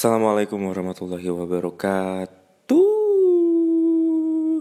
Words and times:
Assalamualaikum 0.00 0.64
warahmatullahi 0.64 1.28
wabarakatuh. 1.28 2.88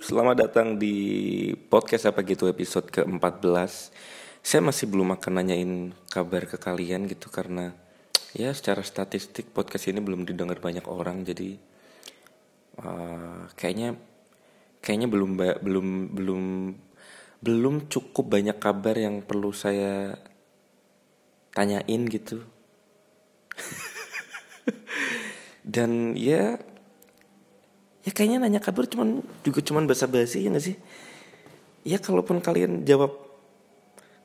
Selamat 0.03 0.35
datang 0.35 0.75
di 0.75 1.55
podcast 1.71 2.11
apa 2.11 2.27
gitu 2.27 2.51
episode 2.51 2.91
ke-14 2.91 3.71
Saya 4.43 4.59
masih 4.59 4.91
belum 4.91 5.15
akan 5.15 5.31
nanyain 5.39 5.95
kabar 6.11 6.43
ke 6.43 6.59
kalian 6.59 7.07
gitu 7.07 7.31
karena 7.31 7.71
Ya 8.35 8.51
secara 8.51 8.83
statistik 8.83 9.55
podcast 9.55 9.87
ini 9.87 10.03
belum 10.03 10.27
didengar 10.27 10.59
banyak 10.59 10.83
orang 10.91 11.23
Jadi 11.23 11.55
uh, 12.83 13.47
kayaknya 13.55 13.95
kayaknya 14.83 15.07
belum 15.07 15.39
belum 15.39 15.87
belum 16.19 16.43
belum 17.39 17.87
cukup 17.87 18.27
banyak 18.27 18.59
kabar 18.59 18.99
yang 18.99 19.23
perlu 19.23 19.55
saya 19.55 20.19
tanyain 21.55 22.03
gitu 22.11 22.43
dan 25.69 26.17
ya 26.17 26.57
ya 28.01 28.11
kayaknya 28.15 28.41
nanya 28.41 28.57
kabar 28.57 28.89
cuman 28.89 29.21
juga 29.45 29.61
cuman 29.61 29.85
basa-basi 29.85 30.41
ya 30.41 30.49
gak 30.49 30.65
sih? 30.65 30.77
Ya 31.85 32.01
kalaupun 32.01 32.41
kalian 32.41 32.89
jawab 32.89 33.13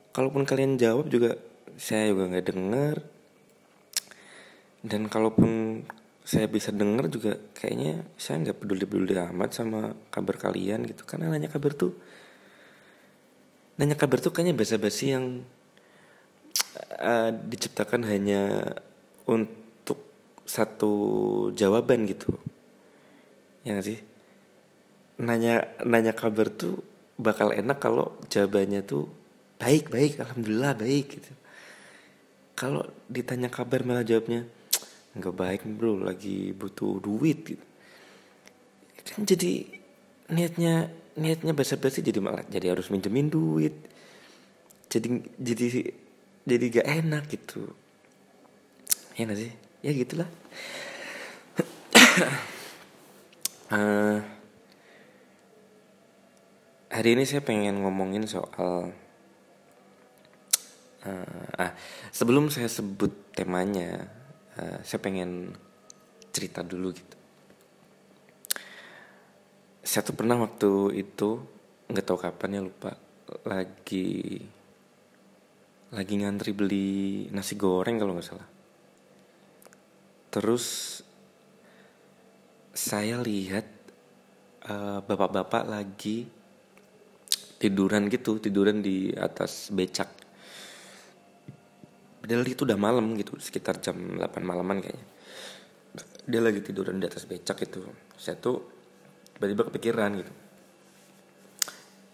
kalaupun 0.09 0.43
kalian 0.49 0.81
jawab 0.81 1.05
juga 1.13 1.37
saya 1.77 2.09
juga 2.09 2.31
nggak 2.31 2.47
dengar 2.49 2.95
dan 4.81 5.11
kalaupun 5.11 5.83
saya 6.25 6.49
bisa 6.49 6.73
dengar 6.73 7.05
juga 7.11 7.37
kayaknya 7.53 8.01
saya 8.17 8.41
nggak 8.41 8.65
peduli-peduli 8.65 9.13
amat 9.13 9.49
sama 9.53 9.93
kabar 10.09 10.41
kalian 10.41 10.89
gitu. 10.89 11.05
Karena 11.05 11.29
nanya 11.29 11.53
kabar 11.53 11.77
tuh 11.77 11.93
nanya 13.77 13.93
kabar 13.93 14.17
tuh 14.23 14.33
kayaknya 14.33 14.57
basa-basi 14.57 15.13
yang 15.13 15.45
uh, 16.97 17.29
diciptakan 17.29 18.07
hanya 18.07 18.73
untuk 19.29 19.64
satu 20.45 20.93
jawaban 21.57 22.05
gitu. 22.05 22.37
Ya 23.65 23.81
gak 23.81 23.85
sih? 23.89 23.99
Nanya 25.17 25.65
nanya 25.81 26.13
kabar 26.13 26.53
tuh 26.53 26.85
bakal 27.17 27.51
enak 27.51 27.81
kalau 27.81 28.13
jawabannya 28.29 28.85
tuh 28.85 29.09
baik 29.57 29.89
baik 29.89 30.21
alhamdulillah 30.21 30.77
baik 30.77 31.17
gitu. 31.17 31.33
Kalau 32.55 32.87
ditanya 33.09 33.51
kabar 33.51 33.83
malah 33.83 34.05
jawabnya 34.05 34.47
nggak 35.15 35.35
baik 35.35 35.61
bro 35.75 35.99
lagi 35.99 36.53
butuh 36.53 37.01
duit 37.01 37.41
gitu. 37.43 37.65
Kan 39.05 39.23
jadi 39.25 39.65
niatnya 40.29 40.91
niatnya 41.15 41.55
basa-basi 41.55 42.03
jadi 42.03 42.19
malah 42.19 42.43
jadi 42.45 42.75
harus 42.75 42.91
minjemin 42.93 43.31
duit. 43.31 43.75
Jadi 44.91 45.07
jadi 45.39 45.91
jadi 46.45 46.65
gak 46.79 46.87
enak 46.87 47.23
gitu. 47.31 47.71
Ya 49.15 49.25
gak 49.25 49.39
sih 49.39 49.64
ya 49.85 49.93
gitulah. 49.93 50.25
Uh, 53.69 54.17
hari 56.95 57.13
ini 57.13 57.29
saya 57.29 57.45
pengen 57.45 57.85
ngomongin 57.85 58.25
soal 58.25 58.89
uh, 61.05 61.61
ah 61.61 61.71
sebelum 62.09 62.49
saya 62.49 62.65
sebut 62.65 63.37
temanya 63.37 64.09
uh, 64.57 64.81
saya 64.81 64.97
pengen 65.05 65.53
cerita 66.33 66.65
dulu 66.65 66.89
gitu. 66.89 67.17
Saya 69.85 70.01
tuh 70.01 70.17
pernah 70.17 70.41
waktu 70.41 70.97
itu 70.97 71.45
nggak 71.93 72.05
tahu 72.09 72.17
kapan 72.17 72.57
ya 72.57 72.61
lupa 72.65 72.97
lagi 73.45 74.41
lagi 75.93 76.13
ngantri 76.17 76.57
beli 76.57 77.29
nasi 77.29 77.53
goreng 77.53 78.01
kalau 78.01 78.17
nggak 78.17 78.25
salah 78.25 78.54
Terus 80.35 80.99
saya 82.75 83.23
lihat 83.23 83.63
uh, 84.67 84.99
bapak-bapak 84.99 85.63
lagi 85.63 86.27
tiduran 87.55 88.11
gitu, 88.11 88.43
tiduran 88.43 88.83
di 88.83 89.15
atas 89.15 89.71
becak. 89.71 90.11
Padahal 92.19 92.43
itu 92.51 92.67
udah 92.67 92.75
malam 92.75 93.15
gitu, 93.15 93.39
sekitar 93.39 93.79
jam 93.79 93.95
8 93.95 94.43
malaman 94.43 94.83
kayaknya. 94.83 95.07
Dia 96.27 96.41
lagi 96.43 96.59
tiduran 96.59 96.99
di 96.99 97.07
atas 97.07 97.23
becak 97.23 97.71
itu. 97.71 97.87
Saya 98.19 98.35
tuh 98.35 98.59
tiba-tiba 99.39 99.71
kepikiran 99.71 100.19
gitu. 100.19 100.33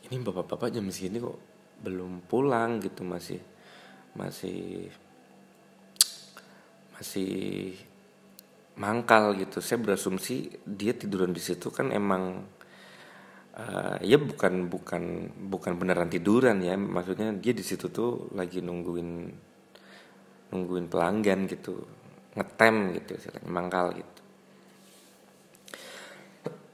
Ini 0.05 0.21
bapak-bapak 0.21 0.69
jam 0.69 0.85
segini 0.93 1.17
kok 1.17 1.41
belum 1.81 2.29
pulang 2.29 2.77
gitu 2.85 3.01
masih 3.01 3.41
masih 4.13 4.93
masih 6.93 7.73
mangkal 8.81 9.37
gitu. 9.37 9.61
Saya 9.61 9.77
berasumsi 9.77 10.49
dia 10.65 10.97
tiduran 10.97 11.29
di 11.29 11.41
situ 11.41 11.69
kan 11.69 11.93
emang 11.93 12.41
uh, 13.53 13.97
ya 14.01 14.17
bukan 14.17 14.65
bukan 14.65 15.29
bukan 15.53 15.77
beneran 15.77 16.09
tiduran 16.09 16.57
ya. 16.65 16.73
Maksudnya 16.73 17.29
dia 17.37 17.53
di 17.53 17.61
situ 17.61 17.93
tuh 17.93 18.33
lagi 18.33 18.65
nungguin 18.65 19.09
nungguin 20.51 20.89
pelanggan 20.89 21.45
gitu 21.45 21.85
ngetem 22.33 22.97
gitu 22.97 23.11
istilahnya 23.21 23.51
mangkal 23.53 23.93
gitu. 23.93 24.21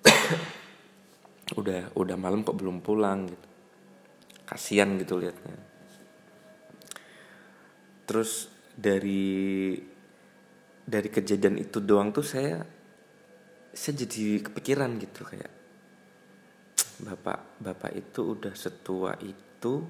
Udah 1.60 1.92
udah 2.00 2.16
malam 2.16 2.48
kok 2.48 2.56
belum 2.56 2.80
pulang 2.80 3.28
gitu. 3.28 3.48
Kasihan 4.48 4.96
gitu 4.96 5.20
liatnya. 5.20 5.60
Terus 8.08 8.48
dari 8.80 9.76
dari 10.88 11.12
kejadian 11.12 11.60
itu 11.60 11.84
doang 11.84 12.16
tuh 12.16 12.24
saya 12.24 12.64
saya 13.76 13.94
jadi 14.08 14.40
kepikiran 14.40 14.96
gitu 15.04 15.28
kayak 15.28 15.52
bapak 17.04 17.60
bapak 17.60 17.92
itu 17.94 18.34
udah 18.34 18.56
setua 18.56 19.20
itu 19.20 19.84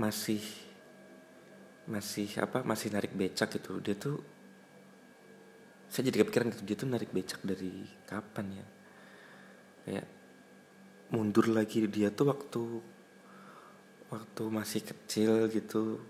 masih 0.00 0.42
masih 1.84 2.28
apa 2.40 2.64
masih 2.64 2.88
narik 2.92 3.12
becak 3.12 3.60
gitu. 3.60 3.78
Dia 3.84 3.94
tuh 3.94 4.16
saya 5.88 6.08
jadi 6.08 6.24
kepikiran 6.24 6.52
gitu 6.52 6.62
dia 6.64 6.76
tuh 6.76 6.88
narik 6.88 7.10
becak 7.12 7.40
dari 7.44 7.84
kapan 8.08 8.46
ya? 8.56 8.66
Kayak 9.84 10.06
mundur 11.12 11.48
lagi 11.52 11.84
dia 11.88 12.08
tuh 12.12 12.26
waktu 12.28 12.62
waktu 14.08 14.42
masih 14.48 14.80
kecil 14.84 15.52
gitu 15.52 16.00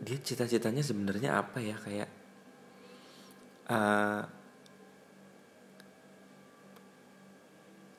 dia 0.00 0.18
cita-citanya 0.18 0.80
sebenarnya 0.80 1.36
apa 1.36 1.60
ya? 1.60 1.76
Kayak 1.76 2.10
uh, 3.68 4.22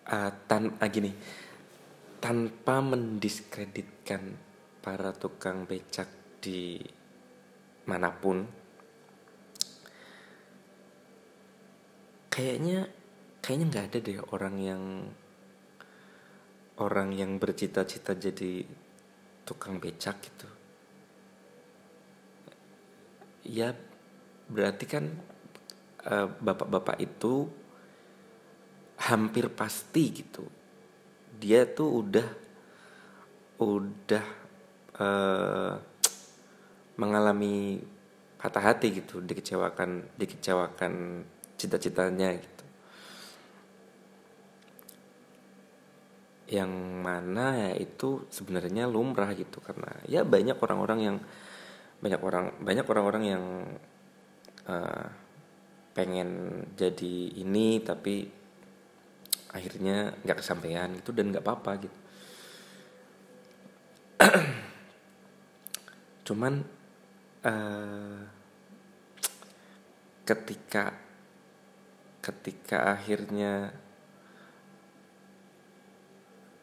uh, 0.10 0.32
tan 0.50 0.64
uh, 0.76 0.90
gini. 0.90 1.14
Tanpa 2.22 2.82
mendiskreditkan 2.86 4.38
para 4.82 5.14
tukang 5.14 5.66
becak 5.70 6.10
di 6.42 6.82
mana 7.86 8.10
pun 8.14 8.46
kayaknya 12.30 12.90
kayaknya 13.42 13.66
nggak 13.68 13.86
ada 13.90 13.98
deh 14.02 14.20
orang 14.32 14.56
yang 14.62 14.84
orang 16.82 17.10
yang 17.14 17.38
bercita-cita 17.38 18.18
jadi 18.18 18.66
tukang 19.46 19.78
becak 19.78 20.18
gitu 20.24 20.50
ya 23.46 23.74
berarti 24.52 24.86
kan 24.90 25.06
eh, 26.06 26.28
bapak-bapak 26.28 26.98
itu 27.02 27.50
hampir 29.02 29.50
pasti 29.50 30.04
gitu. 30.14 30.46
Dia 31.42 31.66
tuh 31.66 32.06
udah 32.06 32.28
udah 33.62 34.26
uh, 34.98 35.74
mengalami 36.98 37.78
patah 38.42 38.74
hati 38.74 38.90
gitu 39.02 39.22
dikecewakan 39.22 40.18
dikecewakan 40.18 41.26
cita-citanya 41.58 42.30
gitu. 42.38 42.66
Yang 46.52 46.72
mana 47.06 47.46
ya 47.70 47.72
itu 47.78 48.26
sebenarnya 48.34 48.90
lumrah 48.90 49.30
gitu 49.38 49.62
karena 49.62 49.94
ya 50.10 50.26
banyak 50.26 50.58
orang-orang 50.58 51.00
yang 51.00 51.18
banyak 52.02 52.22
orang 52.22 52.46
banyak 52.60 52.86
orang-orang 52.90 53.24
yang 53.30 53.44
uh, 54.66 55.06
pengen 55.94 56.64
jadi 56.74 57.16
ini 57.38 57.78
tapi 57.86 58.26
akhirnya 59.52 60.16
nggak 60.24 60.40
kesampaian 60.42 60.90
itu 60.98 61.14
dan 61.14 61.30
nggak 61.30 61.46
apa-apa 61.46 61.72
gitu. 61.86 62.00
Cuman 66.28 66.64
uh, 67.46 68.20
ketika 70.26 70.96
ketika 72.22 72.98
akhirnya 72.98 73.74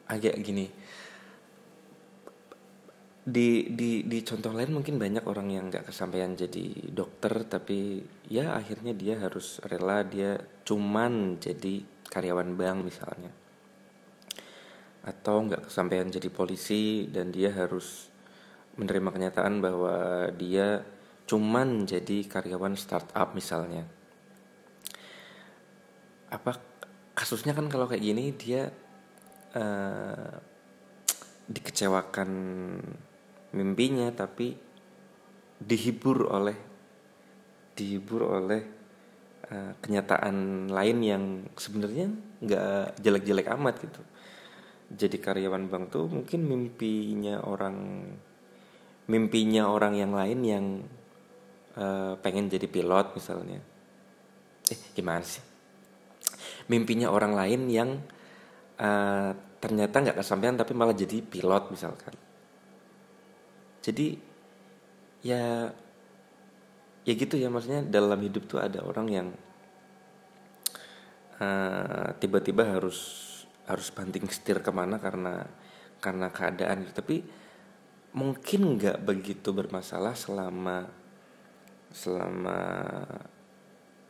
agak 0.09 0.41
gini 0.41 0.73
di 3.29 3.69
di 3.77 4.09
di 4.09 4.19
contoh 4.25 4.57
lain 4.57 4.73
mungkin 4.73 4.97
banyak 4.97 5.29
orang 5.29 5.53
yang 5.53 5.69
nggak 5.69 5.93
kesampaian 5.93 6.33
jadi 6.33 6.89
dokter 6.89 7.45
tapi 7.45 8.01
ya 8.25 8.57
akhirnya 8.57 8.97
dia 8.97 9.21
harus 9.21 9.61
rela 9.69 10.01
dia 10.01 10.41
cuman 10.65 11.37
jadi 11.37 11.85
karyawan 12.09 12.57
bank 12.57 12.79
misalnya. 12.89 13.33
Atau 15.05 15.45
nggak 15.45 15.69
kesampaian 15.69 16.09
jadi 16.09 16.33
polisi 16.33 17.05
dan 17.13 17.29
dia 17.29 17.53
harus 17.53 18.09
menerima 18.81 19.13
kenyataan 19.13 19.61
bahwa 19.61 20.29
dia 20.33 20.81
cuman 21.29 21.85
jadi 21.85 22.25
karyawan 22.25 22.81
startup 22.81 23.37
misalnya. 23.37 23.85
Apa 26.33 26.57
kasusnya 27.13 27.53
kan 27.53 27.69
kalau 27.69 27.85
kayak 27.85 28.05
gini 28.05 28.33
dia 28.33 28.73
uh, 29.53 30.33
dikecewakan 31.49 32.31
mimpinya 33.59 34.07
tapi 34.15 34.55
dihibur 35.59 36.31
oleh 36.31 36.55
dihibur 37.75 38.23
oleh 38.31 38.63
uh, 39.51 39.73
kenyataan 39.83 40.67
lain 40.71 40.99
yang 41.03 41.25
sebenarnya 41.59 42.07
nggak 42.43 43.03
jelek-jelek 43.03 43.49
amat 43.59 43.75
gitu. 43.83 44.03
Jadi 44.89 45.17
karyawan 45.21 45.69
bank 45.69 45.85
tuh 45.93 46.07
mungkin 46.09 46.49
mimpinya 46.49 47.45
orang 47.45 48.09
mimpinya 49.11 49.69
orang 49.69 49.95
yang 49.99 50.13
lain 50.15 50.41
yang 50.47 50.67
uh, 51.77 52.15
pengen 52.23 52.47
jadi 52.47 52.67
pilot 52.71 53.15
misalnya. 53.19 53.59
Eh 54.71 54.79
gimana 54.95 55.23
sih? 55.27 55.43
Mimpinya 56.71 57.11
orang 57.11 57.33
lain 57.35 57.61
yang 57.69 57.91
uh, 58.79 59.31
ternyata 59.59 59.97
nggak 60.03 60.19
kesampaian 60.23 60.55
tapi 60.55 60.73
malah 60.73 60.95
jadi 60.95 61.19
pilot 61.19 61.75
misalkan 61.75 62.28
jadi 63.89 64.21
ya 65.25 65.73
ya 67.09 67.13
gitu 67.17 67.41
ya 67.41 67.49
maksudnya 67.49 67.81
dalam 67.89 68.21
hidup 68.21 68.45
tuh 68.45 68.61
ada 68.61 68.85
orang 68.85 69.09
yang 69.09 69.29
eh, 71.41 72.09
tiba-tiba 72.21 72.69
harus 72.69 73.25
harus 73.65 73.89
banting 73.93 74.29
setir 74.29 74.61
ke 74.61 74.69
mana 74.69 75.01
karena 75.01 75.49
karena 76.05 76.29
keadaan 76.29 76.85
gitu. 76.85 76.93
Tapi 77.01 77.17
mungkin 78.13 78.77
nggak 78.77 79.05
begitu 79.05 79.57
bermasalah 79.57 80.13
selama 80.13 80.89
selama 81.89 82.59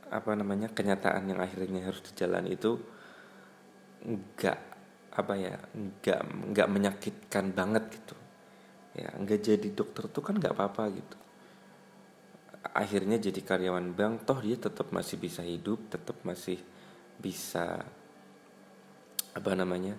apa 0.08 0.30
namanya 0.34 0.72
kenyataan 0.74 1.30
yang 1.30 1.38
akhirnya 1.38 1.86
harus 1.86 2.02
dijalani 2.02 2.58
itu 2.58 2.74
nggak 4.02 4.58
apa 5.14 5.34
ya 5.34 5.54
nggak 5.74 6.20
nggak 6.54 6.68
menyakitkan 6.70 7.50
banget 7.54 7.84
gitu 7.92 8.17
ya 8.98 9.10
nggak 9.14 9.40
jadi 9.40 9.68
dokter 9.70 10.10
tuh 10.10 10.22
kan 10.26 10.34
nggak 10.36 10.54
apa-apa 10.54 10.82
gitu. 10.90 11.16
Akhirnya 12.74 13.22
jadi 13.22 13.38
karyawan 13.38 13.94
bank 13.94 14.26
toh 14.26 14.38
dia 14.42 14.58
tetap 14.58 14.90
masih 14.90 15.16
bisa 15.16 15.46
hidup 15.46 15.78
tetap 15.88 16.18
masih 16.26 16.58
bisa 17.18 17.82
apa 19.34 19.50
namanya 19.54 19.94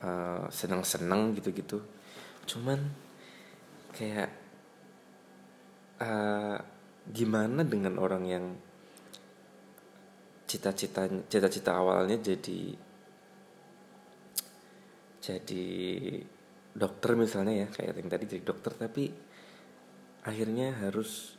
uh, 0.00 0.48
senang-senang 0.48 1.36
gitu-gitu. 1.36 1.84
Cuman 2.48 2.80
kayak 3.92 4.30
uh, 6.00 6.58
gimana 7.08 7.64
dengan 7.64 7.96
orang 8.00 8.24
yang 8.24 8.46
cita-cita 10.48 11.04
cita-cita 11.28 11.76
awalnya 11.76 12.16
jadi 12.16 12.72
jadi 15.20 15.66
dokter 16.78 17.18
misalnya 17.18 17.66
ya 17.66 17.68
kayak 17.68 17.98
yang 17.98 18.08
tadi 18.08 18.24
jadi 18.30 18.42
dokter 18.46 18.72
tapi 18.78 19.10
akhirnya 20.22 20.78
harus 20.78 21.34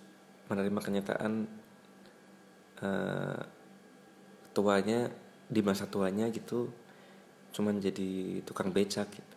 menerima 0.52 0.80
kenyataan 0.84 1.34
uh, 2.84 3.42
tuanya 4.52 5.08
di 5.50 5.62
masa 5.64 5.88
tuanya 5.88 6.28
gitu 6.30 6.68
cuman 7.50 7.82
jadi 7.82 8.42
tukang 8.46 8.70
becak 8.70 9.10
gitu. 9.10 9.36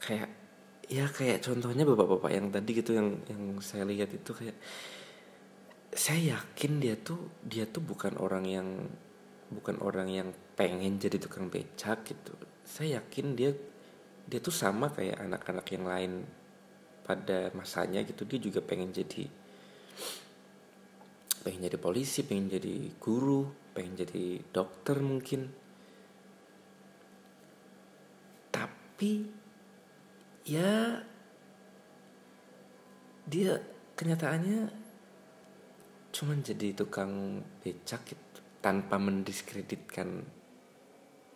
Kayak 0.00 0.28
ya 0.90 1.06
kayak 1.06 1.38
contohnya 1.46 1.86
bapak-bapak 1.86 2.30
yang 2.34 2.46
tadi 2.50 2.70
gitu 2.74 2.98
yang 2.98 3.08
yang 3.30 3.42
saya 3.62 3.86
lihat 3.86 4.10
itu 4.10 4.34
kayak 4.34 4.58
saya 5.94 6.38
yakin 6.38 6.82
dia 6.82 6.98
tuh 6.98 7.30
dia 7.46 7.64
tuh 7.66 7.82
bukan 7.82 8.18
orang 8.18 8.44
yang 8.46 8.68
bukan 9.50 9.82
orang 9.82 10.08
yang 10.08 10.28
pengen 10.54 10.96
jadi 10.96 11.18
tukang 11.18 11.50
becak 11.50 12.06
gitu. 12.06 12.32
Saya 12.62 13.02
yakin 13.02 13.34
dia 13.34 13.50
dia 14.30 14.38
tuh 14.38 14.54
sama 14.54 14.94
kayak 14.94 15.18
anak-anak 15.18 15.66
yang 15.74 15.84
lain 15.90 16.12
pada 17.02 17.50
masanya 17.58 18.06
gitu. 18.06 18.22
Dia 18.22 18.38
juga 18.38 18.62
pengen 18.62 18.94
jadi 18.94 19.26
pengen 21.42 21.66
jadi 21.66 21.78
polisi 21.80 22.22
pengen 22.22 22.52
jadi 22.52 22.94
guru 23.02 23.74
pengen 23.74 24.06
jadi 24.06 24.38
dokter 24.54 25.02
mungkin. 25.02 25.50
Tapi 28.54 29.12
ya 30.46 31.02
dia 33.26 33.52
kenyataannya 33.98 34.70
cuman 36.10 36.38
jadi 36.42 36.74
tukang 36.74 37.42
becak 37.62 38.02
gitu 38.14 38.29
tanpa 38.60 39.00
mendiskreditkan 39.00 40.24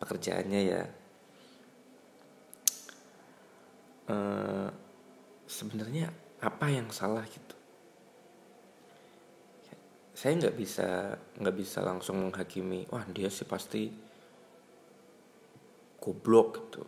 pekerjaannya 0.01 0.61
ya. 0.61 0.83
Uh, 4.05 4.69
sebenarnya 5.49 6.13
apa 6.45 6.69
yang 6.69 6.93
salah 6.93 7.25
gitu? 7.25 7.57
Saya 10.13 10.37
nggak 10.37 10.57
bisa 10.57 11.17
nggak 11.41 11.57
bisa 11.57 11.81
langsung 11.81 12.21
menghakimi 12.21 12.85
wah 12.93 13.05
dia 13.09 13.33
sih 13.33 13.49
pasti 13.49 13.89
goblok 15.97 16.49
gitu. 16.61 16.85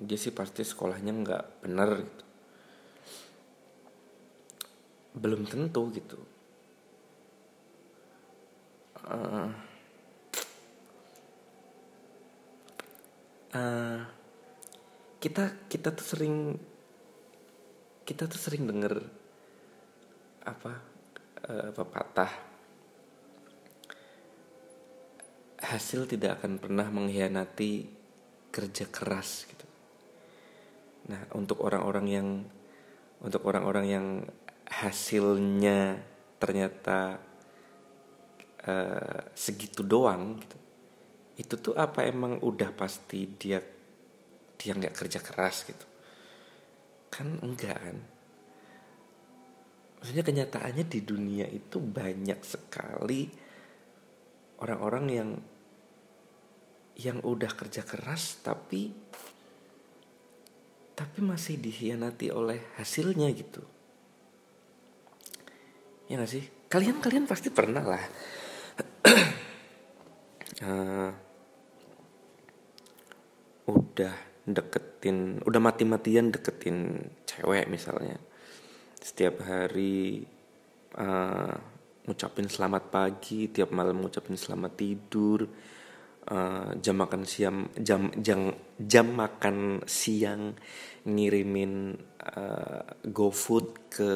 Dia 0.00 0.16
sih 0.16 0.32
pasti 0.32 0.64
sekolahnya 0.64 1.12
nggak 1.12 1.44
bener 1.64 1.90
gitu. 2.00 2.24
Belum 5.16 5.44
tentu 5.44 5.92
gitu 5.92 6.35
uh, 9.10 9.48
kita 15.22 15.66
kita 15.66 15.88
tuh 15.94 16.06
sering 16.06 16.36
kita 18.06 18.30
tuh 18.30 18.38
sering 18.38 18.66
denger 18.66 19.02
apa 20.46 20.72
uh, 21.50 21.70
pepatah 21.74 22.30
hasil 25.66 26.06
tidak 26.06 26.38
akan 26.38 26.62
pernah 26.62 26.86
mengkhianati 26.86 27.90
kerja 28.54 28.86
keras 28.86 29.50
gitu. 29.50 29.66
Nah, 31.10 31.26
untuk 31.34 31.64
orang-orang 31.66 32.06
yang 32.06 32.28
untuk 33.18 33.42
orang-orang 33.50 33.86
yang 33.90 34.06
hasilnya 34.66 35.98
ternyata 36.38 37.18
uh, 38.66 39.20
segitu 39.32 39.86
doang 39.86 40.38
gitu. 40.42 40.58
Itu 41.36 41.54
tuh 41.60 41.74
apa 41.76 42.04
emang 42.04 42.40
udah 42.42 42.70
pasti 42.72 43.26
dia 43.38 43.62
dia 44.56 44.72
nggak 44.72 44.94
kerja 44.94 45.20
keras 45.22 45.66
gitu. 45.66 45.86
Kan 47.08 47.40
enggak 47.40 47.78
kan? 47.78 47.98
Maksudnya 49.96 50.24
kenyataannya 50.26 50.84
di 50.86 51.00
dunia 51.02 51.46
itu 51.48 51.80
banyak 51.80 52.40
sekali 52.44 53.26
orang-orang 54.60 55.06
yang 55.08 55.30
yang 56.96 57.20
udah 57.20 57.52
kerja 57.52 57.84
keras 57.84 58.40
tapi 58.40 58.88
tapi 60.96 61.18
masih 61.20 61.60
dikhianati 61.60 62.32
oleh 62.32 62.72
hasilnya 62.80 63.28
gitu 63.36 63.60
ya 66.08 66.16
gak 66.16 66.30
sih 66.32 66.44
kalian 66.72 67.04
kalian 67.04 67.28
pasti 67.28 67.52
pernah 67.52 67.84
lah 67.84 68.00
uh, 70.64 71.10
udah 73.76 74.14
deketin 74.46 75.42
udah 75.42 75.60
mati-matian 75.60 76.30
deketin 76.30 77.10
cewek 77.26 77.66
misalnya. 77.66 78.16
Setiap 79.02 79.42
hari 79.46 80.26
uh, 80.98 81.54
ngucapin 82.06 82.46
selamat 82.46 82.88
pagi 82.94 83.50
tiap 83.50 83.74
malam 83.74 83.98
ngucapin 83.98 84.38
selamat 84.38 84.72
tidur 84.78 85.42
uh, 86.30 86.70
jam 86.78 86.96
makan 87.02 87.22
siang 87.26 87.66
jam 87.74 88.14
jam 88.22 88.54
jam 88.78 89.06
makan 89.10 89.82
siang 89.86 90.54
ngirimin 91.06 91.98
uh, 92.22 92.82
GoFood 93.10 93.90
ke 93.90 94.12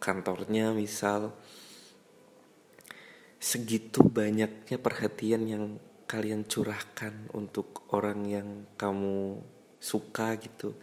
kantornya 0.00 0.72
misal 0.72 1.36
segitu 3.46 4.02
banyaknya 4.02 4.74
perhatian 4.74 5.46
yang 5.46 5.64
kalian 6.10 6.42
curahkan 6.50 7.30
untuk 7.30 7.86
orang 7.94 8.26
yang 8.26 8.48
kamu 8.74 9.38
suka 9.78 10.34
gitu. 10.42 10.74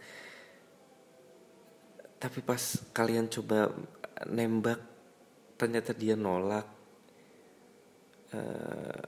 Tapi 2.16 2.40
pas 2.40 2.80
kalian 2.96 3.28
coba 3.28 3.68
nembak 4.32 4.80
ternyata 5.60 5.92
dia 5.92 6.16
nolak 6.16 6.64
uh, 8.32 9.00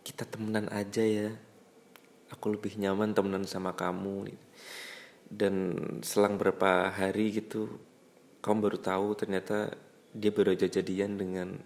kita 0.00 0.24
temenan 0.24 0.72
aja 0.72 1.04
ya. 1.04 1.28
Aku 2.32 2.56
lebih 2.56 2.80
nyaman 2.80 3.12
temenan 3.12 3.44
sama 3.44 3.76
kamu 3.76 4.32
dan 5.28 5.76
selang 6.00 6.40
berapa 6.40 6.88
hari 6.88 7.36
gitu 7.36 7.68
kamu 8.40 8.68
baru 8.68 8.78
tahu 8.80 9.08
ternyata 9.12 9.76
dia 10.16 10.32
baru 10.32 10.56
aja 10.56 10.68
jadian 10.68 11.20
dengan 11.20 11.60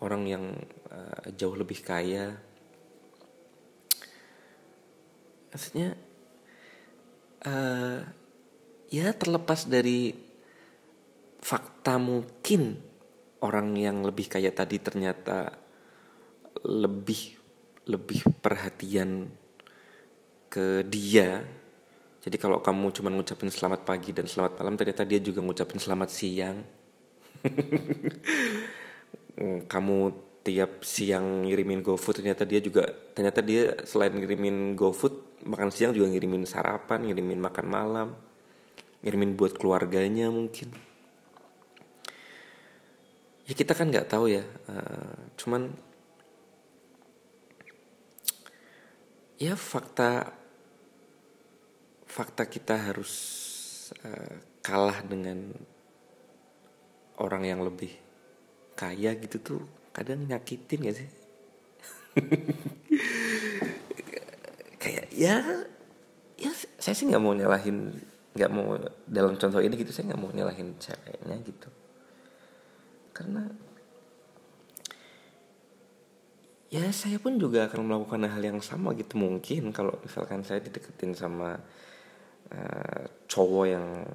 orang 0.00 0.22
yang 0.28 0.44
uh, 0.88 1.24
jauh 1.36 1.56
lebih 1.56 1.84
kaya. 1.84 2.36
Maksudnya 5.50 5.98
uh, 7.44 8.00
ya 8.88 9.06
terlepas 9.14 9.68
dari 9.68 10.14
fakta 11.40 11.96
mungkin 11.96 12.76
orang 13.40 13.72
yang 13.76 14.04
lebih 14.04 14.28
kaya 14.28 14.52
tadi 14.52 14.76
ternyata 14.80 15.52
lebih 16.64 17.40
lebih 17.88 18.20
perhatian 18.40 19.32
ke 20.52 20.84
dia. 20.84 21.40
Jadi 22.20 22.36
kalau 22.36 22.60
kamu 22.60 22.92
cuma 22.92 23.08
ngucapin 23.08 23.48
selamat 23.48 23.88
pagi 23.88 24.12
dan 24.12 24.28
selamat 24.28 24.60
malam 24.60 24.76
ternyata 24.76 25.08
dia 25.08 25.16
juga 25.24 25.40
ngucapin 25.40 25.80
selamat 25.80 26.10
siang 26.12 26.60
kamu 29.66 29.98
tiap 30.40 30.82
siang 30.82 31.44
ngirimin 31.44 31.84
GoFood 31.84 32.24
ternyata 32.24 32.48
dia 32.48 32.64
juga 32.64 32.88
ternyata 33.12 33.44
dia 33.44 33.76
selain 33.84 34.16
ngirimin 34.16 34.72
GoFood 34.72 35.44
makan 35.44 35.68
siang 35.68 35.92
juga 35.92 36.08
ngirimin 36.08 36.48
sarapan 36.48 37.04
ngirimin 37.04 37.40
makan 37.40 37.66
malam 37.68 38.08
ngirimin 39.00 39.36
buat 39.36 39.56
keluarganya 39.56 40.28
mungkin. 40.28 40.72
Ya 43.48 43.52
kita 43.56 43.74
kan 43.74 43.90
nggak 43.90 44.06
tahu 44.06 44.30
ya 44.30 44.44
uh, 44.70 45.16
cuman 45.34 45.74
ya 49.40 49.58
fakta 49.58 50.30
fakta 52.06 52.46
kita 52.46 52.78
harus 52.78 53.12
uh, 54.06 54.38
kalah 54.62 55.02
dengan 55.02 55.50
orang 57.18 57.42
yang 57.42 57.60
lebih 57.66 57.90
kaya 58.80 59.12
gitu 59.20 59.36
tuh 59.44 59.60
kadang 59.92 60.24
nyakitin 60.24 60.88
gak 60.88 60.96
sih? 60.96 61.10
Kayak 64.80 65.12
ya 65.12 65.36
ya 66.40 66.50
saya 66.80 66.96
sih 66.96 67.04
nggak 67.04 67.20
mau 67.20 67.36
nyalahin 67.36 67.92
nggak 68.32 68.48
mau 68.48 68.80
dalam 69.04 69.36
contoh 69.36 69.60
ini 69.60 69.76
gitu 69.76 69.92
saya 69.92 70.08
nggak 70.08 70.22
mau 70.24 70.32
nyalahin 70.32 70.72
ceweknya 70.80 71.36
gitu. 71.44 71.68
Karena 73.12 73.44
ya 76.72 76.88
saya 76.96 77.20
pun 77.20 77.36
juga 77.36 77.68
akan 77.68 77.84
melakukan 77.84 78.24
hal 78.32 78.40
yang 78.40 78.64
sama 78.64 78.96
gitu 78.96 79.20
mungkin. 79.20 79.68
Kalau 79.76 80.00
misalkan 80.00 80.40
saya 80.40 80.64
dideketin 80.64 81.12
sama 81.12 81.60
uh, 82.56 83.04
cowok 83.28 83.64
yang 83.68 84.08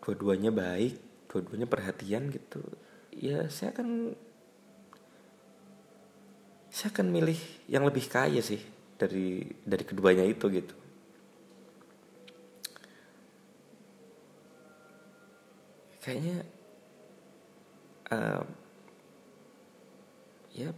dua-duanya 0.00 0.48
baik 0.48 0.96
dua-duanya 1.28 1.68
perhatian 1.68 2.32
gitu 2.32 2.64
ya 3.18 3.50
saya 3.50 3.74
akan 3.74 4.14
saya 6.70 6.94
akan 6.94 7.10
milih 7.10 7.38
yang 7.66 7.82
lebih 7.82 8.06
kaya 8.06 8.38
sih 8.38 8.62
dari 8.94 9.42
dari 9.66 9.82
keduanya 9.82 10.22
itu 10.22 10.46
gitu. 10.46 10.74
Kayaknya 15.98 16.46
uh, 18.14 18.42
ya 20.54 20.70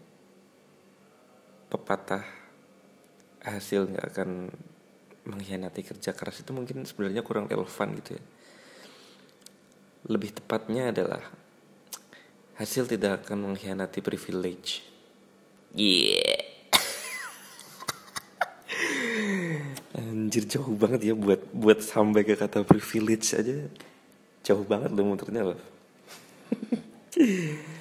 pepatah 1.68 2.24
hasil 3.44 3.92
nggak 3.92 4.06
akan 4.16 4.30
mengkhianati 5.28 5.84
kerja 5.84 6.16
keras 6.16 6.40
itu 6.40 6.50
mungkin 6.56 6.88
sebenarnya 6.88 7.20
kurang 7.20 7.44
relevan 7.44 7.92
gitu 8.00 8.16
ya. 8.16 8.24
Lebih 10.08 10.40
tepatnya 10.40 10.96
adalah 10.96 11.20
hasil 12.60 12.84
tidak 12.84 13.24
akan 13.24 13.48
mengkhianati 13.48 14.04
privilege. 14.04 14.84
Yeah. 15.72 16.44
Anjir 19.96 20.44
jauh 20.44 20.76
banget 20.76 21.08
ya 21.08 21.14
buat 21.16 21.40
buat 21.56 21.80
sampai 21.80 22.20
ke 22.28 22.36
kata 22.36 22.68
privilege 22.68 23.32
aja. 23.32 23.64
Jauh 24.44 24.60
banget 24.68 24.92
lo 24.92 25.02
muternya 25.08 25.56
loh. 25.56 25.60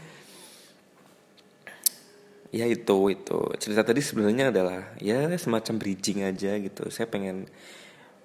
Ya 2.49 2.65
itu 2.65 3.13
itu. 3.13 3.39
Cerita 3.61 3.85
tadi 3.85 4.01
sebenarnya 4.01 4.49
adalah 4.49 4.97
ya 4.97 5.29
semacam 5.37 5.77
bridging 5.77 6.25
aja 6.25 6.57
gitu. 6.57 6.89
Saya 6.89 7.05
pengen 7.05 7.45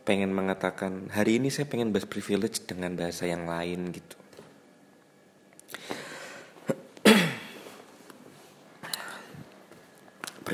pengen 0.09 0.33
mengatakan 0.33 1.13
hari 1.13 1.37
ini 1.37 1.53
saya 1.53 1.69
pengen 1.69 1.93
bahas 1.93 2.09
privilege 2.09 2.65
dengan 2.65 2.97
bahasa 2.97 3.29
yang 3.29 3.45
lain 3.45 3.93
gitu 3.93 4.24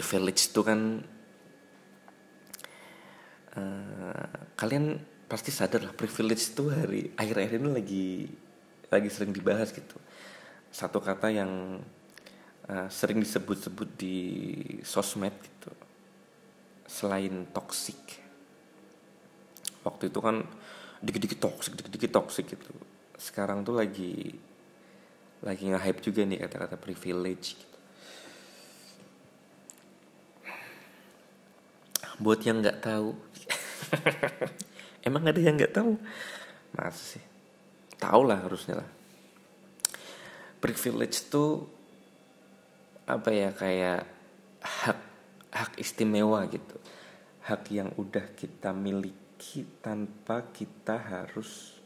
privilege 0.00 0.48
itu 0.48 0.64
kan 0.64 1.04
uh, 3.52 4.32
kalian 4.56 4.96
pasti 5.28 5.52
sadar 5.52 5.84
lah 5.84 5.92
privilege 5.92 6.56
itu 6.56 6.72
hari 6.72 7.12
akhir-akhir 7.20 7.60
ini 7.60 7.68
lagi 7.68 8.06
lagi 8.88 9.08
sering 9.12 9.36
dibahas 9.36 9.76
gitu. 9.76 10.00
Satu 10.72 11.04
kata 11.04 11.28
yang 11.28 11.84
uh, 12.64 12.88
sering 12.88 13.20
disebut-sebut 13.20 13.88
di 14.00 14.16
sosmed 14.80 15.36
gitu 15.36 15.68
selain 16.88 17.44
toxic. 17.52 18.00
Waktu 19.84 20.08
itu 20.08 20.18
kan 20.24 20.48
dikit-dikit 21.04 21.44
toxic 21.44 21.76
dikit-dikit 21.76 22.10
toxic 22.16 22.56
gitu. 22.56 22.72
Sekarang 23.20 23.60
tuh 23.68 23.76
lagi 23.76 24.32
lagi 25.44 25.68
nge-hype 25.68 26.00
juga 26.00 26.24
nih 26.24 26.40
kata-kata 26.40 26.80
privilege. 26.80 27.52
gitu. 27.52 27.69
Buat 32.20 32.40
yang 32.44 32.60
nggak 32.60 32.84
tahu 32.84 33.16
Emang 35.06 35.24
ada 35.24 35.40
yang 35.40 35.56
nggak 35.56 35.74
tahu? 35.74 35.96
Masa 36.76 37.16
sih? 37.16 37.24
Tahu 37.96 38.22
lah 38.24 38.44
harusnya 38.44 38.80
lah. 38.80 38.90
Privilege 40.60 41.28
itu 41.28 41.64
apa 43.08 43.30
ya 43.32 43.50
kayak 43.50 44.04
hak 44.60 44.98
hak 45.50 45.72
istimewa 45.80 46.44
gitu. 46.52 46.76
Hak 47.48 47.72
yang 47.72 47.90
udah 47.96 48.36
kita 48.36 48.76
miliki 48.76 49.64
tanpa 49.80 50.52
kita 50.52 51.00
harus 51.00 51.80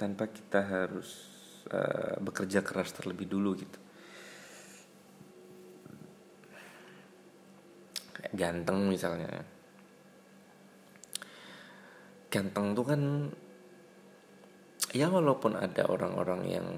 tanpa 0.00 0.32
kita 0.32 0.64
harus 0.64 1.28
uh, 1.68 2.16
bekerja 2.24 2.64
keras 2.64 2.96
terlebih 2.96 3.28
dulu 3.28 3.52
gitu. 3.60 3.78
Kayak 8.18 8.34
ganteng 8.34 8.90
misalnya. 8.90 9.30
Ganteng 12.28 12.74
tuh 12.74 12.84
kan 12.84 13.02
ya 14.92 15.06
walaupun 15.08 15.54
ada 15.54 15.86
orang-orang 15.86 16.42
yang 16.50 16.68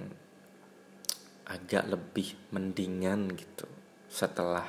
agak 1.51 1.89
lebih 1.91 2.39
mendingan 2.55 3.35
gitu 3.35 3.67
setelah 4.07 4.67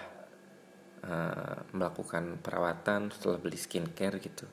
uh, 1.05 1.61
melakukan 1.75 2.41
perawatan 2.41 3.13
setelah 3.13 3.37
beli 3.37 3.59
skincare 3.59 4.17
gitu. 4.17 4.49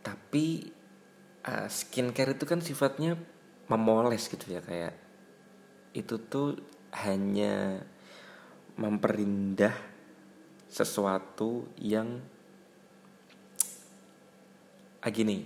Tapi 0.00 0.72
uh, 1.44 1.68
skincare 1.68 2.38
itu 2.38 2.44
kan 2.48 2.64
sifatnya 2.64 3.20
memoles 3.68 4.28
gitu 4.32 4.46
ya 4.48 4.60
kayak 4.64 4.96
itu 5.92 6.16
tuh 6.24 6.56
hanya 7.04 7.84
memperindah 8.80 9.91
sesuatu 10.72 11.68
yang 11.76 12.16
ah 15.04 15.12
gini. 15.12 15.44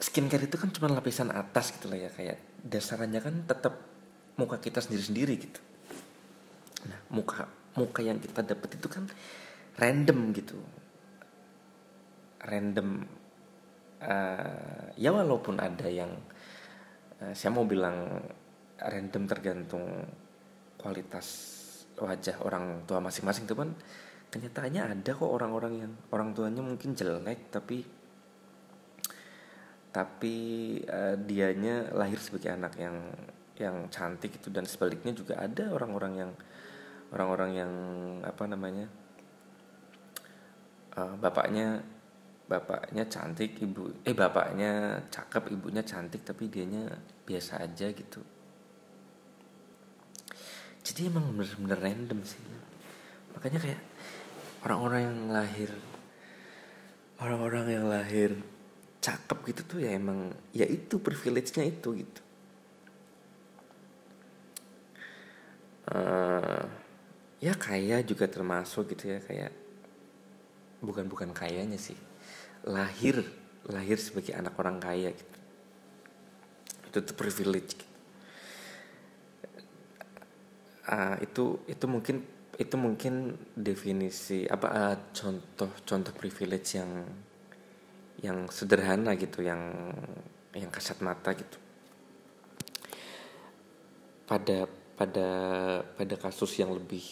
Skincare 0.00 0.48
itu 0.48 0.56
kan 0.56 0.72
cuma 0.72 0.88
lapisan 0.88 1.28
atas 1.28 1.76
gitu 1.76 1.92
lah 1.92 2.08
ya 2.08 2.10
kayak 2.10 2.40
dasarnya 2.64 3.20
kan 3.20 3.44
tetap 3.44 3.76
muka 4.40 4.56
kita 4.56 4.80
sendiri-sendiri 4.80 5.34
gitu. 5.36 5.60
Nah 6.88 6.98
muka 7.12 7.44
muka 7.76 8.00
yang 8.00 8.16
kita 8.16 8.40
dapat 8.40 8.80
itu 8.80 8.88
kan 8.88 9.04
random 9.76 10.32
gitu. 10.32 10.56
Random 12.40 13.04
uh, 14.00 14.84
ya 14.96 15.10
walaupun 15.12 15.60
ada 15.60 15.88
yang 15.88 16.10
uh, 17.20 17.32
saya 17.36 17.52
mau 17.52 17.68
bilang 17.68 18.24
random 18.80 19.22
tergantung 19.28 19.84
kualitas 20.80 21.26
wajah 21.94 22.42
orang 22.42 22.82
tua 22.84 22.98
masing-masing 22.98 23.46
tuh 23.46 23.56
kan 23.56 23.70
kenyataannya 24.34 24.82
ada 24.98 25.10
kok 25.14 25.30
orang-orang 25.30 25.86
yang 25.86 25.92
orang 26.10 26.34
tuanya 26.34 26.58
mungkin 26.58 26.98
jelek 26.98 27.54
tapi 27.54 27.86
tapi 29.94 30.34
uh, 30.90 31.14
dianya 31.14 31.94
lahir 31.94 32.18
sebagai 32.18 32.50
anak 32.50 32.74
yang 32.74 32.98
yang 33.54 33.86
cantik 33.94 34.34
itu 34.34 34.50
dan 34.50 34.66
sebaliknya 34.66 35.14
juga 35.14 35.38
ada 35.38 35.70
orang-orang 35.70 36.26
yang 36.26 36.30
orang-orang 37.14 37.50
yang 37.54 37.72
apa 38.26 38.42
namanya 38.50 38.90
uh, 40.98 41.14
bapaknya 41.14 41.78
bapaknya 42.50 43.06
cantik 43.06 43.54
ibu 43.62 43.94
eh 44.02 44.18
bapaknya 44.18 44.98
cakep 45.14 45.54
ibunya 45.54 45.86
cantik 45.86 46.26
tapi 46.26 46.50
dianya 46.50 46.90
biasa 47.22 47.62
aja 47.62 47.86
gitu. 47.94 48.18
Jadi 50.84 51.08
emang 51.08 51.32
bener-bener 51.32 51.78
random 51.80 52.20
sih. 52.26 52.42
Makanya 53.32 53.62
kayak 53.62 53.93
orang-orang 54.64 55.00
yang 55.04 55.20
lahir 55.28 55.70
orang-orang 57.20 57.64
yang 57.68 57.86
lahir 57.86 58.30
cakep 59.04 59.38
gitu 59.52 59.62
tuh 59.76 59.78
ya 59.84 59.92
emang 59.92 60.32
ya 60.56 60.64
itu 60.64 60.96
privilege-nya 60.96 61.68
itu 61.68 62.00
gitu 62.00 62.20
uh, 65.92 66.64
ya 67.44 67.52
kaya 67.60 68.00
juga 68.00 68.24
termasuk 68.24 68.96
gitu 68.96 69.12
ya 69.12 69.20
kayak 69.20 69.52
bukan 70.80 71.04
bukan 71.08 71.36
kayanya 71.36 71.76
sih 71.76 71.96
lahir 72.64 73.20
lahir 73.68 74.00
sebagai 74.00 74.32
anak 74.32 74.56
orang 74.56 74.80
kaya 74.80 75.12
gitu 75.12 75.36
itu 76.94 76.98
tuh 77.10 77.16
privilege 77.18 77.74
gitu. 77.74 77.92
Uh, 80.84 81.16
itu 81.24 81.44
itu 81.64 81.84
mungkin 81.88 82.22
itu 82.54 82.74
mungkin 82.78 83.34
definisi 83.58 84.46
apa 84.46 84.68
uh, 84.70 84.96
contoh 85.10 85.70
contoh 85.82 86.12
privilege 86.14 86.78
yang 86.78 87.02
yang 88.22 88.46
sederhana 88.46 89.18
gitu 89.18 89.42
yang 89.42 89.74
yang 90.54 90.70
kasat 90.70 91.02
mata 91.02 91.34
gitu. 91.34 91.58
Pada 94.24 94.70
pada 94.94 95.28
pada 95.82 96.14
kasus 96.16 96.54
yang 96.62 96.70
lebih 96.70 97.02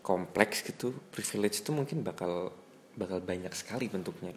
kompleks 0.00 0.64
gitu 0.64 0.96
privilege 1.12 1.60
itu 1.60 1.70
mungkin 1.70 2.00
bakal 2.00 2.56
bakal 2.96 3.20
banyak 3.20 3.52
sekali 3.52 3.92
bentuknya. 3.92 4.32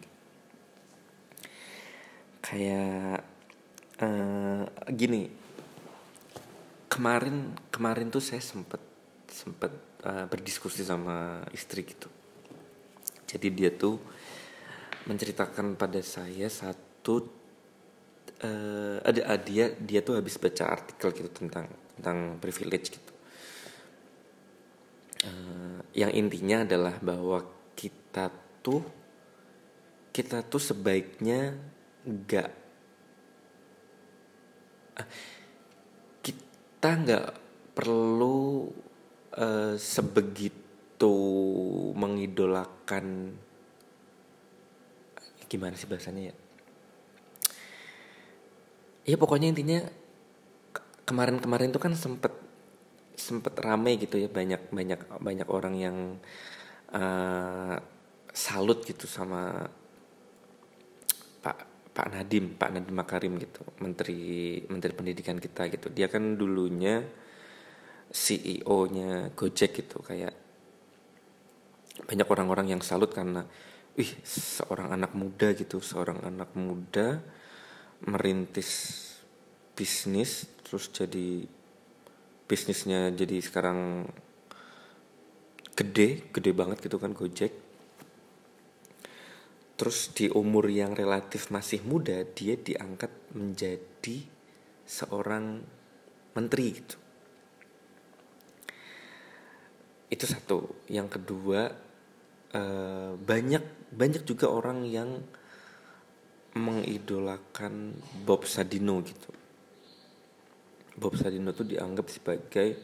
Kayak 2.44 3.24
uh, 4.04 4.68
gini 4.92 5.32
kemarin 6.92 7.56
kemarin 7.72 8.12
tuh 8.12 8.20
saya 8.20 8.44
sempet 8.44 8.78
sempet 9.32 9.72
uh, 10.06 10.26
berdiskusi 10.26 10.82
sama 10.82 11.42
istri 11.54 11.86
gitu. 11.86 12.08
Jadi 13.26 13.48
dia 13.54 13.70
tuh 13.72 13.96
menceritakan 15.08 15.74
pada 15.74 15.98
saya 16.04 16.46
satu 16.46 17.26
uh, 18.44 18.98
ada 19.02 19.34
dia 19.40 19.72
dia 19.74 20.04
tuh 20.04 20.18
habis 20.20 20.38
baca 20.38 20.68
artikel 20.68 21.10
gitu 21.16 21.30
tentang 21.32 21.66
tentang 21.98 22.38
privilege 22.38 22.92
gitu. 22.92 23.12
Uh, 25.22 25.78
yang 25.94 26.10
intinya 26.10 26.66
adalah 26.66 26.98
bahwa 26.98 27.46
kita 27.78 28.30
tuh 28.62 28.82
kita 30.12 30.44
tuh 30.44 30.60
sebaiknya 30.60 31.56
nggak 32.04 32.50
uh, 34.98 35.08
kita 36.20 36.90
nggak 36.90 37.26
perlu 37.72 38.68
uh, 39.36 39.74
sebegitu 39.76 41.14
mengidolakan 41.96 43.36
gimana 45.52 45.76
sih 45.76 45.84
bahasanya 45.84 46.32
ya? 46.32 46.34
Ya 49.02 49.16
pokoknya 49.20 49.52
intinya 49.52 49.84
kemarin-kemarin 51.04 51.74
tuh 51.74 51.82
kan 51.82 51.92
sempet 51.92 52.32
sempet 53.12 53.52
rame 53.60 54.00
gitu 54.00 54.16
ya 54.16 54.32
banyak 54.32 54.72
banyak 54.72 55.00
banyak 55.20 55.48
orang 55.52 55.74
yang 55.76 55.96
uh, 56.96 57.76
salut 58.32 58.80
gitu 58.88 59.04
sama 59.04 59.68
Pak 61.44 61.56
Pak 61.92 62.06
Nadim 62.08 62.56
Pak 62.56 62.70
Nadim 62.72 62.96
Makarim 62.96 63.36
gitu 63.36 63.60
menteri 63.84 64.62
menteri 64.72 64.92
pendidikan 64.96 65.36
kita 65.36 65.68
gitu. 65.68 65.92
Dia 65.92 66.08
kan 66.08 66.40
dulunya 66.40 67.04
CEO-nya 68.12 69.32
Gojek 69.32 69.82
gitu 69.82 70.04
kayak 70.04 70.36
banyak 72.04 72.28
orang-orang 72.28 72.76
yang 72.76 72.82
salut 72.84 73.08
karena 73.08 73.48
wih 73.96 74.12
seorang 74.24 74.92
anak 74.92 75.16
muda 75.16 75.56
gitu 75.56 75.80
seorang 75.80 76.20
anak 76.24 76.52
muda 76.52 77.20
merintis 78.04 79.00
bisnis 79.72 80.44
terus 80.60 80.92
jadi 80.92 81.44
bisnisnya 82.44 83.08
jadi 83.16 83.40
sekarang 83.40 84.04
gede 85.72 86.28
gede 86.28 86.52
banget 86.52 86.84
gitu 86.84 87.00
kan 87.00 87.16
Gojek. 87.16 87.52
Terus 89.72 90.14
di 90.14 90.30
umur 90.30 90.70
yang 90.70 90.94
relatif 90.94 91.50
masih 91.50 91.82
muda 91.82 92.22
dia 92.22 92.54
diangkat 92.54 93.10
menjadi 93.34 94.22
seorang 94.86 95.64
menteri 96.36 96.66
gitu 96.76 97.01
itu 100.12 100.28
satu 100.28 100.84
yang 100.92 101.08
kedua 101.08 101.72
uh, 102.52 103.16
banyak 103.16 103.88
banyak 103.88 104.28
juga 104.28 104.52
orang 104.52 104.84
yang 104.84 105.24
mengidolakan 106.52 107.96
Bob 108.28 108.44
Sadino 108.44 109.00
gitu. 109.00 109.32
Bob 111.00 111.16
Sadino 111.16 111.56
tuh 111.56 111.64
dianggap 111.64 112.12
sebagai 112.12 112.76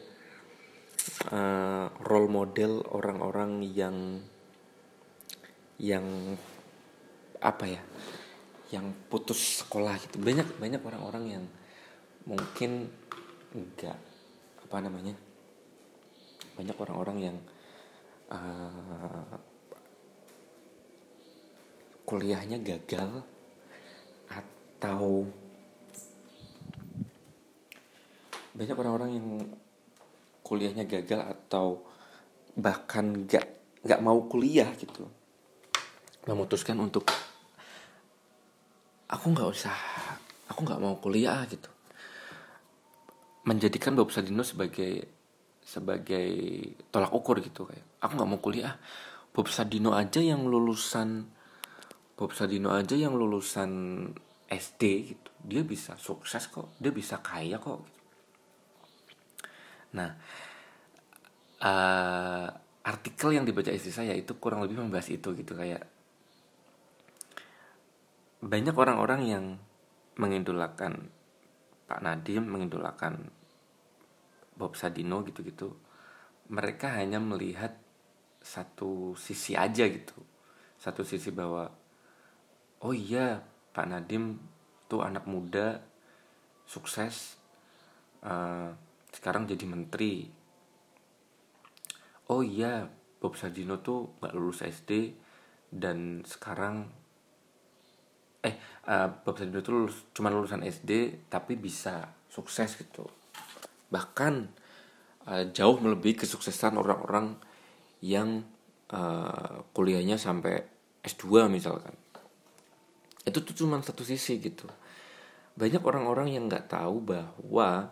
uh, 1.29 1.93
role 2.01 2.29
model 2.33 2.81
orang-orang 2.89 3.61
yang 3.61 3.97
yang 5.77 6.33
apa 7.39 7.65
ya 7.69 7.81
yang 8.73 8.91
putus 9.07 9.63
sekolah 9.63 9.95
gitu 10.01 10.17
banyak 10.19 10.49
banyak 10.59 10.81
orang-orang 10.83 11.39
yang 11.39 11.45
mungkin 12.27 12.89
enggak 13.55 13.95
apa 14.65 14.77
namanya 14.83 15.28
banyak 16.59 16.75
orang-orang 16.75 17.17
yang 17.31 17.37
uh, 18.27 19.39
kuliahnya 22.03 22.59
gagal 22.59 23.23
atau 24.27 25.23
banyak 28.51 28.75
orang-orang 28.75 29.11
yang 29.15 29.27
kuliahnya 30.43 30.83
gagal 30.83 31.23
atau 31.23 31.79
bahkan 32.59 33.23
gak 33.23 33.47
nggak 33.79 34.03
mau 34.03 34.27
kuliah 34.27 34.67
gitu 34.75 35.07
memutuskan 36.27 36.75
untuk 36.83 37.07
aku 39.07 39.25
nggak 39.31 39.47
usah 39.47 39.77
aku 40.49 40.59
nggak 40.65 40.81
mau 40.81 40.97
kuliah 40.97 41.45
gitu. 41.47 41.69
Menjadikan 43.45 43.95
Bob 43.95 44.11
Sadino 44.11 44.43
sebagai 44.43 45.18
sebagai 45.69 46.25
tolak 46.89 47.13
ukur 47.13 47.37
gitu 47.45 47.69
kayak 47.69 47.85
aku 48.01 48.17
nggak 48.17 48.29
mau 48.29 48.41
kuliah. 48.41 48.73
Bob 49.29 49.45
Sadino 49.53 49.93
aja 49.93 50.17
yang 50.17 50.49
lulusan 50.49 51.29
Bob 52.17 52.33
Sadino 52.33 52.73
aja 52.73 52.97
yang 52.97 53.13
lulusan 53.13 53.71
SD 54.49 54.81
gitu. 55.13 55.29
Dia 55.45 55.61
bisa 55.61 55.93
sukses 56.01 56.49
kok. 56.49 56.73
Dia 56.81 56.89
bisa 56.89 57.21
kaya 57.21 57.61
kok. 57.61 57.85
Nah 59.93 60.09
uh, 61.61 62.47
artikel 62.81 63.29
yang 63.37 63.45
dibaca 63.45 63.69
istri 63.69 63.93
saya 63.93 64.17
itu 64.17 64.33
kurang 64.41 64.65
lebih 64.65 64.81
membahas 64.81 65.13
itu 65.13 65.37
gitu 65.37 65.53
kayak 65.53 65.85
banyak 68.41 68.73
orang-orang 68.73 69.21
yang 69.27 69.45
mengidolakan 70.15 71.11
Pak 71.85 71.99
Nadim 72.01 72.47
mengidolakan 72.47 73.29
Bob 74.59 74.75
Sadino 74.75 75.23
gitu-gitu 75.23 75.71
mereka 76.49 76.97
hanya 76.97 77.21
melihat 77.21 77.77
satu 78.41 79.13
sisi 79.13 79.53
aja 79.53 79.85
gitu. 79.85 80.17
Satu 80.75 81.05
sisi 81.05 81.29
bahwa 81.29 81.69
oh 82.81 82.95
iya 82.95 83.39
Pak 83.71 83.85
Nadim 83.85 84.41
tuh 84.89 85.05
anak 85.05 85.29
muda 85.29 85.85
sukses 86.65 87.37
uh, 88.25 88.73
sekarang 89.13 89.45
jadi 89.45 89.65
menteri. 89.69 90.25
Oh 92.33 92.41
iya 92.41 92.89
Bob 93.21 93.37
Sadino 93.37 93.79
tuh 93.85 94.17
gak 94.17 94.33
lulus 94.33 94.65
SD 94.65 95.13
dan 95.69 96.25
sekarang 96.25 96.89
eh 98.41 98.55
uh, 98.89 99.07
Bob 99.21 99.37
Sadino 99.37 99.61
tuh 99.61 99.85
lulus, 99.85 100.09
cuma 100.15 100.33
lulusan 100.33 100.65
SD 100.65 101.25
tapi 101.29 101.59
bisa 101.59 102.09
sukses 102.31 102.79
gitu 102.79 103.18
bahkan 103.89 104.49
uh, 105.25 105.45
jauh 105.49 105.77
melebihi 105.81 106.25
kesuksesan 106.25 106.77
orang-orang 106.77 107.37
yang 107.99 108.45
uh, 108.93 109.65
kuliahnya 109.75 110.15
sampai 110.15 110.63
S2 111.03 111.49
misalkan 111.51 111.93
itu 113.27 113.37
tuh 113.43 113.53
cuma 113.53 113.81
satu 113.83 114.07
sisi 114.07 114.39
gitu 114.39 114.65
banyak 115.59 115.83
orang-orang 115.83 116.31
yang 116.31 116.47
nggak 116.47 116.71
tahu 116.71 117.03
bahwa 117.03 117.91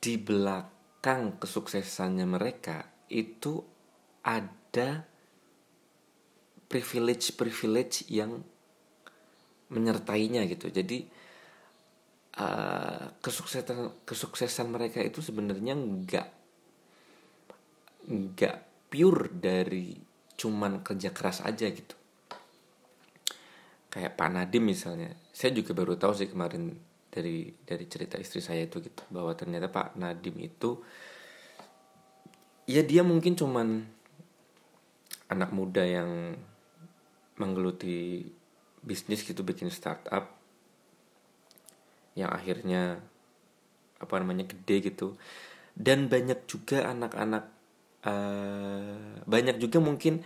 di 0.00 0.16
belakang 0.16 1.36
kesuksesannya 1.36 2.24
mereka 2.24 2.88
itu 3.12 3.60
ada 4.24 5.04
privilege-privilege 6.72 8.08
yang 8.08 8.40
menyertainya 9.68 10.48
gitu. 10.48 10.72
Jadi 10.72 11.06
uh, 12.38 13.14
kesuksesan 13.22 14.06
kesuksesan 14.06 14.66
mereka 14.70 15.02
itu 15.02 15.22
sebenarnya 15.22 15.74
nggak 15.78 16.28
nggak 18.04 18.56
pure 18.90 19.32
dari 19.32 19.96
cuman 20.34 20.82
kerja 20.82 21.10
keras 21.14 21.40
aja 21.46 21.70
gitu. 21.70 21.96
Kayak 23.88 24.18
Pak 24.18 24.28
Nadim 24.34 24.66
misalnya, 24.66 25.14
saya 25.30 25.54
juga 25.54 25.70
baru 25.70 25.94
tahu 25.94 26.12
sih 26.18 26.26
kemarin 26.26 26.74
dari 27.14 27.46
dari 27.62 27.86
cerita 27.86 28.18
istri 28.18 28.42
saya 28.42 28.66
itu 28.66 28.82
gitu 28.82 29.06
bahwa 29.14 29.30
ternyata 29.38 29.70
Pak 29.70 29.94
Nadim 29.94 30.34
itu 30.42 30.82
ya 32.66 32.82
dia 32.82 33.06
mungkin 33.06 33.38
cuman 33.38 33.86
anak 35.30 35.54
muda 35.54 35.86
yang 35.86 36.34
menggeluti 37.38 38.26
bisnis 38.82 39.22
gitu 39.22 39.46
bikin 39.46 39.70
startup 39.70 40.43
yang 42.14 42.30
akhirnya 42.30 43.02
apa 43.98 44.14
namanya 44.22 44.46
gede 44.46 44.90
gitu 44.90 45.18
dan 45.74 46.06
banyak 46.06 46.46
juga 46.46 46.86
anak-anak 46.90 47.44
uh, 48.06 49.22
banyak 49.26 49.58
juga 49.58 49.82
mungkin 49.82 50.22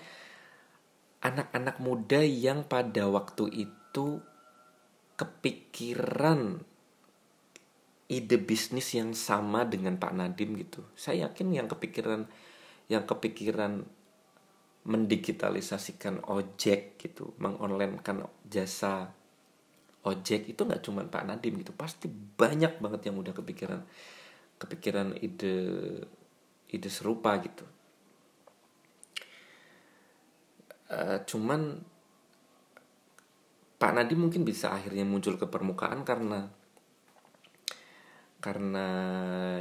anak-anak 1.24 1.80
muda 1.82 2.20
yang 2.22 2.68
pada 2.68 3.08
waktu 3.10 3.68
itu 3.68 4.22
kepikiran 5.18 6.62
ide 8.08 8.38
bisnis 8.40 8.94
yang 8.96 9.12
sama 9.12 9.68
dengan 9.68 10.00
Pak 10.00 10.14
Nadim 10.16 10.56
gitu. 10.56 10.80
Saya 10.96 11.28
yakin 11.28 11.52
yang 11.52 11.68
kepikiran 11.68 12.24
yang 12.88 13.04
kepikiran 13.04 13.84
mendigitalisasikan 14.88 16.24
ojek 16.24 16.96
gitu, 16.96 17.36
mengonlinekan 17.36 18.24
jasa 18.48 19.12
ojek 20.06 20.46
itu 20.50 20.60
nggak 20.62 20.82
cuma 20.84 21.02
Pak 21.06 21.24
Nadim 21.26 21.58
gitu, 21.58 21.74
pasti 21.74 22.06
banyak 22.10 22.78
banget 22.78 23.10
yang 23.10 23.16
udah 23.18 23.34
kepikiran 23.34 23.80
kepikiran 24.58 25.14
ide 25.18 25.56
ide 26.68 26.90
serupa 26.90 27.34
gitu. 27.40 27.64
Uh, 30.88 31.20
cuman 31.28 31.84
Pak 33.78 33.92
Nadim 33.94 34.26
mungkin 34.26 34.42
bisa 34.42 34.74
akhirnya 34.74 35.06
muncul 35.06 35.38
ke 35.38 35.46
permukaan 35.46 36.02
karena 36.02 36.50
karena 38.38 38.86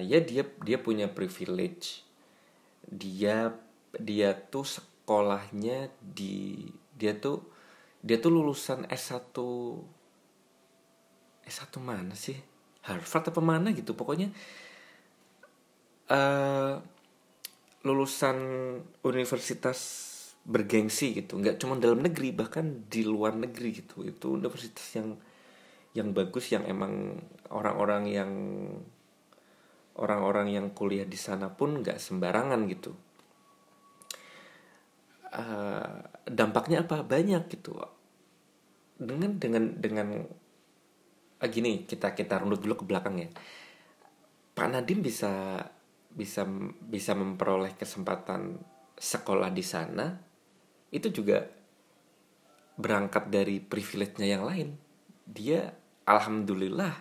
ya 0.02 0.22
dia 0.22 0.46
dia 0.62 0.78
punya 0.78 1.10
privilege 1.10 2.06
dia 2.86 3.54
dia 3.98 4.38
tuh 4.38 4.66
sekolahnya 4.66 5.90
di 6.02 6.66
dia 6.94 7.18
tuh 7.18 7.42
dia 8.06 8.22
tuh 8.22 8.32
lulusan 8.34 8.86
S1 8.88 9.34
S1 11.48 11.80
mana 11.80 12.14
sih? 12.14 12.36
Harvard 12.88 13.32
apa 13.32 13.42
mana 13.44 13.76
gitu 13.76 13.96
pokoknya 13.96 14.32
uh, 16.12 16.80
lulusan 17.84 18.38
universitas 19.04 19.80
bergengsi 20.48 21.20
gitu. 21.20 21.40
Nggak 21.40 21.60
cuma 21.60 21.76
dalam 21.76 22.00
negeri 22.00 22.32
bahkan 22.32 22.88
di 22.88 23.04
luar 23.04 23.36
negeri 23.36 23.84
gitu. 23.84 24.04
Itu 24.08 24.40
universitas 24.40 24.88
yang 24.96 25.20
yang 25.96 26.14
bagus 26.14 26.52
yang 26.54 26.64
emang 26.68 27.20
orang-orang 27.52 28.04
yang 28.08 28.32
orang-orang 29.98 30.54
yang 30.54 30.66
kuliah 30.72 31.04
di 31.04 31.18
sana 31.18 31.52
pun 31.52 31.84
nggak 31.84 32.00
sembarangan 32.00 32.62
gitu. 32.72 32.92
Uh, 35.28 36.08
dampaknya 36.24 36.88
apa? 36.88 37.04
Banyak 37.04 37.52
gitu. 37.52 37.76
Dengan 38.98 39.36
dengan 39.38 39.64
dengan 39.76 40.08
gini 41.46 41.86
kita 41.86 42.18
kita 42.18 42.42
runut 42.42 42.58
dulu 42.58 42.82
ke 42.82 42.86
belakang 42.90 43.22
ya. 43.22 43.30
Pak 44.58 44.68
Nadim 44.74 45.06
bisa 45.06 45.62
bisa 46.10 46.50
bisa 46.82 47.14
memperoleh 47.14 47.78
kesempatan 47.78 48.58
sekolah 48.98 49.54
di 49.54 49.62
sana 49.62 50.18
itu 50.90 51.14
juga 51.14 51.46
berangkat 52.78 53.30
dari 53.30 53.62
privilege-nya 53.62 54.28
yang 54.34 54.44
lain. 54.50 54.74
Dia 55.30 55.70
alhamdulillah 56.10 56.94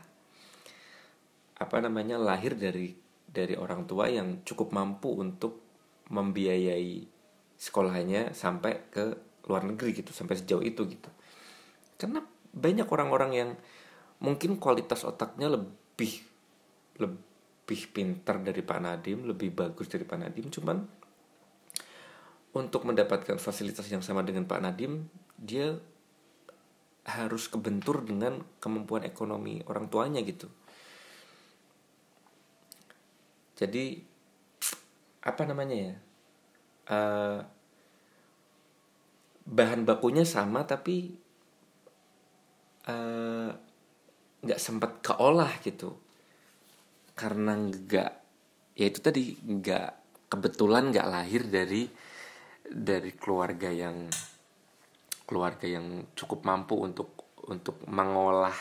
apa 1.57 1.77
namanya 1.81 2.20
lahir 2.20 2.53
dari 2.53 2.92
dari 3.25 3.57
orang 3.57 3.88
tua 3.88 4.12
yang 4.12 4.44
cukup 4.44 4.77
mampu 4.77 5.16
untuk 5.16 5.64
membiayai 6.12 7.09
sekolahnya 7.57 8.37
sampai 8.37 8.92
ke 8.92 9.05
luar 9.49 9.64
negeri 9.64 9.96
gitu 9.96 10.12
sampai 10.12 10.37
sejauh 10.37 10.61
itu 10.61 10.85
gitu. 10.85 11.11
Karena 11.96 12.20
banyak 12.53 12.88
orang-orang 12.88 13.33
yang 13.33 13.51
mungkin 14.20 14.57
kualitas 14.57 15.05
otaknya 15.05 15.52
lebih 15.52 16.24
lebih 16.96 17.81
pintar 17.92 18.40
dari 18.40 18.62
Pak 18.64 18.81
Nadim 18.81 19.29
lebih 19.29 19.52
bagus 19.52 19.90
dari 19.90 20.05
Pak 20.07 20.18
Nadim. 20.20 20.46
Cuman 20.48 20.79
untuk 22.57 22.88
mendapatkan 22.88 23.37
fasilitas 23.37 23.85
yang 23.92 24.00
sama 24.00 24.24
dengan 24.24 24.48
Pak 24.48 24.61
Nadim 24.64 25.05
dia 25.37 25.76
harus 27.07 27.46
kebentur 27.46 28.02
dengan 28.02 28.42
kemampuan 28.59 29.05
ekonomi 29.05 29.61
orang 29.68 29.87
tuanya 29.92 30.24
gitu. 30.24 30.48
Jadi 33.57 34.00
apa 35.22 35.42
namanya 35.44 35.76
ya? 35.76 35.94
Uh, 36.87 37.40
bahan 39.46 39.87
bakunya 39.87 40.26
sama 40.26 40.66
tapi 40.66 41.14
eh, 42.87 43.50
nggak 44.46 44.62
sempat 44.62 45.02
keolah 45.02 45.50
gitu. 45.66 45.92
Karena 47.18 47.59
nggak 47.59 48.12
ya 48.76 48.85
itu 48.87 48.98
tadi 49.02 49.35
nggak 49.35 49.88
kebetulan 50.30 50.94
nggak 50.94 51.09
lahir 51.09 51.42
dari 51.48 51.88
dari 52.66 53.11
keluarga 53.14 53.70
yang 53.70 54.06
keluarga 55.26 55.66
yang 55.66 56.14
cukup 56.14 56.46
mampu 56.46 56.78
untuk 56.78 57.38
untuk 57.50 57.82
mengolah 57.90 58.54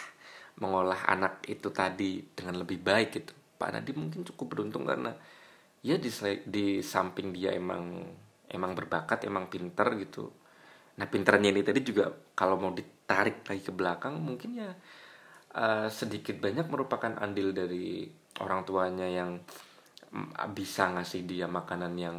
mengolah 0.61 1.09
anak 1.11 1.45
itu 1.51 1.69
tadi 1.69 2.23
dengan 2.33 2.63
lebih 2.63 2.79
baik 2.81 3.09
gitu. 3.13 3.33
Pak 3.55 3.69
Nadi 3.71 3.91
mungkin 3.95 4.23
cukup 4.23 4.55
beruntung 4.55 4.87
karena 4.87 5.11
ya 5.85 5.99
di 5.99 6.09
di 6.47 6.79
samping 6.81 7.35
dia 7.35 7.53
emang 7.53 8.01
emang 8.49 8.71
berbakat 8.73 9.27
emang 9.27 9.51
pinter 9.51 9.93
gitu. 9.99 10.31
Nah 10.95 11.05
pinternya 11.11 11.51
ini 11.51 11.61
tadi 11.61 11.83
juga 11.83 12.07
kalau 12.33 12.55
mau 12.55 12.71
ditarik 12.71 13.43
lagi 13.43 13.61
ke 13.61 13.73
belakang 13.75 14.15
mungkin 14.21 14.51
ya 14.55 14.71
uh, 15.55 15.87
sedikit 15.87 16.37
banyak 16.37 16.67
merupakan 16.67 17.15
andil 17.17 17.55
dari 17.55 18.05
orang 18.43 18.67
tuanya 18.67 19.07
yang 19.07 19.39
mm, 20.11 20.35
bisa 20.51 20.91
ngasih 20.91 21.23
dia 21.23 21.47
makanan 21.47 21.93
yang 21.95 22.17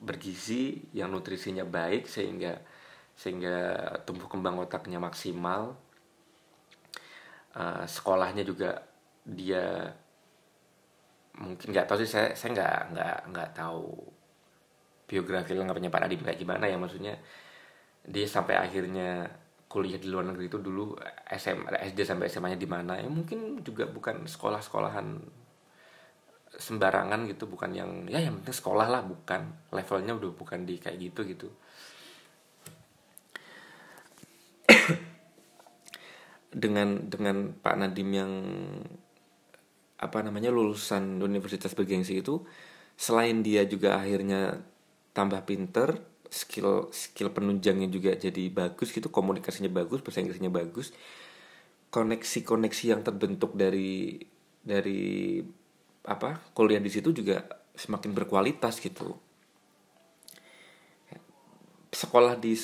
bergizi 0.00 0.80
yang 0.96 1.12
nutrisinya 1.12 1.66
baik 1.66 2.08
sehingga 2.08 2.56
sehingga 3.12 3.84
tumbuh 4.08 4.30
kembang 4.30 4.56
otaknya 4.62 4.96
maksimal. 4.96 5.76
Uh, 7.50 7.82
sekolahnya 7.82 8.46
juga 8.46 8.78
dia 9.26 9.90
mungkin 11.34 11.74
nggak 11.74 11.86
tahu 11.90 11.98
sih 12.06 12.10
saya 12.10 12.32
saya 12.38 12.54
nggak 12.54 12.78
nggak 12.94 13.18
nggak 13.34 13.50
tahu 13.58 13.90
biografi 15.10 15.58
lengkapnya 15.58 15.90
Pak 15.90 16.00
Nadiem 16.06 16.22
kayak 16.22 16.38
gimana 16.38 16.64
ya 16.70 16.78
maksudnya 16.78 17.18
dia 18.06 18.26
sampai 18.30 18.54
akhirnya 18.54 19.26
kuliah 19.70 20.02
di 20.02 20.10
luar 20.10 20.26
negeri 20.26 20.50
itu 20.50 20.58
dulu 20.58 20.98
SM 21.30 21.70
SD 21.94 22.02
sampai 22.02 22.26
SMA-nya 22.26 22.58
di 22.58 22.66
mana 22.66 22.98
ya 22.98 23.06
mungkin 23.06 23.62
juga 23.62 23.86
bukan 23.86 24.26
sekolah-sekolahan 24.26 25.06
sembarangan 26.50 27.30
gitu 27.30 27.46
bukan 27.46 27.70
yang 27.70 28.10
ya 28.10 28.18
yang 28.18 28.42
penting 28.42 28.56
sekolah 28.58 28.90
lah 28.90 29.06
bukan. 29.06 29.70
Levelnya 29.70 30.18
udah 30.18 30.34
bukan 30.34 30.66
di 30.66 30.82
kayak 30.82 30.98
gitu 30.98 31.22
gitu. 31.22 31.48
Dengan 36.50 37.06
dengan 37.06 37.54
Pak 37.54 37.74
Nadim 37.78 38.10
yang 38.10 38.32
apa 40.02 40.18
namanya 40.26 40.50
lulusan 40.50 41.22
universitas 41.22 41.78
bergengsi 41.78 42.18
itu 42.18 42.42
selain 42.98 43.46
dia 43.46 43.62
juga 43.70 44.02
akhirnya 44.02 44.58
tambah 45.14 45.46
pinter 45.46 46.09
skill 46.30 46.88
skill 46.94 47.34
penunjangnya 47.34 47.90
juga 47.90 48.14
jadi 48.14 48.46
bagus 48.48 48.94
gitu 48.94 49.10
komunikasinya 49.10 49.68
bagus 49.68 50.00
bahasa 50.00 50.22
Inggrisnya 50.22 50.48
bagus. 50.48 50.94
Koneksi 51.90 52.46
koneksi 52.46 52.84
yang 52.86 53.02
terbentuk 53.02 53.58
dari 53.58 54.22
dari 54.62 55.42
apa 56.06 56.38
kuliah 56.54 56.78
di 56.78 56.88
situ 56.88 57.10
juga 57.10 57.44
semakin 57.74 58.14
berkualitas 58.14 58.78
gitu. 58.78 59.18
Sekolah 61.90 62.38
di 62.38 62.54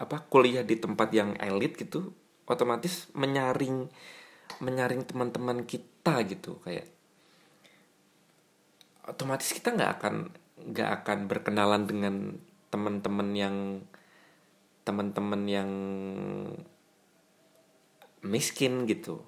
apa 0.00 0.24
kuliah 0.32 0.64
di 0.64 0.80
tempat 0.80 1.12
yang 1.12 1.36
elit 1.36 1.76
gitu 1.76 2.16
otomatis 2.48 3.06
menyaring 3.12 3.86
menyaring 4.58 5.06
teman-teman 5.06 5.62
kita 5.68 6.24
gitu 6.26 6.58
kayak 6.64 6.88
otomatis 9.06 9.52
kita 9.54 9.76
nggak 9.76 9.92
akan 10.00 10.14
nggak 10.72 10.90
akan 11.02 11.18
berkenalan 11.30 11.82
dengan 11.84 12.14
teman-teman 12.70 13.28
yang 13.34 13.56
teman-teman 14.86 15.42
yang 15.46 15.70
miskin 18.24 18.86
gitu 18.88 19.22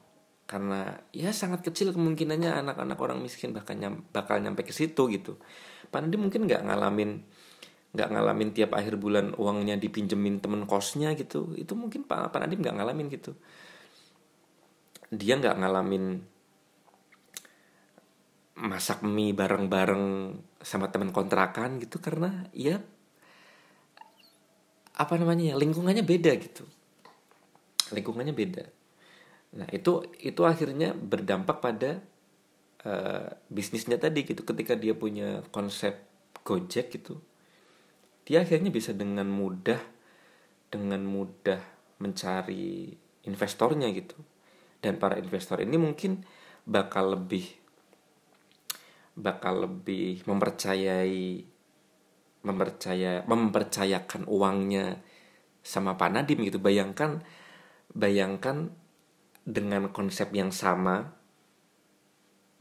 karena 0.52 1.00
ya 1.16 1.32
sangat 1.32 1.64
kecil 1.64 1.96
kemungkinannya 1.96 2.60
anak-anak 2.60 2.98
orang 3.00 3.24
miskin 3.24 3.56
bahkan 3.56 3.80
nyam, 3.80 4.04
bakal 4.12 4.36
nyampe 4.36 4.68
ke 4.68 4.72
situ 4.76 5.08
gitu. 5.08 5.40
Pandi 5.88 6.20
mungkin 6.20 6.44
nggak 6.44 6.68
ngalamin 6.68 7.24
nggak 7.92 8.08
ngalamin 8.08 8.48
tiap 8.52 8.76
akhir 8.76 9.00
bulan 9.00 9.32
uangnya 9.36 9.80
dipinjemin 9.80 10.44
temen 10.44 10.68
kosnya 10.68 11.16
gitu. 11.16 11.56
Itu 11.56 11.72
mungkin 11.72 12.04
Pak 12.04 12.36
Pak 12.36 12.40
Nadim 12.44 12.60
nggak 12.60 12.76
ngalamin 12.76 13.08
gitu. 13.08 13.32
Dia 15.08 15.40
nggak 15.40 15.56
ngalamin 15.56 16.04
masak 18.60 19.00
mie 19.00 19.32
bareng-bareng 19.32 20.36
sama 20.60 20.92
teman 20.92 21.16
kontrakan 21.16 21.80
gitu 21.80 21.96
karena 21.96 22.44
ya 22.52 22.84
apa 24.96 25.14
namanya 25.16 25.52
ya 25.52 25.56
lingkungannya 25.56 26.04
beda 26.04 26.32
gitu 26.36 26.64
lingkungannya 27.92 28.34
beda 28.36 28.64
Nah 29.52 29.68
itu 29.68 30.00
itu 30.20 30.42
akhirnya 30.48 30.96
berdampak 30.96 31.60
pada 31.60 32.00
uh, 32.88 33.28
bisnisnya 33.52 34.00
tadi 34.00 34.24
gitu. 34.24 34.42
Ketika 34.44 34.74
dia 34.76 34.96
punya 34.96 35.44
konsep 35.52 36.08
Gojek 36.42 36.98
gitu, 36.98 37.20
dia 38.26 38.42
akhirnya 38.42 38.72
bisa 38.72 38.96
dengan 38.96 39.28
mudah 39.28 39.78
dengan 40.72 41.04
mudah 41.04 41.60
mencari 42.00 42.96
investornya 43.28 43.92
gitu. 43.92 44.16
Dan 44.82 44.98
para 44.98 45.20
investor 45.20 45.62
ini 45.62 45.76
mungkin 45.78 46.24
bakal 46.64 47.14
lebih 47.14 47.46
bakal 49.12 49.68
lebih 49.68 50.24
mempercayai 50.24 51.44
mempercaya 52.42 53.22
mempercayakan 53.26 54.26
uangnya 54.26 54.98
sama 55.62 55.94
Pak 55.94 56.10
Nadim 56.10 56.42
gitu. 56.42 56.58
Bayangkan 56.58 57.22
bayangkan 57.94 58.74
dengan 59.42 59.90
konsep 59.90 60.30
yang 60.34 60.54
sama 60.54 61.22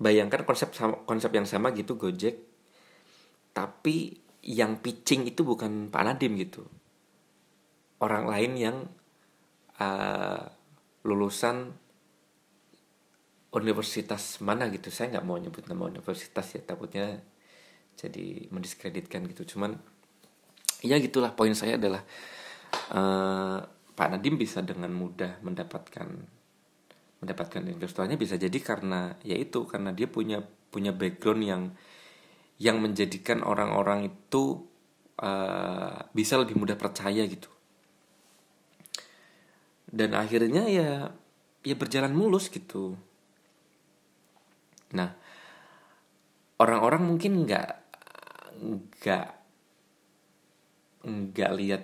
bayangkan 0.02 0.42
konsep 0.42 0.74
konsep 1.06 1.32
yang 1.34 1.46
sama 1.46 1.70
gitu 1.78 1.94
Gojek. 1.98 2.42
Tapi 3.54 4.18
yang 4.42 4.82
pitching 4.82 5.30
itu 5.30 5.46
bukan 5.46 5.94
Pak 5.94 6.04
Nadim 6.06 6.34
gitu. 6.42 6.66
Orang 8.02 8.26
lain 8.26 8.58
yang 8.58 8.78
uh, 9.78 10.42
lulusan 11.06 11.78
universitas 13.54 14.42
mana 14.42 14.72
gitu. 14.74 14.90
Saya 14.90 15.18
nggak 15.18 15.26
mau 15.28 15.38
nyebut 15.38 15.70
nama 15.70 15.86
universitas 15.86 16.58
ya 16.58 16.62
takutnya 16.66 17.22
jadi 18.02 18.50
mendiskreditkan 18.50 19.30
gitu. 19.30 19.56
Cuman 19.56 19.78
ya 20.82 20.98
gitulah 20.98 21.38
poin 21.38 21.54
saya 21.54 21.78
adalah 21.78 22.02
uh, 22.90 23.62
Pak 23.94 24.08
Nadim 24.18 24.42
bisa 24.42 24.66
dengan 24.66 24.90
mudah 24.90 25.38
mendapatkan 25.46 26.10
mendapatkan 27.22 27.62
investornya 27.70 28.18
bisa 28.18 28.34
jadi 28.34 28.58
karena 28.58 29.14
yaitu 29.22 29.62
karena 29.70 29.94
dia 29.94 30.10
punya 30.10 30.42
punya 30.74 30.90
background 30.90 31.42
yang 31.46 31.64
yang 32.58 32.82
menjadikan 32.82 33.46
orang-orang 33.46 34.10
itu 34.10 34.66
uh, 35.22 36.02
bisa 36.18 36.42
lebih 36.42 36.58
mudah 36.58 36.74
percaya 36.78 37.22
gitu. 37.30 37.50
Dan 39.86 40.18
akhirnya 40.18 40.66
ya 40.66 41.14
ya 41.62 41.76
berjalan 41.78 42.18
mulus 42.18 42.50
gitu. 42.50 42.98
Nah 44.98 45.14
orang-orang 46.58 47.06
mungkin 47.06 47.46
nggak 47.46 47.81
nggak 48.62 49.28
nggak 51.02 51.52
lihat 51.58 51.84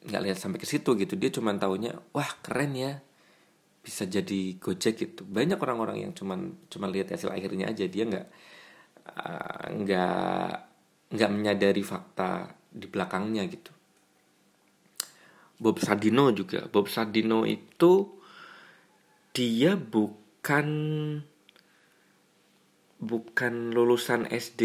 nggak 0.00 0.22
lihat 0.24 0.36
sampai 0.40 0.58
ke 0.58 0.66
situ 0.66 0.96
gitu. 0.96 1.14
Dia 1.20 1.30
cuma 1.30 1.52
tahunya 1.52 1.92
wah 2.16 2.30
keren 2.40 2.72
ya 2.72 2.92
bisa 3.84 4.08
jadi 4.08 4.56
gojek 4.56 4.94
gitu. 4.96 5.22
Banyak 5.28 5.60
orang-orang 5.60 6.08
yang 6.08 6.12
cuman 6.16 6.68
cuman 6.72 6.88
lihat 6.88 7.12
hasil 7.12 7.28
akhirnya 7.28 7.68
aja. 7.68 7.84
Dia 7.84 8.04
nggak 8.08 8.26
uh, 9.12 9.66
nggak 9.76 10.52
nggak 11.10 11.30
menyadari 11.30 11.82
fakta 11.84 12.56
di 12.72 12.86
belakangnya 12.88 13.44
gitu. 13.50 13.72
Bob 15.60 15.76
Sadino 15.76 16.32
juga. 16.32 16.64
Bob 16.72 16.88
Sadino 16.88 17.44
itu 17.44 18.16
dia 19.36 19.76
bukan 19.76 20.68
bukan 23.00 23.72
lulusan 23.72 24.28
SD 24.28 24.62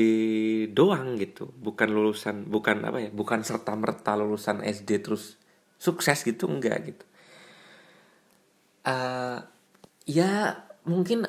doang 0.75 1.15
gitu. 1.15 1.47
Bukan 1.55 1.89
lulusan 1.89 2.45
bukan 2.51 2.83
apa 2.83 3.07
ya 3.07 3.09
bukan 3.09 3.41
serta 3.47 3.71
merta 3.79 4.19
lulusan 4.19 4.59
SD 4.61 4.99
terus 4.99 5.39
sukses 5.79 6.19
gitu 6.21 6.51
enggak 6.51 6.91
gitu. 6.91 7.05
Uh, 8.85 9.41
ya 10.05 10.61
mungkin 10.85 11.25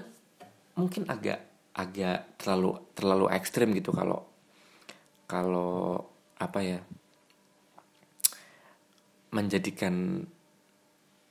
mungkin 0.77 1.09
agak 1.09 1.41
agak 1.73 2.37
terlalu 2.37 2.77
terlalu 2.93 3.27
ekstrim 3.33 3.73
gitu 3.73 3.95
kalau 3.95 4.27
kalau 5.31 6.05
apa 6.37 6.61
ya 6.61 6.79
menjadikan 9.33 10.27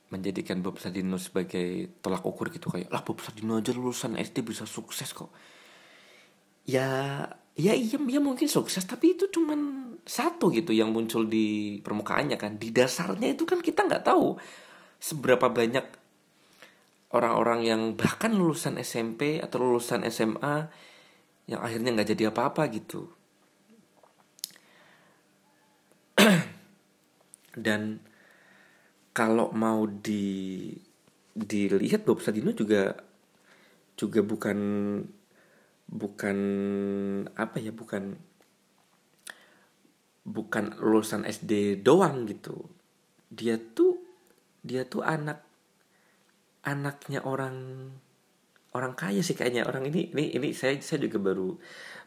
menjadikan 0.06 0.62
Bob 0.62 0.78
Sadino 0.78 1.20
sebagai 1.20 2.00
tolak 2.00 2.24
ukur 2.24 2.48
gitu. 2.48 2.72
Kayak 2.72 2.88
lah 2.88 3.02
Bob 3.04 3.20
Sadino 3.20 3.60
aja 3.60 3.76
lulusan 3.76 4.16
SD 4.16 4.40
bisa 4.40 4.64
sukses 4.64 5.12
kok 5.12 5.28
ya 6.66 6.88
ya 7.56 7.72
iya 7.72 7.96
ya 7.96 8.20
mungkin 8.20 8.50
sukses 8.50 8.84
tapi 8.84 9.16
itu 9.16 9.30
cuman 9.32 9.86
satu 10.06 10.54
gitu 10.54 10.70
yang 10.70 10.94
muncul 10.94 11.26
di 11.26 11.78
permukaannya 11.82 12.38
kan. 12.38 12.58
Di 12.62 12.70
dasarnya 12.70 13.34
itu 13.34 13.42
kan 13.42 13.58
kita 13.58 13.86
nggak 13.86 14.06
tahu 14.06 14.38
seberapa 15.02 15.50
banyak 15.50 15.86
orang-orang 17.10 17.60
yang 17.66 17.82
bahkan 17.98 18.34
lulusan 18.34 18.78
SMP 18.78 19.42
atau 19.42 19.58
lulusan 19.62 20.06
SMA 20.06 20.70
yang 21.50 21.60
akhirnya 21.62 21.90
nggak 21.94 22.10
jadi 22.14 22.30
apa-apa 22.30 22.62
gitu. 22.70 23.10
Dan 27.66 27.98
kalau 29.10 29.50
mau 29.50 29.86
di 29.90 30.70
dilihat 31.36 32.06
Bob 32.08 32.24
Sadino 32.24 32.54
juga 32.54 32.96
juga 33.96 34.20
bukan 34.20 34.58
bukan 35.86 36.38
apa 37.38 37.56
ya 37.62 37.70
bukan 37.70 38.18
bukan 40.26 40.74
lulusan 40.82 41.22
SD 41.22 41.82
doang 41.86 42.26
gitu. 42.26 42.66
Dia 43.30 43.58
tuh 43.58 44.02
dia 44.66 44.82
tuh 44.82 45.06
anak 45.06 45.46
anaknya 46.66 47.22
orang 47.22 47.88
orang 48.74 48.92
kaya 48.98 49.22
sih 49.22 49.38
kayaknya. 49.38 49.64
Orang 49.64 49.86
ini 49.86 50.10
ini 50.10 50.34
ini 50.34 50.48
saya 50.50 50.74
saya 50.82 51.06
juga 51.06 51.22
baru 51.22 51.54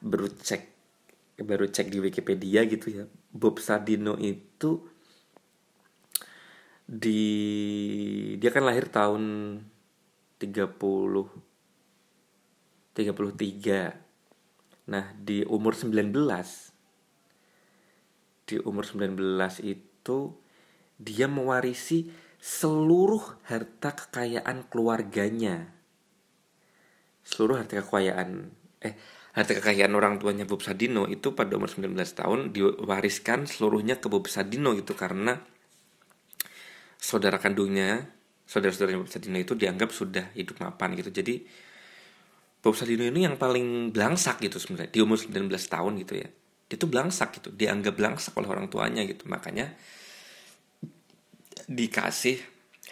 baru 0.04 0.28
cek 0.28 0.64
baru 1.40 1.72
cek 1.72 1.88
di 1.88 2.00
Wikipedia 2.04 2.68
gitu 2.68 2.88
ya. 2.92 3.04
Bob 3.32 3.64
Sadino 3.64 4.20
itu 4.20 4.84
di 6.90 7.22
dia 8.42 8.50
kan 8.50 8.66
lahir 8.66 8.90
tahun 8.92 9.24
30 10.42 11.49
33 13.00 14.92
nah 14.92 15.16
di 15.16 15.48
umur 15.48 15.72
19 15.78 16.12
di 18.50 18.58
umur 18.66 18.84
19 18.84 19.16
itu 19.62 20.18
dia 21.00 21.30
mewarisi 21.30 22.10
seluruh 22.42 23.40
harta 23.46 23.94
kekayaan 23.94 24.66
keluarganya. 24.68 25.70
Seluruh 27.22 27.62
harta 27.62 27.86
kekayaan 27.86 28.50
eh 28.82 28.98
harta 29.38 29.54
kekayaan 29.54 29.94
orang 29.94 30.18
tuanya 30.18 30.50
Bob 30.50 30.66
Sadino 30.66 31.06
itu 31.06 31.38
pada 31.38 31.56
umur 31.56 31.70
19 31.70 31.94
tahun 31.94 32.40
diwariskan 32.56 33.46
seluruhnya 33.46 34.02
ke 34.02 34.10
Bob 34.10 34.26
Sadino 34.26 34.74
gitu 34.74 34.98
karena 34.98 35.38
saudara 36.98 37.38
kandungnya, 37.38 38.10
saudara-saudaranya 38.50 39.06
Bob 39.06 39.12
Sadino 39.14 39.38
itu 39.38 39.54
dianggap 39.54 39.94
sudah 39.94 40.34
hidup 40.34 40.58
mapan 40.60 40.98
gitu. 40.98 41.14
Jadi 41.14 41.46
Bob 42.60 42.76
Sadino 42.76 43.08
ini 43.08 43.24
yang 43.24 43.40
paling 43.40 43.96
belangsak 43.96 44.44
gitu 44.44 44.60
sebenarnya 44.60 44.92
di 44.92 45.00
umur 45.00 45.16
19 45.16 45.48
tahun 45.48 45.94
gitu 46.04 46.14
ya. 46.20 46.30
Dia 46.70 46.78
tuh 46.78 46.90
belangsak 46.92 47.42
gitu, 47.42 47.50
dianggap 47.56 47.98
belangsak 47.98 48.36
oleh 48.38 48.50
orang 48.52 48.68
tuanya 48.70 49.02
gitu. 49.08 49.26
Makanya 49.26 49.74
dikasih 51.70 52.42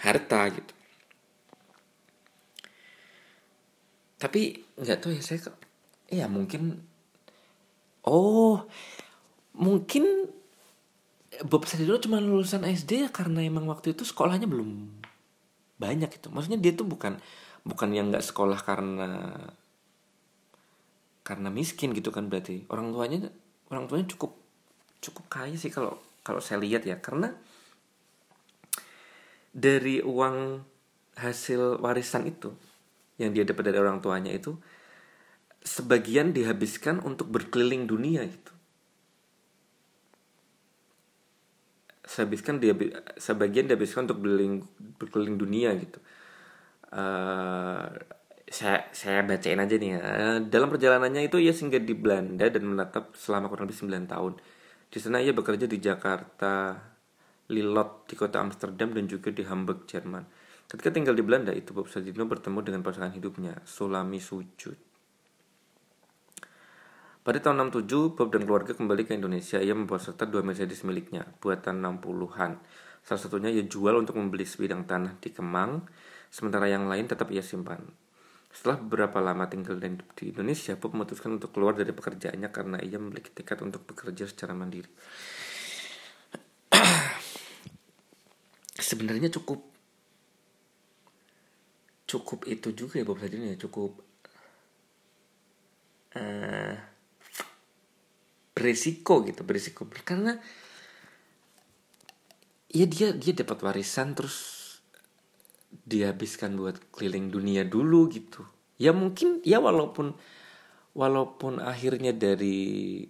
harta 0.02 0.54
gitu 0.54 0.74
tapi 4.18 4.66
nggak 4.78 4.98
tahu 5.02 5.14
ya 5.14 5.22
saya 5.22 5.54
ya 6.10 6.26
mungkin 6.26 6.82
oh 8.06 8.66
mungkin 9.54 10.30
Bob 11.46 11.70
Sadino 11.70 12.02
cuma 12.02 12.18
lulusan 12.18 12.66
SD 12.66 13.06
ya 13.06 13.10
karena 13.14 13.46
emang 13.46 13.70
waktu 13.70 13.94
itu 13.94 14.02
sekolahnya 14.02 14.50
belum 14.50 14.90
banyak 15.78 16.10
itu 16.18 16.34
maksudnya 16.34 16.58
dia 16.58 16.74
tuh 16.74 16.90
bukan 16.90 17.22
bukan 17.62 17.90
yang 17.94 18.10
nggak 18.10 18.26
sekolah 18.26 18.58
karena 18.66 19.38
karena 21.28 21.52
miskin 21.52 21.92
gitu 21.92 22.08
kan 22.16 22.32
berarti. 22.32 22.64
Orang 22.72 22.96
tuanya 22.96 23.28
orang 23.68 23.92
tuanya 23.92 24.08
cukup 24.08 24.40
cukup 25.04 25.28
kaya 25.28 25.60
sih 25.60 25.68
kalau 25.68 26.00
kalau 26.24 26.40
saya 26.40 26.64
lihat 26.64 26.88
ya. 26.88 27.04
Karena 27.04 27.36
dari 29.52 30.00
uang 30.00 30.64
hasil 31.20 31.84
warisan 31.84 32.32
itu 32.32 32.56
yang 33.20 33.36
dia 33.36 33.44
dapat 33.44 33.68
dari 33.68 33.78
orang 33.84 34.00
tuanya 34.00 34.32
itu 34.32 34.56
sebagian 35.68 36.32
dihabiskan 36.32 37.04
untuk 37.04 37.28
berkeliling 37.28 37.92
dunia 37.92 38.24
gitu. 38.24 38.54
Sehabiskan 42.08 42.64
dia 42.64 42.72
sebagian 43.20 43.68
dihabiskan 43.68 44.08
untuk 44.08 44.24
berkeliling 44.24 44.64
berkeliling 44.96 45.36
dunia 45.36 45.76
gitu. 45.76 46.00
Uh, 46.88 47.92
saya 48.48 48.88
saya 48.96 49.28
bacain 49.28 49.60
aja 49.60 49.76
nih 49.76 49.92
ya. 50.00 50.40
dalam 50.40 50.72
perjalanannya 50.72 51.28
itu 51.28 51.36
ia 51.36 51.52
singgah 51.52 51.84
di 51.84 51.92
Belanda 51.92 52.48
dan 52.48 52.64
menetap 52.64 53.12
selama 53.20 53.52
kurang 53.52 53.68
lebih 53.68 53.84
9 53.84 54.08
tahun 54.08 54.34
di 54.88 54.98
sana 55.04 55.20
ia 55.20 55.36
bekerja 55.36 55.68
di 55.68 55.84
Jakarta 55.84 56.80
Lilot 57.52 58.08
di 58.08 58.16
kota 58.16 58.40
Amsterdam 58.40 58.96
dan 58.96 59.04
juga 59.12 59.36
di 59.36 59.44
Hamburg 59.44 59.84
Jerman 59.84 60.24
ketika 60.72 60.96
tinggal 60.96 61.12
di 61.12 61.28
Belanda 61.28 61.52
itu 61.52 61.76
Bob 61.76 61.92
Sadino 61.92 62.24
bertemu 62.24 62.60
dengan 62.64 62.82
pasangan 62.88 63.12
hidupnya 63.12 63.60
Sulami 63.68 64.24
Sujud 64.24 64.88
pada 67.28 67.44
tahun 67.44 67.76
67, 67.76 68.16
Bob 68.16 68.32
dan 68.32 68.48
keluarga 68.48 68.72
kembali 68.72 69.04
ke 69.04 69.20
Indonesia. 69.20 69.60
Ia 69.60 69.76
membawa 69.76 70.00
serta 70.00 70.24
dua 70.24 70.48
Mercedes 70.48 70.88
miliknya, 70.88 71.28
buatan 71.44 71.84
60-an. 71.84 72.56
Salah 73.04 73.20
satunya 73.20 73.52
ia 73.52 73.68
jual 73.68 74.00
untuk 74.00 74.16
membeli 74.16 74.48
sebidang 74.48 74.88
tanah 74.88 75.20
di 75.20 75.36
Kemang, 75.36 75.84
sementara 76.32 76.72
yang 76.72 76.88
lain 76.88 77.04
tetap 77.04 77.28
ia 77.36 77.44
simpan. 77.44 77.84
Setelah 78.58 78.82
beberapa 78.82 79.22
lama 79.22 79.46
tinggal 79.46 79.78
di 79.78 80.34
Indonesia, 80.34 80.74
Bob 80.82 80.98
memutuskan 80.98 81.38
untuk 81.38 81.54
keluar 81.54 81.78
dari 81.78 81.94
pekerjaannya 81.94 82.50
karena 82.50 82.82
ia 82.82 82.98
memiliki 82.98 83.30
tekad 83.30 83.62
untuk 83.62 83.86
bekerja 83.86 84.26
secara 84.26 84.58
mandiri. 84.58 84.90
Sebenarnya 88.90 89.30
cukup 89.30 89.62
cukup 92.10 92.50
itu 92.50 92.74
juga 92.74 92.98
ya 92.98 93.06
Bob 93.06 93.22
Sadino 93.22 93.46
ya 93.46 93.62
cukup 93.62 94.02
uh, 96.18 96.76
beresiko 98.58 99.22
gitu 99.22 99.46
beresiko 99.46 99.86
karena 100.02 100.34
ya 102.74 102.86
dia 102.90 103.14
dia 103.14 103.38
dapat 103.38 103.60
warisan 103.62 104.18
terus 104.18 104.57
dihabiskan 105.86 106.58
buat 106.58 106.80
keliling 106.90 107.30
dunia 107.30 107.68
dulu 107.68 108.10
gitu. 108.10 108.48
Ya 108.82 108.94
mungkin 108.94 109.42
ya 109.46 109.62
walaupun 109.62 110.18
walaupun 110.98 111.62
akhirnya 111.62 112.14
dari 112.14 113.06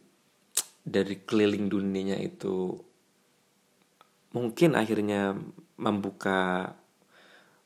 dari 0.87 1.15
keliling 1.23 1.67
dunianya 1.67 2.19
itu 2.19 2.75
mungkin 4.31 4.75
akhirnya 4.75 5.35
membuka 5.79 6.71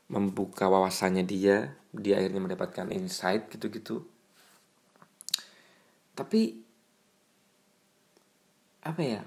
membuka 0.09 0.67
wawasannya 0.67 1.23
dia 1.25 1.77
dia 1.93 2.17
akhirnya 2.17 2.41
mendapatkan 2.41 2.89
insight 2.91 3.51
gitu-gitu. 3.51 4.03
Tapi 6.15 6.61
apa 8.81 9.01
ya? 9.01 9.21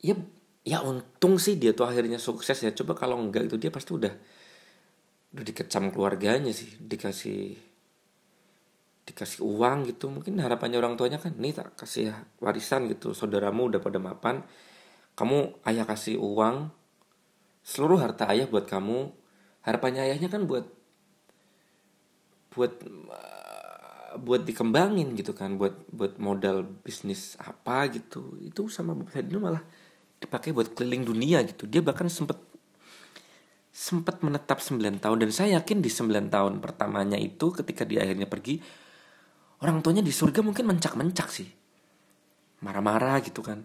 Ya 0.00 0.14
ya 0.60 0.78
untung 0.84 1.40
sih 1.40 1.56
dia 1.56 1.72
tuh 1.72 1.88
akhirnya 1.88 2.20
sukses 2.20 2.60
ya. 2.60 2.70
Coba 2.74 2.92
kalau 2.96 3.16
enggak 3.18 3.48
itu 3.48 3.56
dia 3.56 3.72
pasti 3.72 3.96
udah 3.96 4.12
udah 5.30 5.44
dikecam 5.46 5.94
keluarganya 5.94 6.50
sih 6.50 6.74
dikasih 6.82 7.54
dikasih 9.06 9.42
uang 9.42 9.90
gitu. 9.90 10.06
Mungkin 10.10 10.38
harapannya 10.38 10.78
orang 10.78 10.94
tuanya 10.94 11.18
kan 11.18 11.34
nih 11.34 11.54
tak 11.54 11.74
kasih 11.74 12.14
warisan 12.38 12.86
gitu 12.90 13.10
saudaramu 13.14 13.70
udah 13.70 13.80
pada 13.82 13.98
mapan. 13.98 14.42
Kamu 15.18 15.66
ayah 15.66 15.86
kasih 15.86 16.18
uang 16.18 16.70
seluruh 17.66 17.98
harta 17.98 18.30
ayah 18.30 18.46
buat 18.46 18.66
kamu. 18.70 19.10
Harapannya 19.66 20.06
ayahnya 20.06 20.30
kan 20.32 20.46
buat 20.46 20.66
buat 22.50 22.82
buat 24.10 24.42
dikembangin 24.42 25.14
gitu 25.14 25.30
kan 25.38 25.54
buat 25.54 25.86
buat 25.94 26.18
modal 26.18 26.66
bisnis 26.66 27.38
apa 27.38 27.86
gitu. 27.94 28.38
Itu 28.42 28.66
sama 28.66 28.94
Bapak 28.98 29.14
Sadino 29.14 29.38
malah 29.38 29.62
dipakai 30.18 30.50
buat 30.50 30.74
keliling 30.74 31.06
dunia 31.06 31.38
gitu. 31.46 31.70
Dia 31.70 31.82
bahkan 31.82 32.10
sempat 32.10 32.49
sempat 33.70 34.20
menetap 34.20 34.58
9 34.58 34.98
tahun. 34.98 35.16
Dan 35.22 35.30
saya 35.30 35.62
yakin 35.62 35.78
di 35.80 35.90
9 35.90 36.28
tahun 36.28 36.58
pertamanya 36.58 37.16
itu 37.16 37.54
ketika 37.54 37.86
dia 37.86 38.02
akhirnya 38.02 38.26
pergi 38.26 38.58
orang 39.62 39.80
tuanya 39.80 40.02
di 40.02 40.10
surga 40.10 40.42
mungkin 40.42 40.66
mencak-mencak 40.66 41.28
sih. 41.30 41.48
Marah-marah 42.60 43.22
gitu 43.24 43.40
kan. 43.40 43.62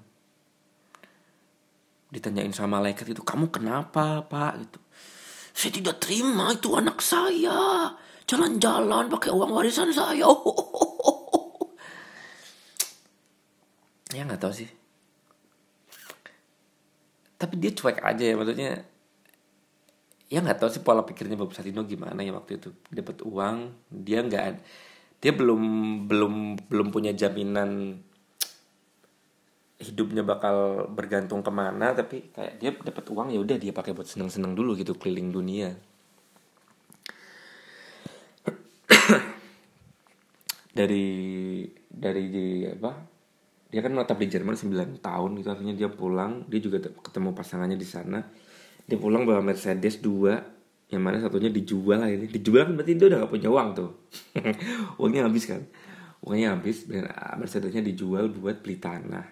Ditanyain 2.13 2.53
sama 2.55 2.79
malaikat 2.79 3.11
itu 3.11 3.25
kamu 3.25 3.51
kenapa 3.51 4.23
pak? 4.23 4.53
Gitu. 4.61 4.79
Saya 5.55 5.71
tidak 5.71 5.95
terima 5.99 6.53
itu 6.53 6.71
anak 6.77 7.01
saya. 7.03 7.91
Jalan-jalan 8.25 9.11
pakai 9.11 9.31
uang 9.33 9.51
warisan 9.51 9.91
saya. 9.91 10.29
Ya 14.15 14.23
nggak 14.23 14.39
tahu 14.39 14.53
sih. 14.55 14.69
Tapi 17.35 17.59
dia 17.59 17.75
cuek 17.75 17.99
aja 17.99 18.23
ya 18.23 18.39
maksudnya 18.39 18.87
ya 20.25 20.41
nggak 20.41 20.57
tahu 20.57 20.69
sih 20.73 20.81
pola 20.81 21.05
pikirnya 21.05 21.37
Bob 21.37 21.53
Satino 21.53 21.85
gimana 21.85 22.21
ya 22.25 22.33
waktu 22.33 22.57
itu. 22.57 22.69
Dapat 22.89 23.21
uang 23.25 23.57
dia 23.89 24.25
nggak 24.25 24.43
dia 25.21 25.31
belum 25.33 25.61
belum 26.05 26.33
belum 26.69 26.87
punya 26.93 27.15
jaminan 27.15 27.97
hidupnya 29.75 30.23
bakal 30.23 30.87
bergantung 30.87 31.43
ke 31.43 31.51
mana 31.51 31.91
tapi 31.91 32.31
kayak 32.31 32.53
dia 32.61 32.71
dapat 32.71 33.05
uang 33.11 33.27
ya 33.35 33.39
udah 33.43 33.57
dia 33.59 33.75
pakai 33.75 33.91
buat 33.91 34.07
seneng-seneng 34.07 34.55
dulu 34.55 34.73
gitu 34.77 34.95
keliling 34.97 35.29
dunia. 35.33 35.69
Dari 40.75 41.07
dari 41.87 42.23
di 42.27 42.67
apa 42.67 42.91
dia 43.71 43.79
kan 43.83 43.91
menetap 43.95 44.19
di 44.19 44.27
Jerman 44.27 44.55
9 44.55 44.99
tahun 44.99 45.31
itu 45.39 45.47
artinya 45.51 45.75
dia 45.75 45.87
pulang 45.91 46.47
dia 46.47 46.59
juga 46.59 46.79
ketemu 46.79 47.31
pasangannya 47.35 47.79
di 47.79 47.87
sana 47.87 48.19
dia 48.85 48.97
pulang 49.01 49.25
bawa 49.25 49.41
Mercedes 49.41 49.97
dua 50.01 50.37
yang 50.93 51.01
mana 51.01 51.17
satunya 51.17 51.49
dijual 51.49 52.05
lah 52.05 52.09
ini. 52.09 52.29
Dijual 52.29 52.69
kan 52.69 52.73
berarti 52.77 52.93
dia 52.93 53.07
udah 53.09 53.17
gak 53.25 53.31
punya 53.33 53.49
uang 53.49 53.69
tuh. 53.73 53.91
Uangnya 55.01 55.25
habis 55.25 55.49
kan? 55.49 55.65
Uangnya 56.21 56.53
habis 56.53 56.85
dan 56.85 57.09
Mercedesnya 57.41 57.81
dijual 57.81 58.29
buat 58.29 58.61
beli 58.61 58.77
tanah 58.77 59.25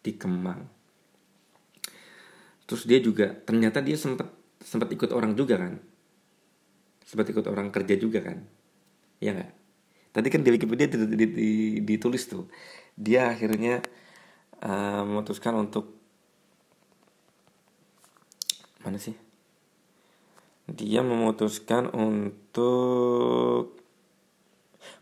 di 0.00 0.16
Kemang. 0.16 0.64
Terus 2.66 2.82
dia 2.88 2.98
juga 2.98 3.30
ternyata 3.30 3.84
dia 3.84 3.94
sempat 3.94 4.32
sempat 4.64 4.88
ikut 4.90 5.12
orang 5.12 5.36
juga 5.36 5.60
kan? 5.60 5.76
Sempat 7.06 7.30
ikut 7.30 7.44
orang 7.46 7.70
kerja 7.70 7.94
juga 8.00 8.24
kan? 8.24 8.42
Ya 9.20 9.36
nggak? 9.36 9.52
Tadi 10.16 10.28
kan 10.32 10.40
di 10.40 10.50
Wikipedia 10.50 10.88
ditulis 11.84 12.24
tuh. 12.24 12.48
Dia 12.96 13.36
akhirnya 13.36 13.84
uh, 14.64 15.04
memutuskan 15.04 15.52
untuk 15.60 16.05
mana 18.86 19.02
sih 19.02 19.18
dia 20.66 20.98
memutuskan 21.02 21.94
untuk 21.94 23.78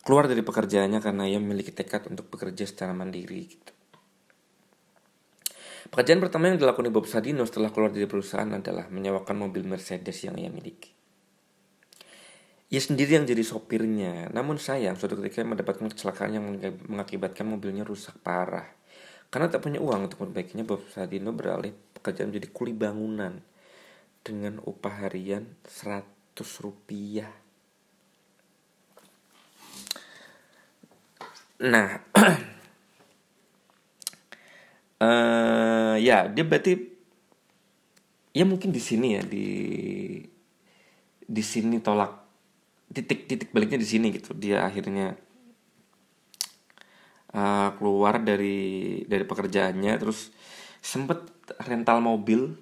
keluar 0.04 0.28
dari 0.28 0.44
pekerjaannya 0.44 1.00
karena 1.00 1.24
ia 1.24 1.40
memiliki 1.40 1.72
tekad 1.72 2.04
untuk 2.12 2.28
bekerja 2.28 2.68
secara 2.68 2.92
mandiri 2.92 3.48
gitu. 3.48 3.72
Pekerjaan 5.88 6.20
pertama 6.20 6.52
yang 6.52 6.60
dilakukan 6.60 6.92
Bob 6.92 7.08
Sadino 7.08 7.48
setelah 7.48 7.72
keluar 7.72 7.92
dari 7.92 8.04
perusahaan 8.04 8.48
adalah 8.48 8.90
menyewakan 8.92 9.48
mobil 9.48 9.64
Mercedes 9.64 10.26
yang 10.26 10.36
ia 10.36 10.50
miliki. 10.52 10.92
Ia 12.72 12.80
sendiri 12.82 13.14
yang 13.14 13.28
jadi 13.28 13.44
sopirnya. 13.46 14.32
Namun 14.34 14.58
sayang, 14.58 14.98
suatu 14.98 15.14
ketika 15.22 15.46
mendapatkan 15.46 15.86
kecelakaan 15.86 16.34
yang 16.34 16.44
mengakibatkan 16.90 17.46
mobilnya 17.46 17.86
rusak 17.86 18.18
parah. 18.24 18.66
Karena 19.30 19.46
tak 19.46 19.62
punya 19.62 19.78
uang 19.78 20.10
untuk 20.10 20.26
memperbaikinya, 20.26 20.66
Bob 20.66 20.82
Sadino 20.90 21.30
beralih 21.30 21.70
pekerjaan 21.70 22.34
menjadi 22.34 22.48
kuli 22.50 22.74
bangunan 22.74 23.53
dengan 24.24 24.56
upah 24.64 25.04
harian 25.04 25.44
100 25.68 26.00
rupiah. 26.64 27.28
Nah, 31.60 32.00
uh, 34.98 35.94
ya 36.08 36.26
dia 36.32 36.44
berarti 36.44 36.72
ya 38.34 38.42
mungkin 38.48 38.72
di 38.72 38.82
sini 38.82 39.14
ya 39.14 39.22
di 39.22 39.46
di 41.24 41.42
sini 41.44 41.78
tolak 41.78 42.24
titik 42.90 43.30
titik 43.30 43.48
baliknya 43.54 43.78
di 43.78 43.88
sini 43.88 44.10
gitu 44.10 44.34
dia 44.34 44.66
akhirnya 44.66 45.14
uh, 47.32 47.70
keluar 47.78 48.20
dari 48.20 49.02
dari 49.06 49.24
pekerjaannya 49.24 49.92
terus 49.96 50.34
sempet 50.82 51.24
rental 51.64 52.02
mobil 52.02 52.54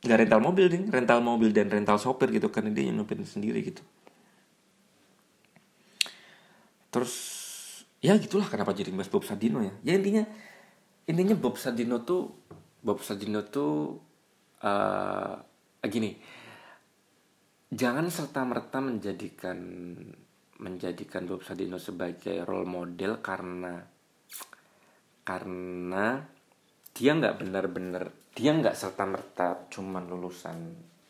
nggak 0.00 0.18
rental 0.26 0.40
mobil 0.40 0.66
nih 0.72 0.82
rental 0.88 1.20
mobil 1.20 1.52
dan 1.52 1.68
rental 1.68 2.00
sopir 2.00 2.32
gitu 2.32 2.48
kan 2.48 2.64
dia 2.72 2.88
nyupir 2.88 3.20
sendiri 3.20 3.60
gitu. 3.60 3.84
Terus 6.90 7.14
ya 8.00 8.16
gitulah 8.16 8.48
kenapa 8.48 8.72
jadi 8.72 8.90
mas 8.90 9.12
Bob 9.12 9.28
Sadino 9.28 9.60
ya. 9.60 9.72
Ya 9.84 9.92
intinya 10.00 10.24
intinya 11.04 11.36
Bob 11.36 11.60
Sadino 11.60 12.00
tuh 12.02 12.32
Bob 12.80 13.04
Sadino 13.04 13.44
tuh 13.44 14.00
uh, 14.64 15.36
gini. 15.84 16.16
Jangan 17.70 18.10
serta 18.10 18.42
merta 18.42 18.82
menjadikan 18.82 19.58
menjadikan 20.60 21.28
Bob 21.28 21.44
Sadino 21.44 21.76
sebagai 21.76 22.42
role 22.42 22.66
model 22.66 23.20
karena 23.20 23.84
karena 25.22 26.24
dia 26.94 27.14
nggak 27.16 27.40
benar-benar 27.40 28.10
dia 28.34 28.54
nggak 28.54 28.76
serta 28.78 29.04
merta 29.06 29.66
cuman 29.68 30.06
lulusan 30.06 30.58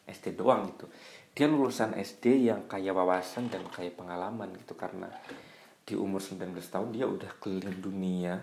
SD 0.09 0.35
doang 0.35 0.67
gitu. 0.75 0.87
Dia 1.31 1.47
lulusan 1.47 1.95
SD 1.95 2.51
yang 2.51 2.67
kaya 2.67 2.91
wawasan 2.91 3.53
dan 3.53 3.63
kaya 3.71 3.95
pengalaman 3.95 4.51
gitu 4.59 4.75
karena 4.75 5.07
di 5.87 5.95
umur 5.95 6.19
19 6.19 6.59
tahun 6.59 6.89
dia 6.91 7.07
udah 7.07 7.31
keliling 7.39 7.79
dunia. 7.79 8.35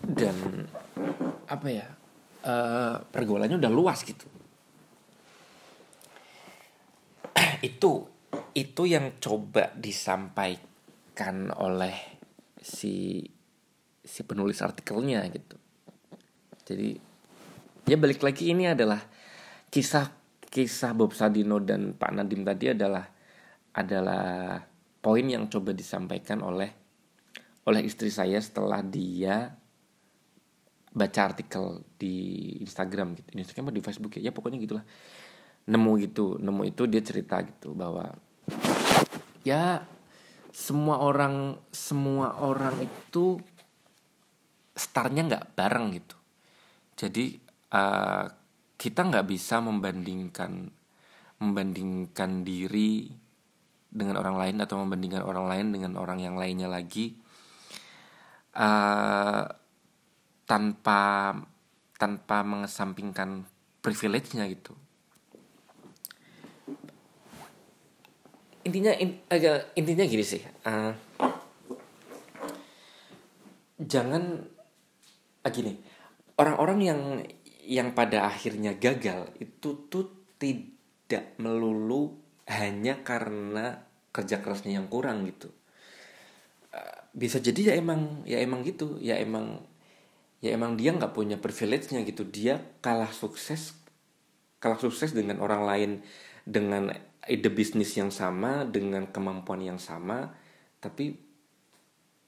Dan 0.00 0.64
apa 1.46 1.68
ya 1.68 1.86
uh, 2.46 2.96
pergaulannya 3.04 3.60
udah 3.60 3.72
luas 3.72 4.00
gitu. 4.06 4.26
Itu 7.60 8.16
itu 8.56 8.88
yang 8.88 9.20
coba 9.20 9.68
disampaikan 9.76 11.52
oleh 11.52 11.92
si 12.56 13.20
si 14.06 14.22
penulis 14.22 14.62
artikelnya 14.62 15.26
gitu. 15.34 15.58
Jadi 16.62 16.94
ya 17.90 17.98
balik 17.98 18.22
lagi 18.22 18.54
ini 18.54 18.70
adalah 18.70 19.02
kisah 19.66 20.06
kisah 20.46 20.94
Bob 20.94 21.12
Sadino 21.12 21.58
dan 21.58 21.98
Pak 21.98 22.10
Nadim 22.14 22.46
tadi 22.46 22.70
adalah 22.70 23.04
adalah 23.74 24.62
poin 25.02 25.26
yang 25.26 25.50
coba 25.50 25.74
disampaikan 25.74 26.40
oleh 26.40 26.70
oleh 27.66 27.82
istri 27.82 28.08
saya 28.14 28.38
setelah 28.38 28.78
dia 28.80 29.50
baca 30.96 31.20
artikel 31.28 31.84
di 32.00 32.56
Instagram 32.64 33.12
gitu, 33.20 33.28
di 33.36 33.42
Instagram 33.44 33.68
di 33.74 33.84
Facebook 33.84 34.16
ya, 34.16 34.30
ya 34.30 34.32
pokoknya 34.32 34.56
gitulah. 34.62 34.84
Nemu 35.66 35.92
gitu, 35.98 36.38
nemu 36.40 36.62
itu 36.62 36.86
dia 36.86 37.02
cerita 37.02 37.42
gitu 37.42 37.74
bahwa 37.74 38.16
ya 39.42 39.82
semua 40.54 41.04
orang 41.04 41.58
semua 41.68 42.38
orang 42.40 42.80
itu 42.80 43.36
startnya 44.76 45.24
nggak 45.24 45.56
bareng 45.56 45.96
gitu. 45.96 46.16
Jadi 47.00 47.40
uh, 47.72 48.24
kita 48.76 49.00
nggak 49.08 49.26
bisa 49.26 49.64
membandingkan 49.64 50.68
membandingkan 51.40 52.44
diri 52.44 53.08
dengan 53.88 54.20
orang 54.20 54.36
lain 54.36 54.56
atau 54.60 54.76
membandingkan 54.84 55.24
orang 55.24 55.48
lain 55.48 55.66
dengan 55.72 55.96
orang 55.96 56.20
yang 56.20 56.36
lainnya 56.36 56.68
lagi 56.68 57.16
uh, 58.56 59.44
tanpa 60.44 61.32
tanpa 61.96 62.44
mengesampingkan 62.44 63.48
privilege-nya 63.80 64.44
gitu. 64.52 64.76
Intinya 68.68 68.92
in, 68.98 69.22
agak 69.30 69.72
intinya 69.78 70.04
gini 70.04 70.24
sih. 70.26 70.42
Uh, 70.66 70.92
jangan 73.80 74.55
gini. 75.52 75.78
Orang-orang 76.36 76.78
yang 76.82 77.00
yang 77.66 77.88
pada 77.96 78.30
akhirnya 78.30 78.78
gagal 78.78 79.32
itu 79.42 79.90
tuh 79.90 80.36
tidak 80.38 81.34
melulu 81.42 82.14
hanya 82.46 83.02
karena 83.02 83.82
kerja 84.14 84.38
kerasnya 84.38 84.78
yang 84.78 84.86
kurang 84.86 85.26
gitu. 85.26 85.50
Uh, 86.70 86.98
bisa 87.16 87.42
jadi 87.42 87.72
ya 87.72 87.80
emang 87.80 88.22
ya 88.28 88.38
emang 88.38 88.62
gitu, 88.62 89.00
ya 89.02 89.18
emang 89.18 89.64
ya 90.44 90.52
emang 90.52 90.76
dia 90.76 90.92
nggak 90.92 91.10
punya 91.16 91.36
privilege-nya 91.40 92.04
gitu 92.04 92.28
dia 92.28 92.60
kalah 92.84 93.10
sukses 93.10 93.74
kalah 94.60 94.78
sukses 94.78 95.16
dengan 95.16 95.40
orang 95.40 95.62
lain 95.64 95.90
dengan 96.44 96.92
ide 97.26 97.50
bisnis 97.50 97.96
yang 97.96 98.12
sama 98.12 98.62
dengan 98.68 99.08
kemampuan 99.08 99.64
yang 99.64 99.80
sama 99.80 100.30
tapi 100.78 101.16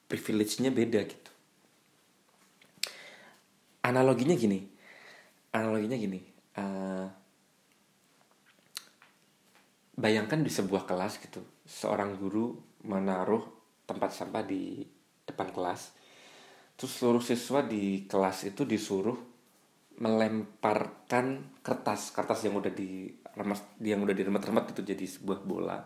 privilege-nya 0.08 0.72
beda 0.72 1.04
gitu 1.04 1.30
analoginya 3.89 4.36
gini. 4.36 4.61
Analoginya 5.49 5.97
gini 5.97 6.39
uh, 6.59 7.07
bayangkan 9.99 10.43
di 10.43 10.51
sebuah 10.51 10.86
kelas 10.86 11.22
gitu 11.22 11.43
seorang 11.66 12.18
guru 12.18 12.55
menaruh 12.86 13.43
tempat 13.86 14.11
sampah 14.14 14.45
di 14.47 14.82
depan 15.26 15.51
kelas 15.51 15.95
terus 16.78 16.93
seluruh 16.95 17.22
siswa 17.22 17.66
di 17.66 18.07
kelas 18.07 18.47
itu 18.47 18.62
disuruh 18.62 19.18
melemparkan 19.99 21.59
kertas 21.59 22.14
kertas 22.14 22.47
yang 22.47 22.55
udah 22.55 22.70
di 22.70 23.11
remas 23.34 23.66
yang 23.82 23.99
udah 24.03 24.14
diremet-remet 24.14 24.70
itu 24.70 24.82
jadi 24.95 25.05
sebuah 25.11 25.43
bola. 25.43 25.78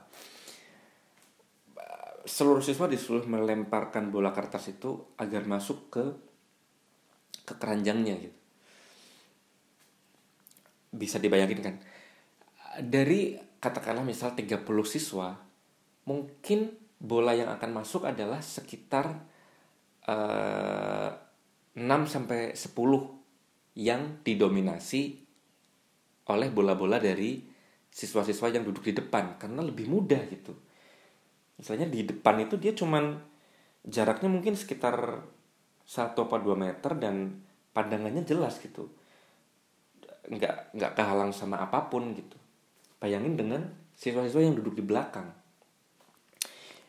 Seluruh 2.23 2.61
siswa 2.61 2.87
disuruh 2.87 3.25
melemparkan 3.25 4.13
bola 4.13 4.37
kertas 4.37 4.69
itu 4.69 5.17
agar 5.17 5.49
masuk 5.49 5.89
ke 5.89 6.05
ke 7.43 7.55
keranjangnya 7.59 8.17
gitu 8.19 8.39
bisa 10.93 11.17
dibayangin 11.17 11.61
kan 11.65 11.75
dari 12.81 13.37
katakanlah 13.61 14.05
misal 14.05 14.37
30 14.37 14.63
siswa 14.85 15.37
mungkin 16.05 16.73
bola 17.03 17.35
yang 17.35 17.51
akan 17.51 17.71
masuk 17.83 18.07
adalah 18.07 18.39
sekitar 18.39 19.27
uh, 20.07 21.11
6 21.75 21.83
sampai 22.07 22.53
10 22.55 22.77
yang 23.81 24.21
didominasi 24.21 25.25
oleh 26.29 26.49
bola-bola 26.53 27.01
dari 27.03 27.43
siswa-siswa 27.93 28.53
yang 28.53 28.65
duduk 28.65 28.89
di 28.89 28.95
depan 28.97 29.37
karena 29.37 29.61
lebih 29.65 29.89
mudah 29.89 30.23
gitu. 30.29 30.53
Misalnya 31.59 31.89
di 31.89 32.05
depan 32.05 32.41
itu 32.45 32.57
dia 32.57 32.73
cuman 32.73 33.21
jaraknya 33.85 34.29
mungkin 34.31 34.55
sekitar 34.55 35.27
1 35.93 36.17
atau 36.17 36.25
2 36.25 36.57
meter 36.57 36.97
dan 36.97 37.37
pandangannya 37.77 38.25
jelas 38.25 38.57
gitu. 38.65 38.89
Nggak, 40.33 40.73
nggak 40.73 40.93
kehalang 40.97 41.37
sama 41.37 41.61
apa 41.61 41.93
pun 41.93 42.17
gitu. 42.17 42.41
Bayangin 42.97 43.37
dengan 43.37 43.69
siswa-siswa 43.93 44.41
yang 44.41 44.57
duduk 44.57 44.81
di 44.81 44.85
belakang. 44.85 45.29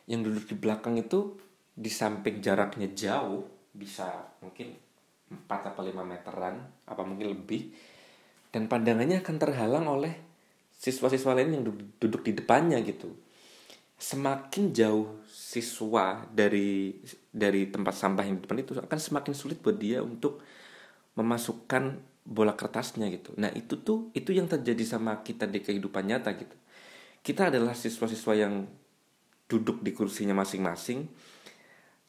Yang 0.08 0.20
duduk 0.32 0.44
di 0.48 0.56
belakang 0.56 0.96
itu 0.96 1.36
di 1.76 1.92
samping 1.92 2.40
jaraknya 2.40 2.88
jauh 2.96 3.44
bisa 3.76 4.08
mungkin 4.40 4.72
4 5.28 5.50
atau 5.74 5.82
5 5.84 5.92
meteran 6.00 6.62
apa 6.86 7.02
mungkin 7.02 7.34
lebih 7.34 7.74
dan 8.54 8.70
pandangannya 8.70 9.18
akan 9.20 9.36
terhalang 9.36 9.90
oleh 9.90 10.14
siswa-siswa 10.78 11.34
lain 11.34 11.58
yang 11.58 11.64
duduk 11.98 12.22
di 12.22 12.32
depannya 12.38 12.78
gitu 12.86 13.10
semakin 14.04 14.76
jauh 14.76 15.24
siswa 15.24 16.28
dari 16.28 16.92
dari 17.32 17.72
tempat 17.72 17.96
sampah 17.96 18.28
yang 18.28 18.36
di 18.36 18.44
depan 18.44 18.60
itu 18.60 18.76
akan 18.76 19.00
semakin 19.00 19.32
sulit 19.32 19.64
buat 19.64 19.80
dia 19.80 20.04
untuk 20.04 20.44
memasukkan 21.16 22.04
bola 22.24 22.52
kertasnya 22.52 23.08
gitu. 23.08 23.32
Nah 23.40 23.48
itu 23.56 23.80
tuh 23.80 24.12
itu 24.12 24.36
yang 24.36 24.44
terjadi 24.44 24.84
sama 24.84 25.24
kita 25.24 25.48
di 25.48 25.64
kehidupan 25.64 26.04
nyata 26.04 26.36
gitu. 26.36 26.52
Kita 27.24 27.48
adalah 27.48 27.72
siswa-siswa 27.72 28.32
yang 28.36 28.68
duduk 29.48 29.80
di 29.80 29.96
kursinya 29.96 30.36
masing-masing. 30.36 31.08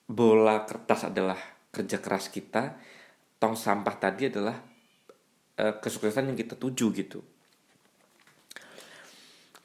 Bola 0.04 0.68
kertas 0.68 1.08
adalah 1.08 1.40
kerja 1.72 2.04
keras 2.04 2.28
kita, 2.28 2.76
tong 3.40 3.56
sampah 3.56 3.96
tadi 3.96 4.28
adalah 4.28 4.60
uh, 5.64 5.74
kesuksesan 5.80 6.28
yang 6.28 6.38
kita 6.38 6.60
tuju 6.60 6.92
gitu. 6.92 7.24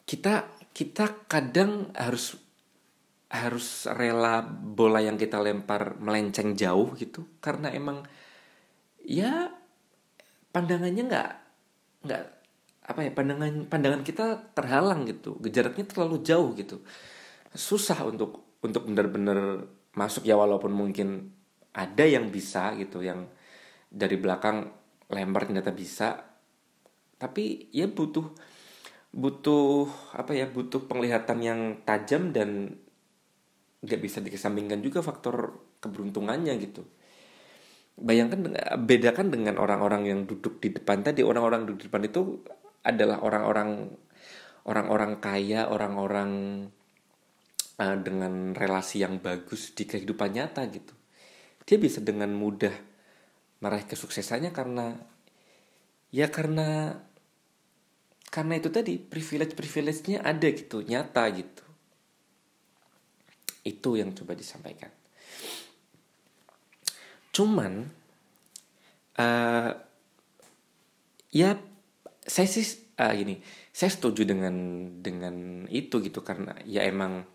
Kita 0.07 0.60
kita 0.71 1.27
kadang 1.27 1.91
harus 1.95 2.39
harus 3.31 3.87
rela 3.87 4.43
bola 4.43 4.99
yang 4.99 5.15
kita 5.15 5.39
lempar 5.39 5.99
melenceng 6.03 6.59
jauh 6.59 6.91
gitu. 6.99 7.39
Karena 7.39 7.71
emang 7.71 8.03
ya 8.99 9.55
pandangannya 10.51 11.03
nggak 11.07 11.31
nggak 12.11 12.23
apa 12.91 13.01
ya 13.07 13.11
pandangan 13.15 13.71
pandangan 13.71 14.03
kita 14.03 14.55
terhalang 14.55 15.07
gitu. 15.07 15.39
Jaraknya 15.47 15.87
terlalu 15.87 16.27
jauh 16.27 16.51
gitu. 16.59 16.83
Susah 17.55 18.03
untuk 18.03 18.59
untuk 18.67 18.91
benar-benar 18.91 19.63
masuk. 19.95 20.27
Ya 20.27 20.35
walaupun 20.35 20.75
mungkin 20.75 21.31
ada 21.71 22.03
yang 22.03 22.35
bisa 22.35 22.75
gitu 22.75 22.99
yang 23.07 23.31
dari 23.87 24.19
belakang 24.19 24.75
lempar 25.07 25.47
ternyata 25.47 25.71
bisa. 25.71 26.19
Tapi 27.15 27.71
ya 27.71 27.87
butuh 27.87 28.27
butuh 29.11 29.91
apa 30.15 30.39
ya 30.39 30.47
butuh 30.47 30.87
penglihatan 30.87 31.39
yang 31.43 31.61
tajam 31.83 32.31
dan 32.31 32.79
nggak 33.83 34.01
bisa 34.01 34.23
dikesampingkan 34.23 34.79
juga 34.85 35.03
faktor 35.03 35.59
keberuntungannya 35.83 36.55
gitu. 36.61 36.87
Bayangkan 38.01 38.57
bedakan 38.81 39.29
dengan 39.29 39.61
orang-orang 39.61 40.09
yang 40.09 40.21
duduk 40.25 40.63
di 40.63 40.73
depan 40.73 41.05
tadi. 41.05 41.21
Orang-orang 41.21 41.69
duduk 41.69 41.85
di 41.85 41.87
depan 41.93 42.05
itu 42.07 42.41
adalah 42.81 43.21
orang-orang 43.21 43.93
orang-orang 44.65 45.21
kaya 45.21 45.69
orang-orang 45.69 46.31
uh, 47.81 47.97
dengan 48.01 48.53
relasi 48.53 49.05
yang 49.05 49.21
bagus 49.21 49.73
di 49.77 49.85
kehidupan 49.85 50.33
nyata 50.33 50.65
gitu. 50.69 50.93
Dia 51.65 51.77
bisa 51.77 52.01
dengan 52.01 52.33
mudah 52.33 52.73
meraih 53.61 53.85
kesuksesannya 53.85 54.53
karena 54.57 54.97
ya 56.09 56.33
karena 56.33 56.97
karena 58.31 58.63
itu 58.63 58.71
tadi 58.71 58.95
privilege 59.03 59.59
privilege-nya 59.59 60.23
ada 60.23 60.47
gitu 60.55 60.87
nyata 60.87 61.27
gitu. 61.35 61.65
Itu 63.67 63.99
yang 63.99 64.15
coba 64.15 64.39
disampaikan. 64.39 64.95
Cuman 67.35 67.91
uh, 69.19 69.71
ya 71.35 71.59
saya 72.23 72.47
sih 72.47 72.95
uh, 73.03 73.11
gini 73.19 73.43
saya 73.75 73.91
setuju 73.91 74.23
dengan 74.23 74.55
dengan 75.03 75.67
itu 75.67 75.99
gitu. 75.99 76.23
Karena 76.23 76.55
ya 76.63 76.87
emang 76.87 77.27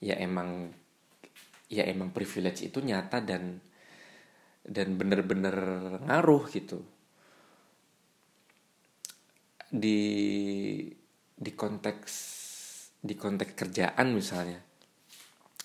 ya 0.00 0.16
emang 0.16 0.72
ya 1.68 1.84
emang 1.84 2.08
privilege 2.16 2.64
itu 2.64 2.80
nyata 2.80 3.20
dan 3.20 3.60
dan 4.64 4.96
bener-bener 4.96 5.56
ngaruh 6.08 6.48
gitu 6.48 6.80
di 9.72 10.00
di 11.32 11.52
konteks 11.56 12.12
di 13.00 13.16
konteks 13.16 13.52
kerjaan 13.56 14.12
misalnya. 14.12 14.60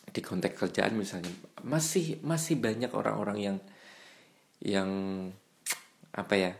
Di 0.07 0.23
konteks 0.23 0.55
kerjaan 0.55 0.95
misalnya. 0.95 1.29
Masih 1.67 2.23
masih 2.23 2.55
banyak 2.55 2.95
orang-orang 2.95 3.37
yang 3.37 3.57
yang 4.63 4.89
apa 6.17 6.33
ya 6.33 6.51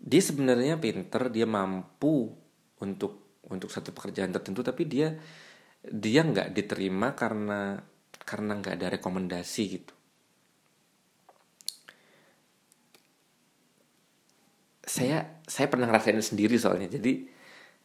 dia 0.00 0.22
sebenarnya 0.22 0.80
pinter 0.80 1.28
dia 1.28 1.44
mampu 1.44 2.30
untuk 2.80 3.42
untuk 3.50 3.68
satu 3.68 3.92
pekerjaan 3.92 4.32
tertentu 4.32 4.62
tapi 4.62 4.86
dia 4.86 5.12
dia 5.84 6.22
nggak 6.24 6.56
diterima 6.56 7.12
karena 7.12 7.76
karena 8.22 8.52
nggak 8.56 8.74
ada 8.80 8.88
rekomendasi 8.96 9.62
gitu 9.66 9.94
saya 14.90 15.38
saya 15.46 15.70
pernah 15.70 15.86
ngerasain 15.86 16.18
sendiri 16.18 16.58
soalnya. 16.58 16.90
Jadi 16.90 17.30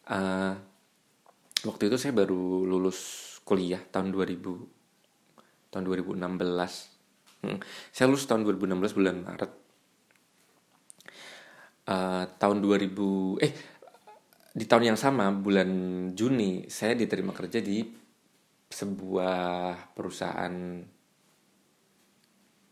uh, 0.10 0.54
waktu 1.70 1.94
itu 1.94 1.98
saya 2.02 2.18
baru 2.18 2.66
lulus 2.66 3.22
kuliah 3.46 3.78
tahun 3.78 4.10
2000 4.10 5.70
tahun 5.70 5.84
2016 5.86 6.18
hmm. 7.46 7.60
saya 7.94 8.06
lulus 8.10 8.26
tahun 8.26 8.42
2016 8.42 8.98
bulan 8.98 9.16
Maret. 9.22 9.52
Uh, 11.86 12.26
tahun 12.42 12.66
2000 12.66 13.46
eh 13.46 13.54
di 14.58 14.66
tahun 14.66 14.90
yang 14.90 14.98
sama 14.98 15.30
bulan 15.30 15.70
Juni 16.18 16.66
saya 16.66 16.98
diterima 16.98 17.30
kerja 17.30 17.62
di 17.62 17.86
sebuah 18.66 19.94
perusahaan 19.94 20.82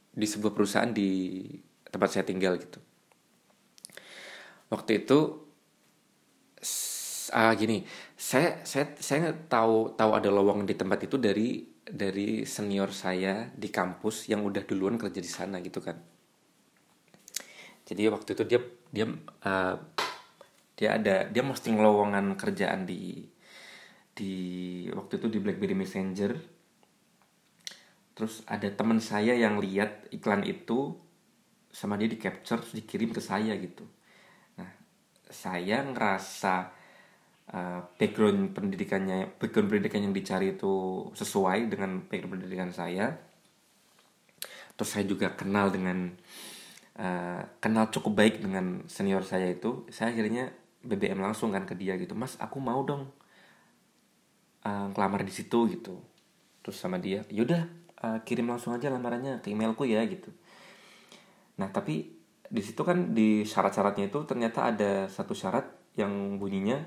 di 0.10 0.26
sebuah 0.26 0.54
perusahaan 0.58 0.90
di 0.90 1.46
tempat 1.86 2.10
saya 2.10 2.26
tinggal 2.26 2.58
gitu 2.58 2.82
waktu 4.74 5.06
itu 5.06 5.20
ah 7.34 7.54
gini 7.54 7.86
saya 8.18 8.66
saya 8.66 8.98
saya 8.98 9.34
tahu 9.46 9.94
tahu 9.94 10.12
ada 10.18 10.30
lowongan 10.34 10.66
di 10.66 10.74
tempat 10.74 11.06
itu 11.06 11.22
dari 11.22 11.66
dari 11.86 12.48
senior 12.48 12.90
saya 12.90 13.50
di 13.54 13.70
kampus 13.70 14.32
yang 14.34 14.42
udah 14.42 14.64
duluan 14.66 14.98
kerja 14.98 15.20
di 15.20 15.30
sana 15.30 15.60
gitu 15.60 15.84
kan. 15.84 16.00
Jadi 17.84 18.08
waktu 18.08 18.30
itu 18.34 18.44
dia 18.48 18.60
dia 18.90 19.06
uh, 19.44 19.76
dia 20.80 20.90
ada 20.96 21.28
dia 21.28 21.44
posting 21.44 21.76
lowongan 21.78 22.40
kerjaan 22.40 22.88
di 22.88 23.28
di 24.16 24.34
waktu 24.94 25.20
itu 25.20 25.28
di 25.28 25.40
BlackBerry 25.44 25.76
Messenger. 25.76 26.32
Terus 28.14 28.46
ada 28.48 28.70
teman 28.72 29.04
saya 29.04 29.36
yang 29.36 29.60
lihat 29.60 30.08
iklan 30.14 30.46
itu 30.48 30.96
sama 31.74 31.98
dia 31.98 32.08
di 32.08 32.22
capture 32.22 32.62
dikirim 32.72 33.10
ke 33.10 33.20
saya 33.20 33.58
gitu 33.58 33.84
saya 35.30 35.84
ngerasa 35.84 36.74
uh, 37.52 37.80
background 38.00 38.56
pendidikannya 38.56 39.36
background 39.40 39.68
pendidikan 39.70 40.02
yang 40.06 40.16
dicari 40.16 40.56
itu 40.56 41.08
sesuai 41.14 41.68
dengan 41.68 42.04
background 42.08 42.40
pendidikan 42.40 42.72
saya. 42.72 43.14
Terus 44.74 44.90
saya 44.90 45.06
juga 45.06 45.34
kenal 45.38 45.70
dengan 45.70 46.12
uh, 46.98 47.42
kenal 47.62 47.94
cukup 47.94 48.14
baik 48.18 48.36
dengan 48.42 48.86
senior 48.90 49.22
saya 49.22 49.54
itu. 49.54 49.86
Saya 49.94 50.16
akhirnya 50.16 50.50
BBM 50.84 51.24
langsung 51.24 51.56
kan 51.56 51.64
ke 51.64 51.80
dia 51.80 51.96
gitu 51.96 52.12
mas 52.12 52.36
aku 52.44 52.60
mau 52.60 52.84
dong 52.84 53.08
uh, 54.68 55.20
di 55.24 55.34
situ 55.34 55.70
gitu. 55.72 56.00
Terus 56.64 56.78
sama 56.80 57.00
dia 57.00 57.24
yaudah 57.32 57.68
uh, 58.04 58.20
kirim 58.28 58.52
langsung 58.52 58.76
aja 58.76 58.92
lamarannya 58.92 59.40
ke 59.40 59.52
emailku 59.52 59.88
ya 59.88 60.04
gitu. 60.08 60.32
Nah 61.60 61.70
tapi 61.72 62.23
di 62.54 62.62
situ 62.62 62.86
kan 62.86 63.18
di 63.18 63.42
syarat-syaratnya 63.42 64.14
itu 64.14 64.20
ternyata 64.30 64.70
ada 64.70 65.10
satu 65.10 65.34
syarat 65.34 65.66
yang 65.98 66.38
bunyinya 66.38 66.78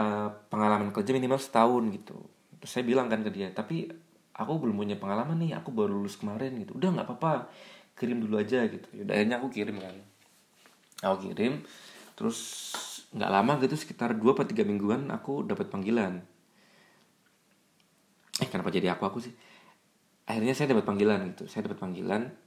uh, 0.00 0.32
pengalaman 0.48 0.96
kerja 0.96 1.12
minimal 1.12 1.36
setahun 1.36 1.84
gitu. 1.92 2.16
Terus 2.64 2.70
saya 2.72 2.88
bilang 2.88 3.12
kan 3.12 3.20
ke 3.20 3.28
dia 3.28 3.52
tapi 3.52 3.84
aku 4.32 4.52
belum 4.56 4.80
punya 4.80 4.96
pengalaman 4.96 5.36
nih 5.44 5.60
aku 5.60 5.76
baru 5.76 6.00
lulus 6.00 6.16
kemarin 6.16 6.56
gitu. 6.56 6.72
Udah 6.72 6.88
nggak 6.88 7.04
apa-apa 7.04 7.52
kirim 8.00 8.24
dulu 8.24 8.40
aja 8.40 8.64
gitu. 8.64 8.88
Yaudah, 8.96 9.12
akhirnya 9.12 9.36
aku 9.44 9.48
kirim 9.52 9.76
kan. 9.76 9.96
Aku 11.04 11.28
kirim 11.28 11.60
terus 12.16 12.72
nggak 13.12 13.28
lama 13.28 13.60
gitu 13.60 13.76
sekitar 13.76 14.16
dua 14.16 14.32
atau 14.32 14.48
tiga 14.48 14.64
mingguan 14.64 15.12
aku 15.12 15.44
dapat 15.44 15.68
panggilan. 15.68 16.24
Eh 18.40 18.48
kenapa 18.48 18.72
jadi 18.72 18.96
aku 18.96 19.04
aku 19.04 19.20
sih? 19.20 19.36
Akhirnya 20.24 20.56
saya 20.56 20.72
dapat 20.72 20.88
panggilan 20.88 21.28
gitu 21.36 21.44
saya 21.44 21.68
dapat 21.68 21.76
panggilan 21.76 22.45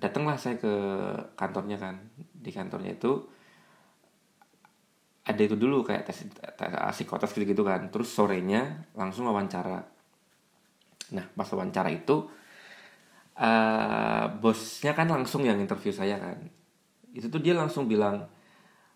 datanglah 0.00 0.40
saya 0.40 0.56
ke 0.56 0.72
kantornya 1.36 1.76
kan. 1.76 2.00
Di 2.16 2.48
kantornya 2.48 2.96
itu 2.96 3.20
ada 5.20 5.42
itu 5.44 5.54
dulu 5.54 5.84
kayak 5.84 6.08
tes, 6.08 6.24
tes 6.32 6.72
psikotes 6.96 7.36
gitu 7.36 7.44
gitu 7.44 7.62
kan. 7.62 7.92
Terus 7.92 8.08
sorenya 8.08 8.88
langsung 8.96 9.28
wawancara. 9.28 9.84
Nah 11.12 11.24
pas 11.36 11.48
wawancara 11.52 11.92
itu 11.92 12.26
uh, 13.36 14.24
bosnya 14.40 14.96
kan 14.96 15.12
langsung 15.12 15.44
yang 15.44 15.60
interview 15.60 15.92
saya 15.92 16.16
kan. 16.16 16.40
Itu 17.12 17.28
tuh 17.28 17.44
dia 17.44 17.52
langsung 17.52 17.84
bilang 17.84 18.24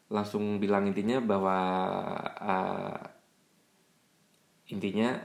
langsung 0.08 0.56
bilang 0.56 0.88
intinya 0.88 1.20
bahwa 1.20 1.58
uh, 2.40 3.02
intinya 4.72 5.20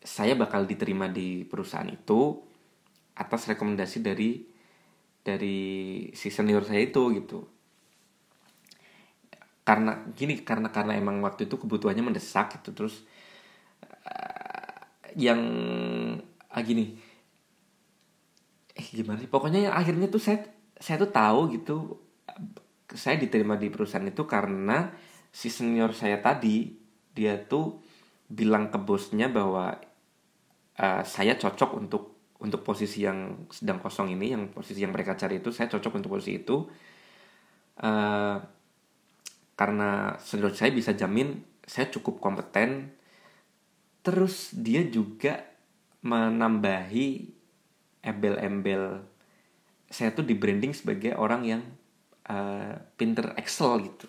saya 0.00 0.34
bakal 0.34 0.64
diterima 0.64 1.06
di 1.12 1.44
perusahaan 1.44 1.86
itu 1.86 2.40
atas 3.20 3.52
rekomendasi 3.52 4.00
dari 4.00 4.49
dari 5.20 5.58
si 6.16 6.32
senior 6.32 6.64
saya 6.64 6.80
itu 6.84 7.02
gitu. 7.14 7.44
Karena 9.64 10.02
gini 10.16 10.40
karena 10.42 10.72
karena 10.72 10.96
emang 10.96 11.20
waktu 11.22 11.46
itu 11.46 11.60
kebutuhannya 11.60 12.02
mendesak 12.02 12.60
gitu. 12.60 12.72
Terus 12.74 13.04
uh, 13.84 14.80
yang 15.14 15.40
ah, 16.50 16.62
gini 16.64 16.96
eh 18.74 18.86
gimana 18.96 19.20
sih? 19.20 19.30
Pokoknya 19.30 19.70
yang 19.70 19.74
akhirnya 19.76 20.08
tuh 20.08 20.22
saya 20.22 20.42
saya 20.80 20.96
tuh 21.04 21.12
tahu 21.12 21.40
gitu. 21.54 21.76
Saya 22.90 23.20
diterima 23.20 23.54
di 23.54 23.70
perusahaan 23.70 24.02
itu 24.02 24.26
karena 24.26 24.90
si 25.30 25.46
senior 25.46 25.94
saya 25.94 26.18
tadi 26.18 26.74
dia 27.14 27.38
tuh 27.38 27.78
bilang 28.26 28.70
ke 28.70 28.78
bosnya 28.82 29.30
bahwa 29.30 29.78
uh, 30.78 31.02
saya 31.06 31.38
cocok 31.38 31.70
untuk 31.78 32.19
untuk 32.40 32.64
posisi 32.64 33.04
yang 33.04 33.48
sedang 33.52 33.78
kosong 33.80 34.16
ini 34.16 34.32
yang 34.32 34.48
posisi 34.48 34.80
yang 34.80 34.96
mereka 34.96 35.12
cari 35.16 35.44
itu 35.44 35.52
saya 35.52 35.68
cocok 35.68 36.00
untuk 36.00 36.16
posisi 36.16 36.40
itu. 36.40 36.64
Uh, 37.80 38.36
karena 39.56 40.16
menurut 40.16 40.56
saya 40.56 40.72
bisa 40.72 40.96
jamin 40.96 41.36
saya 41.68 41.92
cukup 41.92 42.18
kompeten. 42.18 42.96
Terus 44.00 44.56
dia 44.56 44.80
juga 44.88 45.44
menambahi 46.00 47.28
embel-embel. 48.00 49.04
Saya 49.92 50.16
tuh 50.16 50.24
di 50.24 50.32
branding 50.32 50.72
sebagai 50.72 51.12
orang 51.20 51.42
yang 51.44 51.62
uh, 52.32 52.80
pinter 52.96 53.36
Excel 53.36 53.84
gitu. 53.84 54.08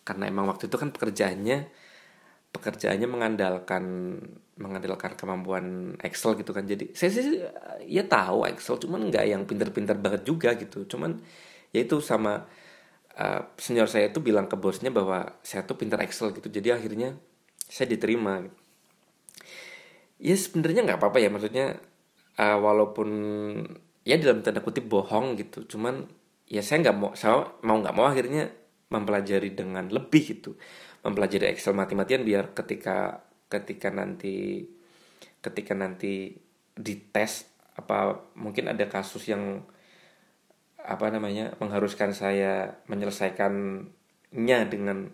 Karena 0.00 0.32
emang 0.32 0.48
waktu 0.48 0.72
itu 0.72 0.76
kan 0.80 0.88
pekerjaannya 0.88 1.84
pekerjaannya 2.54 3.08
mengandalkan 3.10 3.84
mengandalkan 4.54 5.18
kemampuan 5.18 5.96
Excel 5.98 6.38
gitu 6.38 6.54
kan. 6.54 6.62
Jadi 6.62 6.94
saya 6.94 7.10
sih 7.10 7.42
ya 7.90 8.06
tahu 8.06 8.46
Excel 8.46 8.78
cuman 8.78 9.10
nggak 9.10 9.24
yang 9.26 9.42
pinter-pinter 9.48 9.98
banget 9.98 10.22
juga 10.22 10.54
gitu. 10.54 10.86
Cuman 10.86 11.18
ya 11.74 11.82
itu 11.82 11.98
sama 11.98 12.46
uh, 13.18 13.40
senior 13.58 13.90
saya 13.90 14.10
itu 14.14 14.22
bilang 14.22 14.46
ke 14.46 14.54
bosnya 14.54 14.94
bahwa 14.94 15.42
saya 15.42 15.66
tuh 15.66 15.74
pinter 15.74 15.98
Excel 16.06 16.30
gitu. 16.34 16.46
Jadi 16.46 16.70
akhirnya 16.70 17.18
saya 17.66 17.90
diterima 17.90 18.46
ya 20.22 20.36
sebenarnya 20.38 20.86
nggak 20.86 20.98
apa-apa 21.02 21.18
ya 21.18 21.28
maksudnya 21.34 21.66
uh, 22.38 22.58
walaupun 22.62 23.10
ya 24.06 24.14
dalam 24.22 24.46
tanda 24.46 24.62
kutip 24.62 24.86
bohong 24.86 25.34
gitu. 25.34 25.66
Cuman 25.66 26.06
ya 26.46 26.62
saya 26.62 26.86
nggak 26.86 26.96
mau 26.96 27.10
saya 27.18 27.50
mau 27.66 27.82
nggak 27.82 27.94
mau 27.96 28.06
akhirnya 28.06 28.54
mempelajari 28.94 29.50
dengan 29.50 29.90
lebih 29.90 30.38
gitu. 30.38 30.54
Mempelajari 31.02 31.50
Excel 31.50 31.74
mati-matian 31.74 32.22
biar 32.22 32.54
ketika 32.54 33.18
ketika 33.54 33.94
nanti 33.94 34.66
ketika 35.38 35.76
nanti 35.76 36.34
dites 36.74 37.46
apa 37.78 38.22
mungkin 38.34 38.70
ada 38.70 38.86
kasus 38.90 39.30
yang 39.30 39.62
apa 40.84 41.08
namanya 41.08 41.56
mengharuskan 41.62 42.12
saya 42.12 42.82
menyelesaikannya 42.90 44.58
dengan 44.68 45.10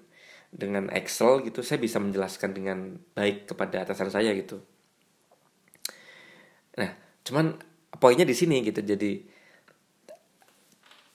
dengan 0.50 0.90
Excel 0.90 1.46
gitu 1.46 1.62
saya 1.62 1.78
bisa 1.78 2.02
menjelaskan 2.02 2.50
dengan 2.50 2.98
baik 3.14 3.46
kepada 3.54 3.86
atasan 3.86 4.10
saya 4.10 4.34
gitu. 4.34 4.58
Nah 6.74 6.90
cuman 7.22 7.54
poinnya 8.02 8.26
di 8.26 8.34
sini 8.34 8.64
gitu 8.66 8.82
jadi 8.82 9.22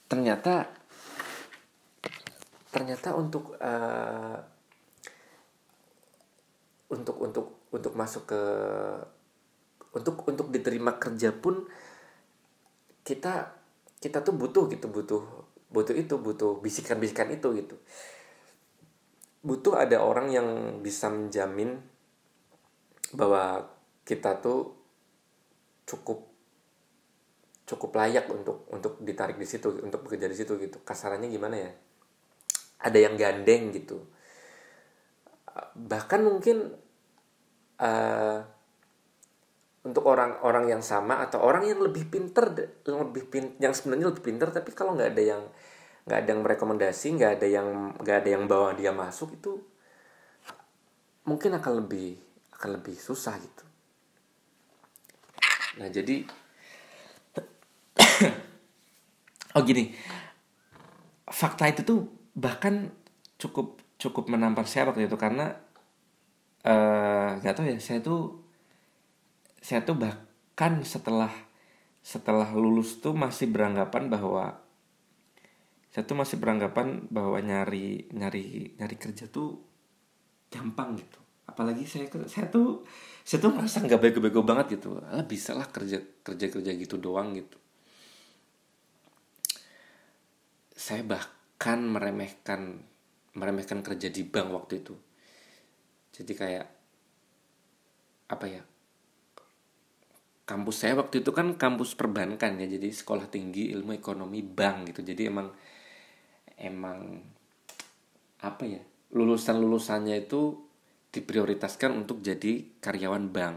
ternyata 0.06 0.70
ternyata 2.72 3.16
untuk 3.16 3.56
uh, 3.60 4.55
untuk 6.86 7.16
untuk 7.18 7.46
untuk 7.74 7.92
masuk 7.98 8.30
ke 8.30 8.42
untuk 9.96 10.22
untuk 10.28 10.52
diterima 10.54 11.00
kerja 11.00 11.34
pun 11.34 11.66
kita 13.02 13.50
kita 13.98 14.22
tuh 14.22 14.34
butuh 14.36 14.70
gitu 14.70 14.86
butuh 14.86 15.22
butuh 15.70 15.94
itu 15.96 16.14
butuh 16.18 16.62
bisikan-bisikan 16.62 17.26
itu 17.34 17.48
gitu. 17.58 17.76
Butuh 19.42 19.78
ada 19.78 20.02
orang 20.02 20.30
yang 20.30 20.48
bisa 20.82 21.10
menjamin 21.10 21.78
bahwa 23.14 23.66
kita 24.06 24.38
tuh 24.42 24.74
cukup 25.86 26.26
cukup 27.66 27.90
layak 27.98 28.30
untuk 28.30 28.66
untuk 28.70 29.02
ditarik 29.02 29.38
di 29.38 29.46
situ 29.46 29.82
untuk 29.82 30.06
bekerja 30.06 30.30
di 30.30 30.36
situ 30.38 30.54
gitu. 30.58 30.78
Kasarannya 30.82 31.26
gimana 31.30 31.56
ya? 31.58 31.70
Ada 32.86 32.98
yang 33.10 33.14
gandeng 33.18 33.74
gitu 33.74 34.15
bahkan 35.74 36.20
mungkin 36.20 36.74
uh, 37.80 38.38
untuk 39.86 40.02
orang-orang 40.02 40.76
yang 40.76 40.82
sama 40.82 41.22
atau 41.22 41.38
orang 41.40 41.70
yang 41.70 41.78
lebih 41.78 42.10
pinter 42.10 42.50
yang 42.82 43.06
lebih 43.06 43.30
pin, 43.30 43.54
yang 43.62 43.70
sebenarnya 43.70 44.10
lebih 44.10 44.24
pinter 44.24 44.50
tapi 44.50 44.74
kalau 44.74 44.98
nggak 44.98 45.14
ada 45.14 45.22
yang 45.22 45.42
nggak 46.06 46.18
ada 46.22 46.28
yang 46.34 46.40
merekomendasi 46.42 47.06
nggak 47.18 47.32
ada 47.38 47.46
yang 47.46 47.68
nggak 48.02 48.16
ada 48.22 48.30
yang 48.30 48.44
bawa 48.50 48.74
dia 48.74 48.90
masuk 48.90 49.38
itu 49.38 49.62
mungkin 51.26 51.54
akan 51.58 51.86
lebih 51.86 52.18
akan 52.58 52.70
lebih 52.82 52.96
susah 52.98 53.38
gitu. 53.38 53.64
Nah 55.82 55.88
jadi 55.90 56.26
oh 59.54 59.62
gini. 59.62 59.94
Fakta 61.26 61.68
itu 61.68 61.82
tuh 61.82 62.06
bahkan 62.32 62.90
cukup 63.36 63.82
cukup 63.96 64.28
menampar 64.28 64.68
saya 64.68 64.92
waktu 64.92 65.08
itu 65.08 65.16
karena 65.16 65.56
eh, 66.64 67.28
nggak 67.40 67.52
uh, 67.52 67.56
tahu 67.56 67.66
ya 67.66 67.76
saya 67.80 68.04
tuh 68.04 68.44
saya 69.60 69.82
tuh 69.82 69.96
bahkan 69.96 70.84
setelah 70.84 71.32
setelah 72.06 72.46
lulus 72.54 73.02
tuh 73.02 73.16
masih 73.16 73.50
beranggapan 73.50 74.06
bahwa 74.06 74.62
saya 75.90 76.04
tuh 76.04 76.14
masih 76.14 76.36
beranggapan 76.36 77.08
bahwa 77.08 77.40
nyari 77.40 78.06
nyari 78.12 78.76
nyari 78.76 78.96
kerja 79.00 79.26
tuh 79.32 79.58
gampang 80.52 80.94
gitu. 81.00 81.18
Apalagi 81.48 81.88
saya 81.88 82.06
saya 82.28 82.52
tuh 82.52 82.84
saya 83.24 83.40
tuh 83.40 83.56
merasa 83.56 83.80
nggak 83.80 83.98
bego-bego 83.98 84.44
banget 84.44 84.78
gitu. 84.78 85.00
Ah 85.02 85.24
bisa 85.24 85.56
lah 85.56 85.66
kerja 85.66 85.98
kerja 86.20 86.46
kerja 86.52 86.70
gitu 86.76 87.00
doang 87.00 87.34
gitu. 87.34 87.58
Saya 90.76 91.02
bahkan 91.02 91.80
meremehkan 91.80 92.84
meremehkan 93.36 93.84
kerja 93.84 94.08
di 94.08 94.24
bank 94.24 94.48
waktu 94.50 94.80
itu. 94.80 94.94
Jadi 96.16 96.32
kayak 96.32 96.66
apa 98.26 98.46
ya 98.48 98.62
kampus 100.46 100.82
saya 100.82 100.98
waktu 100.98 101.22
itu 101.22 101.30
kan 101.30 101.54
kampus 101.54 101.94
perbankan 101.94 102.58
ya 102.58 102.66
jadi 102.66 102.90
sekolah 102.90 103.30
tinggi 103.30 103.70
ilmu 103.76 103.92
ekonomi 103.92 104.40
bank 104.40 104.90
gitu. 104.90 105.04
Jadi 105.04 105.22
emang 105.28 105.52
emang 106.56 107.20
apa 108.40 108.64
ya 108.64 108.80
lulusan 109.12 109.60
lulusannya 109.60 110.16
itu 110.26 110.56
diprioritaskan 111.12 111.92
untuk 111.92 112.24
jadi 112.24 112.80
karyawan 112.80 113.28
bank. 113.28 113.56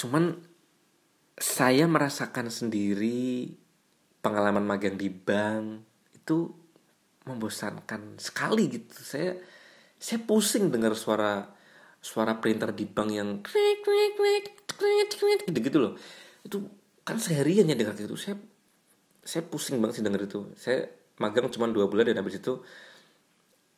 Cuman 0.00 0.34
saya 1.36 1.84
merasakan 1.88 2.48
sendiri 2.48 3.52
pengalaman 4.22 4.62
magang 4.62 4.94
di 4.94 5.10
bank 5.10 5.82
itu 6.14 6.61
membosankan 7.28 8.18
sekali 8.18 8.68
gitu. 8.70 8.92
Saya 8.96 9.38
saya 9.98 10.18
pusing 10.22 10.70
dengar 10.70 10.94
suara 10.98 11.46
suara 12.02 12.38
printer 12.42 12.74
di 12.74 12.84
bank 12.88 13.10
yang 13.14 13.30
klik 13.46 13.86
klik 13.86 14.12
klik 14.18 14.44
klik 14.66 15.08
klik 15.14 15.40
gitu 15.46 15.58
gitu 15.62 15.78
loh. 15.78 15.92
Itu 16.42 16.66
kan 17.06 17.18
seharian 17.22 17.70
ya 17.70 17.78
dengar 17.78 17.94
gitu. 17.94 18.18
Saya 18.18 18.38
saya 19.22 19.46
pusing 19.46 19.78
banget 19.78 20.02
sih 20.02 20.04
denger 20.04 20.26
itu. 20.26 20.40
Saya 20.58 20.90
magang 21.22 21.50
cuma 21.54 21.70
dua 21.70 21.86
bulan 21.86 22.10
dan 22.10 22.18
habis 22.18 22.42
itu 22.42 22.58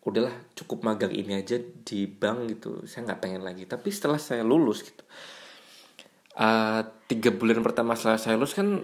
udahlah 0.05 0.33
cukup 0.53 0.85
magang 0.85 1.13
ini 1.13 1.41
aja 1.41 1.61
di 1.61 2.09
bank 2.09 2.39
gitu. 2.57 2.85
Saya 2.89 3.13
nggak 3.13 3.21
pengen 3.21 3.43
lagi. 3.45 3.69
Tapi 3.69 3.89
setelah 3.93 4.17
saya 4.17 4.41
lulus 4.41 4.85
gitu 4.85 5.05
uh, 6.39 6.81
tiga 7.07 7.31
bulan 7.35 7.63
pertama 7.63 7.95
setelah 7.95 8.19
saya 8.19 8.35
lulus 8.39 8.55
kan 8.55 8.83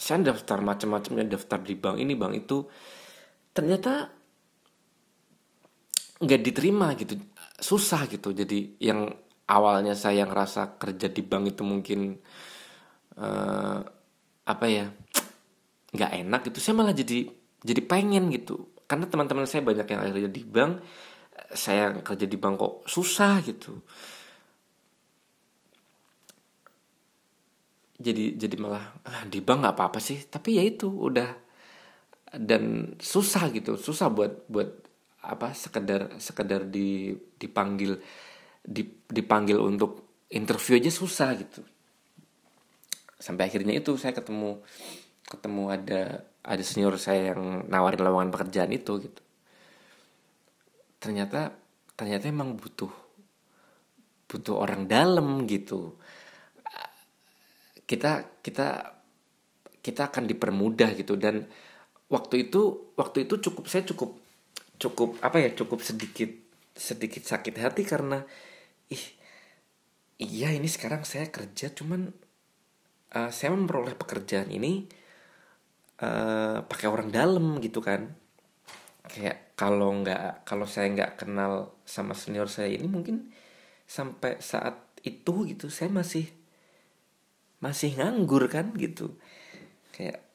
saya 0.00 0.32
daftar 0.32 0.64
macam-macamnya 0.64 1.36
daftar 1.36 1.60
di 1.60 1.74
bank 1.76 2.00
ini 2.00 2.16
bank 2.16 2.32
itu 2.46 2.64
ternyata 3.50 4.12
nggak 6.20 6.40
diterima 6.44 6.92
gitu. 6.94 7.16
Susah 7.60 8.08
gitu. 8.08 8.32
Jadi 8.32 8.80
yang 8.80 9.08
awalnya 9.50 9.98
saya 9.98 10.24
ngerasa 10.28 10.78
kerja 10.78 11.10
di 11.10 11.22
bank 11.26 11.58
itu 11.58 11.62
mungkin 11.66 12.14
uh, 13.18 13.78
apa 14.46 14.66
ya 14.70 14.86
nggak 15.90 16.12
enak 16.22 16.40
gitu 16.50 16.58
saya 16.62 16.74
malah 16.78 16.94
jadi 16.94 17.26
jadi 17.60 17.82
pengen 17.84 18.30
gitu. 18.30 18.70
Karena 18.86 19.06
teman-teman 19.06 19.46
saya 19.46 19.62
banyak 19.62 19.86
yang 19.86 20.00
akhirnya 20.02 20.30
di 20.30 20.42
bank 20.46 20.72
saya 21.54 21.94
kerja 22.02 22.26
di 22.26 22.36
bank 22.38 22.54
kok 22.58 22.74
susah 22.86 23.34
gitu. 23.42 23.80
Jadi 28.00 28.40
jadi 28.40 28.56
malah 28.56 28.96
ah, 29.04 29.24
di 29.28 29.44
bank 29.44 29.58
nggak 29.66 29.76
apa-apa 29.76 29.98
sih. 30.00 30.24
Tapi 30.30 30.56
ya 30.56 30.62
itu 30.64 30.88
udah 30.88 31.49
dan 32.34 32.94
susah 33.02 33.50
gitu 33.50 33.74
susah 33.74 34.06
buat 34.10 34.46
buat 34.46 34.70
apa 35.20 35.52
sekedar 35.52 36.16
sekedar 36.16 36.64
di 36.64 37.12
dipanggil 37.36 38.00
dipanggil 39.10 39.58
untuk 39.60 40.10
interview 40.30 40.78
aja 40.78 40.88
susah 40.88 41.34
gitu. 41.36 41.60
Sampai 43.20 43.50
akhirnya 43.50 43.76
itu 43.76 43.98
saya 44.00 44.16
ketemu 44.16 44.62
ketemu 45.26 45.62
ada 45.68 46.24
ada 46.40 46.62
senior 46.64 46.96
saya 46.96 47.34
yang 47.34 47.68
nawarin 47.68 48.00
lowongan 48.00 48.32
pekerjaan 48.32 48.72
itu 48.72 48.92
gitu. 49.04 49.22
Ternyata 51.02 51.52
ternyata 51.98 52.32
emang 52.32 52.56
butuh 52.56 52.92
butuh 54.30 54.56
orang 54.56 54.88
dalam 54.88 55.44
gitu. 55.44 56.00
Kita 57.84 58.40
kita 58.40 58.96
kita 59.80 60.02
akan 60.08 60.24
dipermudah 60.30 60.96
gitu 60.96 61.18
dan 61.18 61.44
waktu 62.10 62.50
itu 62.50 62.92
waktu 62.98 63.24
itu 63.24 63.38
cukup 63.38 63.64
saya 63.70 63.86
cukup 63.86 64.18
cukup 64.76 65.16
apa 65.22 65.38
ya 65.38 65.50
cukup 65.54 65.80
sedikit 65.80 66.30
sedikit 66.74 67.22
sakit 67.22 67.54
hati 67.56 67.82
karena 67.86 68.26
ih 68.90 69.04
iya 70.20 70.52
ini 70.52 70.66
sekarang 70.66 71.06
saya 71.06 71.30
kerja 71.32 71.72
cuman 71.72 72.12
uh, 73.14 73.30
saya 73.30 73.54
memperoleh 73.54 73.94
pekerjaan 73.98 74.50
ini 74.50 74.86
uh, 76.02 76.62
pakai 76.64 76.86
orang 76.86 77.10
dalam 77.10 77.58
gitu 77.62 77.82
kan. 77.82 78.14
Kayak 79.10 79.56
kalau 79.58 79.90
nggak 80.00 80.46
kalau 80.46 80.64
saya 80.68 80.92
nggak 80.92 81.24
kenal 81.24 81.74
sama 81.82 82.14
senior 82.14 82.46
saya 82.46 82.70
ini 82.70 82.86
mungkin 82.86 83.34
sampai 83.90 84.38
saat 84.38 84.94
itu 85.02 85.48
gitu 85.50 85.66
saya 85.72 85.90
masih 85.90 86.30
masih 87.58 87.98
nganggur 87.98 88.46
kan 88.46 88.72
gitu. 88.78 89.18
Kayak 89.90 90.29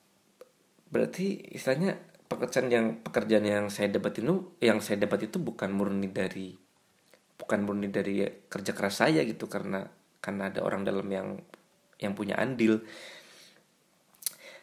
berarti 0.96 1.52
istilahnya 1.52 2.00
pekerjaan 2.32 2.72
yang 2.72 3.04
pekerjaan 3.04 3.43
yang 3.43 3.68
saya 3.68 3.91
dapat 3.91 4.24
itu 4.24 4.56
yang 4.64 4.80
saya 4.80 5.04
dapat 5.04 5.28
itu 5.28 5.43
bukan 5.43 5.76
murni 5.76 6.08
dari 6.08 6.56
bukan 7.36 7.68
murni 7.68 7.91
dari 7.91 8.24
kerja 8.48 8.72
keras 8.72 9.04
saya 9.04 9.28
gitu 9.28 9.52
karena 9.52 9.84
karena 10.24 10.48
ada 10.48 10.64
orang 10.64 10.88
dalam 10.88 11.04
yang 11.12 11.36
yang 12.00 12.16
punya 12.16 12.39
andil. 12.39 12.80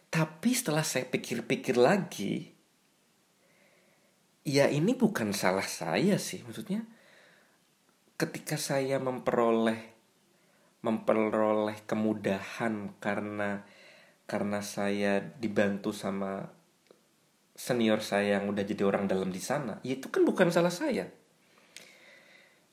Tapi 0.09 0.51
setelah 0.57 0.81
saya 0.81 1.05
pikir-pikir 1.05 1.77
lagi 1.77 2.49
ya 4.49 4.73
ini 4.73 4.97
bukan 4.97 5.37
salah 5.37 5.69
saya 5.69 6.17
sih. 6.17 6.41
Maksudnya 6.49 6.81
ketika 8.17 8.57
saya 8.57 8.97
memperoleh 8.97 9.93
memperoleh 10.81 11.79
kemudahan 11.85 12.97
karena 12.99 13.69
karena 14.33 14.65
saya 14.65 15.21
dibantu 15.21 15.93
sama 15.93 16.49
senior 17.53 18.01
saya 18.01 18.41
yang 18.41 18.49
udah 18.49 18.65
jadi 18.65 18.81
orang 18.89 19.05
dalam 19.05 19.29
di 19.29 19.45
sana, 19.45 19.77
ya 19.85 20.01
itu 20.01 20.09
kan 20.09 20.25
bukan 20.25 20.49
salah 20.49 20.73
saya. 20.73 21.05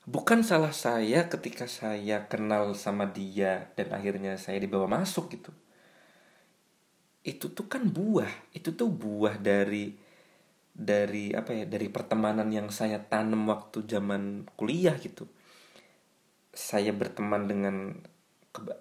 Bukan 0.08 0.40
salah 0.40 0.72
saya 0.72 1.28
ketika 1.28 1.68
saya 1.68 2.24
kenal 2.32 2.72
sama 2.72 3.04
dia 3.12 3.68
dan 3.76 3.92
akhirnya 3.92 4.40
saya 4.40 4.56
dibawa 4.56 4.88
masuk 4.88 5.36
gitu. 5.36 5.52
Itu 7.20 7.52
tuh 7.52 7.68
kan 7.68 7.84
buah, 7.92 8.56
itu 8.56 8.72
tuh 8.72 8.88
buah 8.88 9.36
dari 9.36 9.92
dari 10.72 11.36
apa 11.36 11.52
ya, 11.52 11.68
dari 11.68 11.92
pertemanan 11.92 12.48
yang 12.48 12.72
saya 12.72 13.04
tanam 13.04 13.44
waktu 13.52 13.84
zaman 13.84 14.48
kuliah 14.56 14.96
gitu 14.96 15.28
saya 16.50 16.90
berteman 16.90 17.46
dengan 17.46 17.76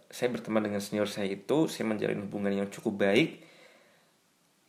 saya 0.09 0.33
berteman 0.33 0.65
dengan 0.65 0.81
senior 0.81 1.05
saya 1.05 1.29
itu 1.29 1.69
saya 1.69 1.85
menjalin 1.85 2.25
hubungan 2.25 2.53
yang 2.53 2.67
cukup 2.73 3.05
baik. 3.05 3.45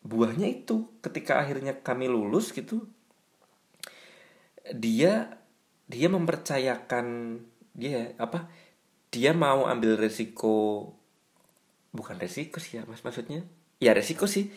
Buahnya 0.04 0.48
itu 0.48 0.88
ketika 1.04 1.40
akhirnya 1.40 1.76
kami 1.80 2.08
lulus 2.08 2.52
gitu 2.56 2.88
dia 4.70 5.40
dia 5.90 6.08
mempercayakan 6.12 7.36
dia 7.74 8.14
apa 8.20 8.46
dia 9.10 9.34
mau 9.34 9.66
ambil 9.66 9.98
resiko 9.98 10.92
bukan 11.90 12.16
resiko 12.20 12.62
sih 12.62 12.78
ya 12.78 12.86
mas 12.86 13.02
maksudnya? 13.02 13.42
Ya 13.82 13.96
resiko 13.96 14.28
sih. 14.28 14.52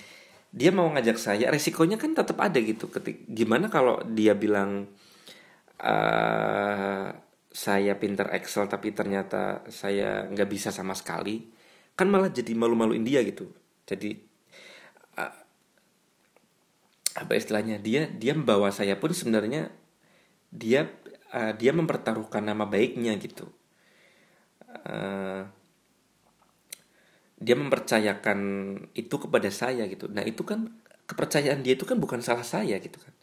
Dia 0.54 0.70
mau 0.70 0.86
ngajak 0.86 1.18
saya 1.18 1.50
resikonya 1.50 1.98
kan 1.98 2.14
tetap 2.14 2.38
ada 2.38 2.62
gitu 2.62 2.86
ketik 2.92 3.26
gimana 3.26 3.74
kalau 3.74 4.06
dia 4.06 4.38
bilang 4.38 4.86
uh, 5.82 7.10
saya 7.54 7.94
pinter 8.02 8.34
Excel 8.34 8.66
tapi 8.66 8.98
ternyata 8.98 9.62
saya 9.70 10.26
nggak 10.26 10.50
bisa 10.50 10.74
sama 10.74 10.98
sekali 10.98 11.54
kan 11.94 12.10
malah 12.10 12.34
jadi 12.34 12.58
malu-maluin 12.58 13.06
dia 13.06 13.22
gitu. 13.22 13.54
Jadi 13.86 14.18
uh, 15.22 15.36
apa 17.14 17.32
istilahnya 17.38 17.78
dia 17.78 18.10
dia 18.10 18.34
membawa 18.34 18.74
saya 18.74 18.98
pun 18.98 19.14
sebenarnya 19.14 19.70
dia 20.50 20.90
uh, 21.30 21.54
dia 21.54 21.72
mempertaruhkan 21.78 22.42
nama 22.42 22.66
baiknya 22.66 23.14
gitu. 23.22 23.46
Uh, 24.90 25.46
dia 27.38 27.54
mempercayakan 27.54 28.40
itu 28.98 29.16
kepada 29.22 29.54
saya 29.54 29.86
gitu. 29.86 30.10
Nah 30.10 30.26
itu 30.26 30.42
kan 30.42 30.74
kepercayaan 31.06 31.62
dia 31.62 31.78
itu 31.78 31.86
kan 31.86 32.02
bukan 32.02 32.26
salah 32.26 32.42
saya 32.42 32.82
gitu 32.82 32.98
kan. 32.98 33.14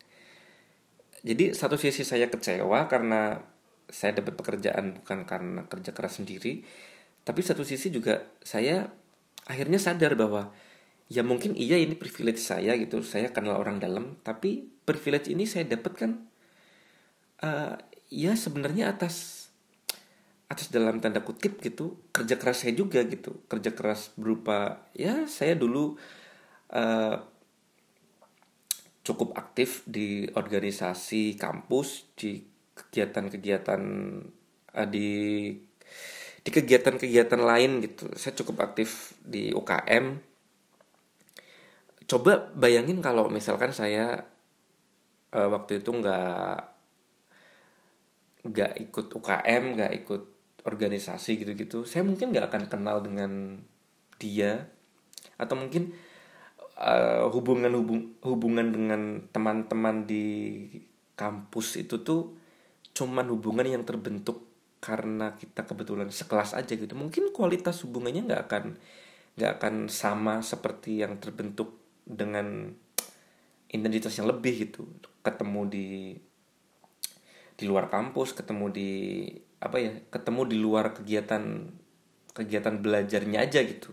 Jadi 1.27 1.53
satu 1.53 1.75
sisi 1.75 2.07
saya 2.07 2.31
kecewa 2.31 2.87
karena 2.87 3.43
saya 3.91 4.23
dapat 4.23 4.39
pekerjaan 4.39 4.97
bukan 5.03 5.27
karena 5.27 5.67
kerja 5.67 5.91
keras 5.91 6.23
sendiri 6.23 6.63
tapi 7.27 7.45
satu 7.45 7.67
sisi 7.67 7.93
juga 7.93 8.25
saya 8.41 8.89
akhirnya 9.45 9.77
sadar 9.77 10.17
bahwa 10.17 10.55
ya 11.11 11.27
mungkin 11.27 11.59
iya 11.59 11.77
ini 11.77 11.99
privilege 11.99 12.41
saya 12.41 12.79
gitu 12.79 13.03
saya 13.03 13.35
kenal 13.35 13.59
orang 13.59 13.83
dalam 13.83 14.17
tapi 14.23 14.71
privilege 14.87 15.29
ini 15.29 15.45
saya 15.45 15.67
dapatkan 15.67 16.11
uh, 17.43 17.75
ya 18.11 18.33
sebenarnya 18.35 18.95
atas 18.95 19.41
atas 20.51 20.67
dalam 20.75 20.99
tanda 20.99 21.23
kutip 21.23 21.63
gitu 21.63 22.11
kerja 22.11 22.35
keras 22.35 22.67
saya 22.67 22.75
juga 22.75 23.07
gitu. 23.07 23.47
Kerja 23.47 23.71
keras 23.71 24.11
berupa 24.19 24.83
ya 24.99 25.31
saya 25.31 25.55
dulu 25.55 25.95
uh, 26.75 27.17
cukup 29.07 29.39
aktif 29.39 29.87
di 29.87 30.27
organisasi 30.35 31.39
kampus 31.39 32.11
di 32.19 32.50
kegiatan-kegiatan 32.87 33.83
uh, 34.77 34.89
di 34.89 35.09
di 36.41 36.51
kegiatan-kegiatan 36.51 37.41
lain 37.41 37.85
gitu. 37.85 38.09
Saya 38.17 38.33
cukup 38.39 38.73
aktif 38.73 39.13
di 39.21 39.53
UKM 39.53 40.31
coba 42.11 42.51
bayangin 42.59 42.99
kalau 42.99 43.31
misalkan 43.31 43.71
saya 43.71 44.27
uh, 45.31 45.47
waktu 45.47 45.79
itu 45.79 45.95
nggak 45.95 46.59
nggak 48.51 48.73
ikut 48.91 49.07
UKM 49.15 49.63
nggak 49.79 49.93
ikut 50.03 50.23
organisasi 50.67 51.39
gitu-gitu 51.39 51.87
saya 51.87 52.03
mungkin 52.03 52.35
nggak 52.35 52.51
akan 52.51 52.65
kenal 52.67 52.99
dengan 52.99 53.63
dia. 54.19 54.69
Atau 55.41 55.57
mungkin 55.57 55.97
uh, 56.77 57.31
hubungan 57.33 57.73
hubung 57.79 58.19
hubungan 58.27 58.69
dengan 58.75 59.03
teman-teman 59.33 60.05
di 60.05 60.27
kampus 61.17 61.81
itu 61.81 62.03
tuh 62.03 62.37
cuman 62.95 63.27
hubungan 63.31 63.67
yang 63.67 63.85
terbentuk 63.87 64.51
karena 64.81 65.37
kita 65.37 65.69
kebetulan 65.69 66.09
sekelas 66.09 66.57
aja 66.57 66.73
gitu. 66.73 66.97
Mungkin 66.97 67.31
kualitas 67.37 67.85
hubungannya 67.85 68.25
nggak 68.27 68.43
akan 68.49 68.65
nggak 69.37 69.53
akan 69.61 69.75
sama 69.93 70.41
seperti 70.41 71.05
yang 71.05 71.21
terbentuk 71.21 71.77
dengan 72.03 72.73
identitas 73.71 74.17
yang 74.17 74.27
lebih 74.33 74.69
gitu. 74.69 74.89
Ketemu 75.21 75.61
di 75.69 75.89
di 77.61 77.65
luar 77.69 77.93
kampus 77.93 78.33
ketemu 78.33 78.73
di 78.73 78.91
apa 79.61 79.77
ya 79.77 79.93
ketemu 80.09 80.41
di 80.49 80.57
luar 80.57 80.97
kegiatan 80.97 81.69
kegiatan 82.33 82.81
belajarnya 82.81 83.39
aja 83.45 83.61
gitu. 83.61 83.93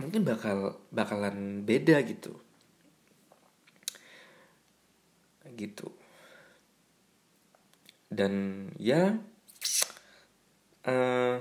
Mungkin 0.00 0.24
bakal 0.24 0.80
bakalan 0.88 1.68
beda 1.68 2.00
gitu. 2.08 2.40
Gitu 5.54 6.03
dan 8.14 8.32
ya 8.78 9.18
uh, 10.86 11.36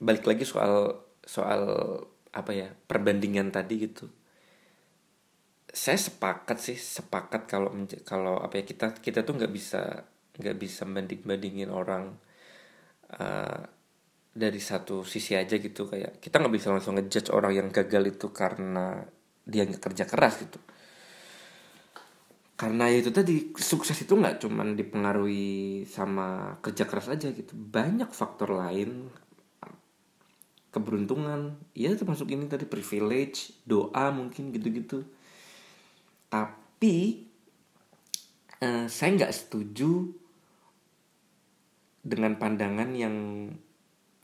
balik 0.00 0.24
lagi 0.24 0.48
soal 0.48 1.04
soal 1.20 1.62
apa 2.32 2.52
ya 2.56 2.68
perbandingan 2.72 3.52
tadi 3.52 3.74
gitu. 3.84 4.08
Saya 5.68 6.00
sepakat 6.00 6.58
sih 6.58 6.78
sepakat 6.80 7.44
kalau 7.44 7.70
kalau 8.08 8.40
apa 8.40 8.62
ya 8.62 8.64
kita 8.64 8.96
kita 8.96 9.20
tuh 9.22 9.36
nggak 9.36 9.52
bisa 9.52 10.08
nggak 10.40 10.56
bisa 10.56 10.88
banding 10.88 11.22
bandingin 11.28 11.68
orang 11.68 12.16
uh, 13.12 13.62
dari 14.32 14.60
satu 14.62 15.04
sisi 15.04 15.36
aja 15.36 15.60
gitu. 15.60 15.84
Kayak 15.84 16.24
kita 16.24 16.40
nggak 16.40 16.54
bisa 16.56 16.72
langsung 16.72 16.96
ngejudge 16.96 17.28
orang 17.36 17.52
yang 17.52 17.68
gagal 17.68 18.16
itu 18.16 18.32
karena 18.32 19.04
dia 19.44 19.68
nggak 19.68 19.82
kerja 19.92 20.04
keras 20.08 20.40
gitu 20.40 20.60
karena 22.58 22.90
itu 22.90 23.14
tadi 23.14 23.54
sukses 23.54 23.94
itu 24.02 24.18
nggak 24.18 24.42
cuman 24.42 24.74
dipengaruhi 24.74 25.86
sama 25.86 26.58
kerja 26.58 26.90
keras 26.90 27.06
aja 27.06 27.30
gitu. 27.30 27.54
Banyak 27.54 28.10
faktor 28.10 28.58
lain. 28.58 29.06
Keberuntungan. 30.74 31.54
Ya 31.78 31.94
termasuk 31.94 32.26
ini 32.34 32.50
tadi 32.50 32.66
privilege 32.66 33.54
doa 33.62 34.10
mungkin 34.10 34.50
gitu-gitu. 34.50 35.06
Tapi 36.26 36.96
eh, 38.58 38.86
saya 38.90 39.10
nggak 39.14 39.34
setuju 39.38 40.10
dengan 42.02 42.42
pandangan 42.42 42.90
yang 42.90 43.16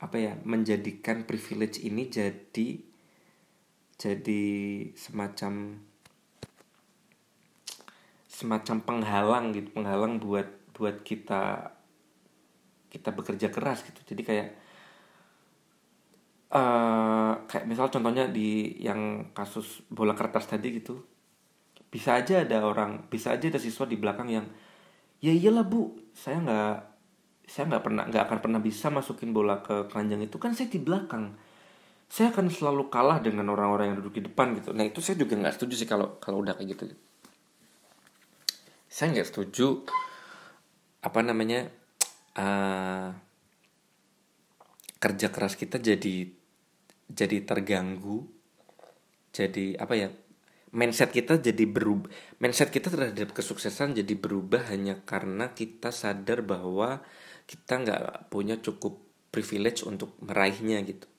apa 0.03 0.17
ya 0.19 0.35
menjadikan 0.43 1.23
privilege 1.23 1.87
ini 1.87 2.11
jadi 2.11 2.83
jadi 3.95 4.45
semacam 4.99 5.84
semacam 8.35 8.77
penghalang 8.83 9.55
gitu 9.55 9.71
penghalang 9.71 10.19
buat 10.19 10.51
buat 10.75 11.07
kita 11.07 11.71
kita 12.91 13.11
bekerja 13.15 13.51
keras 13.55 13.87
gitu. 13.87 14.03
Jadi 14.03 14.23
kayak 14.27 14.49
uh, 16.51 17.33
kayak 17.47 17.71
misal 17.71 17.87
contohnya 17.95 18.27
di 18.27 18.75
yang 18.83 19.31
kasus 19.31 19.87
bola 19.87 20.19
kertas 20.19 20.51
tadi 20.51 20.75
gitu 20.75 20.99
bisa 21.95 22.19
aja 22.19 22.43
ada 22.43 22.67
orang 22.67 23.07
bisa 23.07 23.31
aja 23.31 23.47
ada 23.47 23.63
siswa 23.63 23.87
di 23.87 23.95
belakang 23.95 24.27
yang 24.27 24.47
ya 25.23 25.31
iyalah 25.31 25.63
bu 25.63 25.95
saya 26.11 26.43
nggak 26.43 26.79
saya 27.47 27.71
nggak 27.71 27.85
pernah 27.87 28.03
nggak 28.11 28.23
akan 28.27 28.39
pernah 28.43 28.59
bisa 28.59 28.91
masukin 28.91 29.31
bola 29.31 29.63
ke 29.63 29.87
keranjang 29.87 30.27
itu 30.27 30.37
kan 30.43 30.51
saya 30.57 30.67
di 30.67 30.81
belakang. 30.83 31.39
Saya 32.05 32.31
akan 32.31 32.47
selalu 32.47 32.93
kalah 32.93 33.19
dengan 33.19 33.49
orang-orang 33.51 33.91
yang 33.91 33.97
duduk 33.99 34.21
di 34.21 34.23
depan 34.29 34.55
gitu. 34.55 34.71
Nah 34.71 34.87
itu 34.87 35.03
saya 35.03 35.19
juga 35.19 35.35
nggak 35.35 35.55
setuju 35.57 35.75
sih 35.83 35.89
kalau 35.89 36.21
kalau 36.23 36.45
udah 36.45 36.55
kayak 36.55 36.77
gitu 36.77 36.95
saya 38.95 39.11
nggak 39.11 39.27
setuju 39.27 39.83
apa 41.03 41.19
namanya 41.27 41.67
uh, 42.39 43.11
kerja 45.03 45.35
keras 45.35 45.59
kita 45.59 45.83
jadi 45.83 46.31
jadi 47.11 47.43
terganggu 47.43 48.23
jadi 49.35 49.83
apa 49.83 49.99
ya 49.99 50.15
mindset 50.71 51.11
kita 51.11 51.43
jadi 51.43 51.67
berubah 51.67 52.07
mindset 52.39 52.71
kita 52.71 52.87
terhadap 52.87 53.35
kesuksesan 53.35 53.99
jadi 53.99 54.15
berubah 54.15 54.71
hanya 54.71 55.03
karena 55.03 55.51
kita 55.51 55.91
sadar 55.91 56.47
bahwa 56.47 57.03
kita 57.51 57.83
nggak 57.83 58.31
punya 58.31 58.63
cukup 58.63 59.03
privilege 59.35 59.83
untuk 59.83 60.15
meraihnya 60.23 60.79
gitu. 60.87 61.11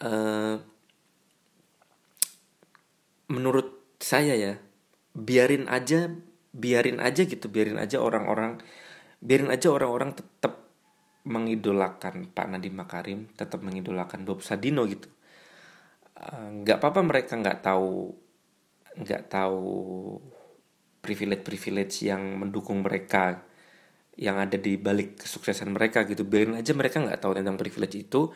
Uh, 0.00 0.56
menurut 3.28 3.84
saya 4.00 4.32
ya 4.32 4.54
biarin 5.12 5.68
aja 5.68 6.08
biarin 6.58 6.98
aja 6.98 7.22
gitu 7.22 7.46
biarin 7.46 7.78
aja 7.78 8.02
orang-orang 8.02 8.58
biarin 9.22 9.50
aja 9.54 9.70
orang-orang 9.70 10.18
tetap 10.18 10.66
mengidolakan 11.28 12.30
Pak 12.34 12.46
Nadiem 12.50 12.74
Makarim 12.74 13.20
tetap 13.38 13.62
mengidolakan 13.62 14.24
Bob 14.24 14.40
Sadino 14.42 14.88
gitu. 14.88 15.06
Eh, 16.18 16.48
nggak 16.64 16.78
uh, 16.78 16.80
apa-apa 16.80 17.00
mereka 17.04 17.36
nggak 17.36 17.60
tahu 17.62 18.10
nggak 18.98 19.22
tahu 19.30 19.68
privilege 21.04 21.44
privilege 21.46 21.94
yang 22.08 22.22
mendukung 22.40 22.82
mereka 22.82 23.44
yang 24.18 24.40
ada 24.42 24.58
di 24.58 24.74
balik 24.80 25.20
kesuksesan 25.22 25.70
mereka 25.70 26.02
gitu. 26.08 26.26
Biarin 26.26 26.58
aja 26.58 26.74
mereka 26.74 26.98
nggak 26.98 27.20
tahu 27.22 27.38
tentang 27.38 27.60
privilege 27.60 27.96
itu. 28.08 28.32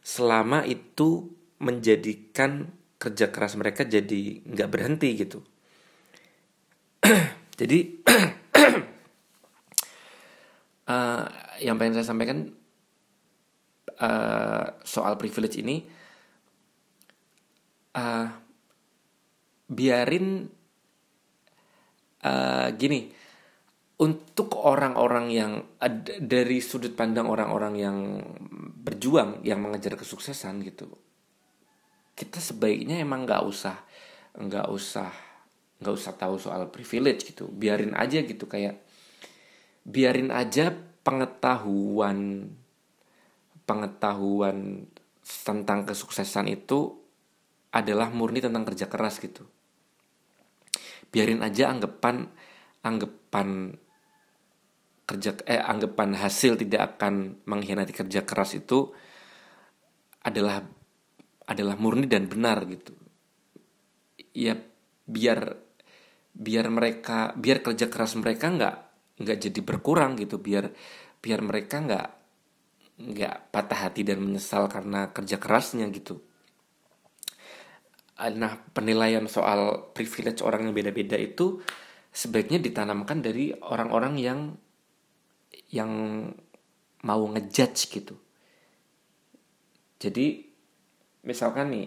Selama 0.00 0.64
itu 0.64 1.36
menjadikan 1.58 2.70
kerja 2.98 3.30
keras 3.30 3.54
mereka 3.54 3.86
jadi 3.86 4.42
nggak 4.42 4.70
berhenti 4.74 5.14
gitu 5.14 5.38
jadi 7.58 7.78
uh, 10.86 11.26
yang 11.66 11.74
pengen 11.74 11.98
saya 11.98 12.06
sampaikan 12.06 12.54
uh, 13.98 14.64
soal 14.86 15.18
privilege 15.18 15.58
ini 15.58 15.82
uh, 17.98 18.26
biarin 19.68 20.46
uh, 22.22 22.68
gini 22.78 23.10
untuk 23.98 24.54
orang-orang 24.62 25.26
yang 25.34 25.52
dari 26.22 26.62
sudut 26.62 26.94
pandang 26.94 27.26
orang-orang 27.26 27.74
yang 27.74 27.98
berjuang 28.78 29.42
yang 29.42 29.58
mengejar 29.58 29.98
kesuksesan 29.98 30.62
gitu 30.62 30.86
kita 32.14 32.38
sebaiknya 32.38 33.02
emang 33.02 33.26
nggak 33.26 33.42
usah 33.42 33.76
nggak 34.38 34.70
usah 34.70 35.10
nggak 35.78 35.94
usah 35.94 36.14
tahu 36.18 36.36
soal 36.38 36.70
privilege 36.70 37.26
gitu. 37.26 37.46
Biarin 37.50 37.94
aja 37.94 38.22
gitu 38.22 38.46
kayak 38.50 38.82
biarin 39.86 40.34
aja 40.34 40.74
pengetahuan 41.06 42.50
pengetahuan 43.64 44.88
tentang 45.22 45.84
kesuksesan 45.84 46.48
itu 46.48 46.98
adalah 47.72 48.08
murni 48.08 48.40
tentang 48.40 48.64
kerja 48.64 48.88
keras 48.88 49.20
gitu. 49.20 49.44
Biarin 51.08 51.44
aja 51.44 51.72
anggapan 51.72 52.28
anggapan 52.84 53.76
kerja 55.08 55.40
eh 55.48 55.60
anggapan 55.60 56.16
hasil 56.16 56.60
tidak 56.60 56.96
akan 56.96 57.40
mengkhianati 57.48 57.96
kerja 57.96 58.28
keras 58.28 58.56
itu 58.56 58.92
adalah 60.20 60.60
adalah 61.48 61.80
murni 61.80 62.04
dan 62.04 62.28
benar 62.28 62.68
gitu. 62.68 62.92
Ya 64.36 64.60
biar 65.08 65.67
biar 66.38 66.70
mereka 66.70 67.34
biar 67.34 67.58
kerja 67.66 67.90
keras 67.90 68.14
mereka 68.14 68.46
nggak 68.54 68.76
nggak 69.18 69.38
jadi 69.42 69.60
berkurang 69.66 70.14
gitu 70.14 70.38
biar 70.38 70.70
biar 71.18 71.42
mereka 71.42 71.82
nggak 71.82 72.08
nggak 72.98 73.36
patah 73.50 73.90
hati 73.90 74.06
dan 74.06 74.22
menyesal 74.22 74.70
karena 74.70 75.10
kerja 75.10 75.42
kerasnya 75.42 75.90
gitu 75.90 76.22
nah 78.18 78.58
penilaian 78.74 79.26
soal 79.30 79.94
privilege 79.94 80.42
orang 80.42 80.70
yang 80.70 80.74
beda-beda 80.74 81.14
itu 81.14 81.62
sebaiknya 82.10 82.58
ditanamkan 82.58 83.22
dari 83.22 83.54
orang-orang 83.54 84.14
yang 84.18 84.40
yang 85.70 85.92
mau 87.04 87.22
ngejudge 87.30 87.80
gitu. 87.92 88.18
Jadi 89.98 90.46
misalkan 91.26 91.70
nih 91.74 91.86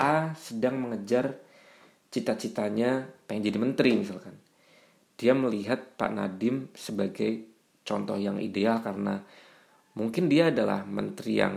A 0.00 0.32
sedang 0.38 0.80
mengejar 0.80 1.36
cita-citanya 2.10 3.06
pengen 3.30 3.46
jadi 3.46 3.58
menteri 3.58 3.94
misalkan. 3.94 4.34
Dia 5.14 5.32
melihat 5.32 5.94
Pak 5.94 6.10
Nadim 6.10 6.68
sebagai 6.74 7.46
contoh 7.86 8.18
yang 8.18 8.42
ideal 8.42 8.82
karena 8.82 9.22
mungkin 9.94 10.26
dia 10.26 10.50
adalah 10.50 10.82
menteri 10.82 11.32
yang 11.38 11.54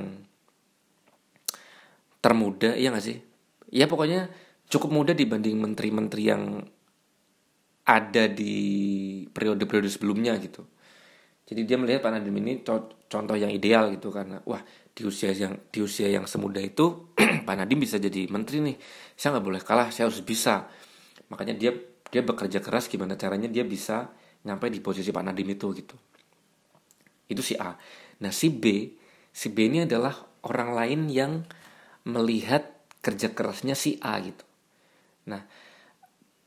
termuda 2.24 2.78
ya 2.78 2.94
gak 2.94 3.04
sih? 3.04 3.18
Ya 3.74 3.90
pokoknya 3.90 4.30
cukup 4.70 4.90
muda 4.94 5.12
dibanding 5.18 5.58
menteri-menteri 5.60 6.24
yang 6.24 6.62
ada 7.84 8.32
di 8.32 8.56
periode-periode 9.28 9.92
sebelumnya 9.92 10.40
gitu. 10.40 10.64
Jadi 11.44 11.68
dia 11.68 11.76
melihat 11.76 12.00
Pak 12.00 12.12
Nadiem 12.16 12.38
ini 12.40 12.54
contoh 13.12 13.36
yang 13.36 13.52
ideal 13.52 13.92
gitu 13.92 14.08
karena 14.08 14.40
wah 14.48 14.64
di 14.94 15.02
usia 15.10 15.34
yang 15.34 15.58
di 15.74 15.82
usia 15.82 16.06
yang 16.06 16.30
semuda 16.30 16.62
itu 16.62 17.10
Pak 17.48 17.56
Nadiem 17.58 17.82
bisa 17.82 17.98
jadi 17.98 18.30
menteri 18.30 18.62
nih. 18.62 18.78
Saya 19.18 19.38
nggak 19.38 19.46
boleh 19.46 19.62
kalah, 19.66 19.90
saya 19.90 20.06
harus 20.08 20.22
bisa. 20.22 20.70
Makanya 21.34 21.58
dia 21.58 21.72
dia 22.14 22.22
bekerja 22.22 22.62
keras 22.62 22.86
gimana 22.86 23.18
caranya 23.18 23.50
dia 23.50 23.66
bisa 23.66 24.14
nyampe 24.46 24.70
di 24.70 24.78
posisi 24.78 25.10
Pak 25.10 25.24
Nadiem 25.26 25.58
itu 25.58 25.68
gitu. 25.74 25.98
Itu 27.26 27.42
si 27.42 27.58
A. 27.58 27.74
Nah 28.22 28.30
si 28.30 28.54
B, 28.54 28.94
si 29.34 29.50
B 29.50 29.66
ini 29.66 29.90
adalah 29.90 30.14
orang 30.46 30.78
lain 30.78 31.02
yang 31.10 31.42
melihat 32.06 32.86
kerja 33.02 33.34
kerasnya 33.34 33.74
si 33.74 33.98
A 33.98 34.22
gitu. 34.22 34.46
Nah 35.26 35.42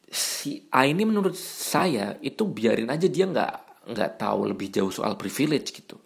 si 0.06 0.70
A 0.70 0.86
ini 0.86 1.02
menurut 1.02 1.34
saya 1.34 2.14
itu 2.22 2.46
biarin 2.46 2.94
aja 2.94 3.10
dia 3.10 3.26
nggak 3.26 3.54
nggak 3.90 4.10
tahu 4.22 4.54
lebih 4.54 4.70
jauh 4.70 4.94
soal 4.94 5.18
privilege 5.18 5.74
gitu 5.74 5.98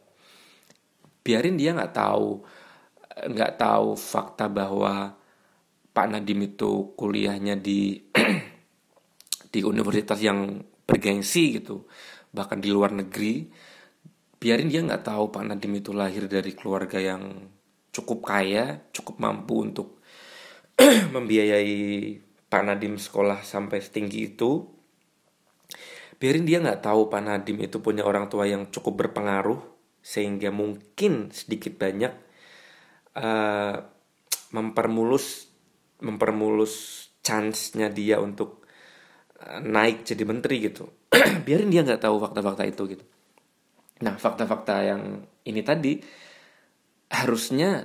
biarin 1.21 1.57
dia 1.61 1.77
nggak 1.77 1.95
tahu 1.95 2.41
nggak 3.29 3.53
tahu 3.61 3.99
fakta 3.99 4.49
bahwa 4.49 5.13
Pak 5.91 6.07
Nadim 6.07 6.47
itu 6.47 6.95
kuliahnya 6.95 7.59
di 7.59 7.99
di 9.53 9.61
universitas 9.67 10.23
yang 10.23 10.63
bergengsi 10.87 11.61
gitu 11.61 11.85
bahkan 12.31 12.63
di 12.63 12.71
luar 12.71 12.95
negeri. 12.95 13.51
Biarin 14.41 14.73
dia 14.73 14.81
nggak 14.81 15.05
tahu 15.05 15.29
Pak 15.29 15.45
Nadim 15.45 15.77
itu 15.77 15.93
lahir 15.93 16.25
dari 16.25 16.57
keluarga 16.57 16.97
yang 16.97 17.51
cukup 17.91 18.23
kaya 18.25 18.81
cukup 18.95 19.21
mampu 19.21 19.67
untuk 19.67 20.01
membiayai 21.15 21.77
Pak 22.49 22.63
Nadim 22.65 22.97
sekolah 22.97 23.45
sampai 23.45 23.83
setinggi 23.85 24.33
itu. 24.33 24.65
Biarin 26.17 26.49
dia 26.49 26.63
nggak 26.63 26.81
tahu 26.81 27.13
Pak 27.13 27.21
Nadim 27.21 27.61
itu 27.61 27.83
punya 27.85 28.07
orang 28.07 28.33
tua 28.33 28.49
yang 28.49 28.71
cukup 28.73 29.05
berpengaruh 29.05 29.70
sehingga 30.01 30.49
mungkin 30.49 31.29
sedikit 31.31 31.77
banyak 31.77 32.13
uh, 33.21 33.77
mempermulus 34.51 35.47
mempermulus 36.01 37.07
chance-nya 37.21 37.93
dia 37.93 38.17
untuk 38.19 38.65
uh, 39.41 39.61
naik 39.61 40.09
jadi 40.09 40.25
menteri 40.25 40.57
gitu. 40.65 40.89
Biarin 41.45 41.69
dia 41.69 41.85
nggak 41.85 42.03
tahu 42.03 42.17
fakta-fakta 42.19 42.65
itu 42.65 42.83
gitu. 42.97 43.05
Nah 44.01 44.17
fakta-fakta 44.17 44.75
yang 44.81 45.03
ini 45.45 45.61
tadi 45.61 46.01
harusnya 47.13 47.85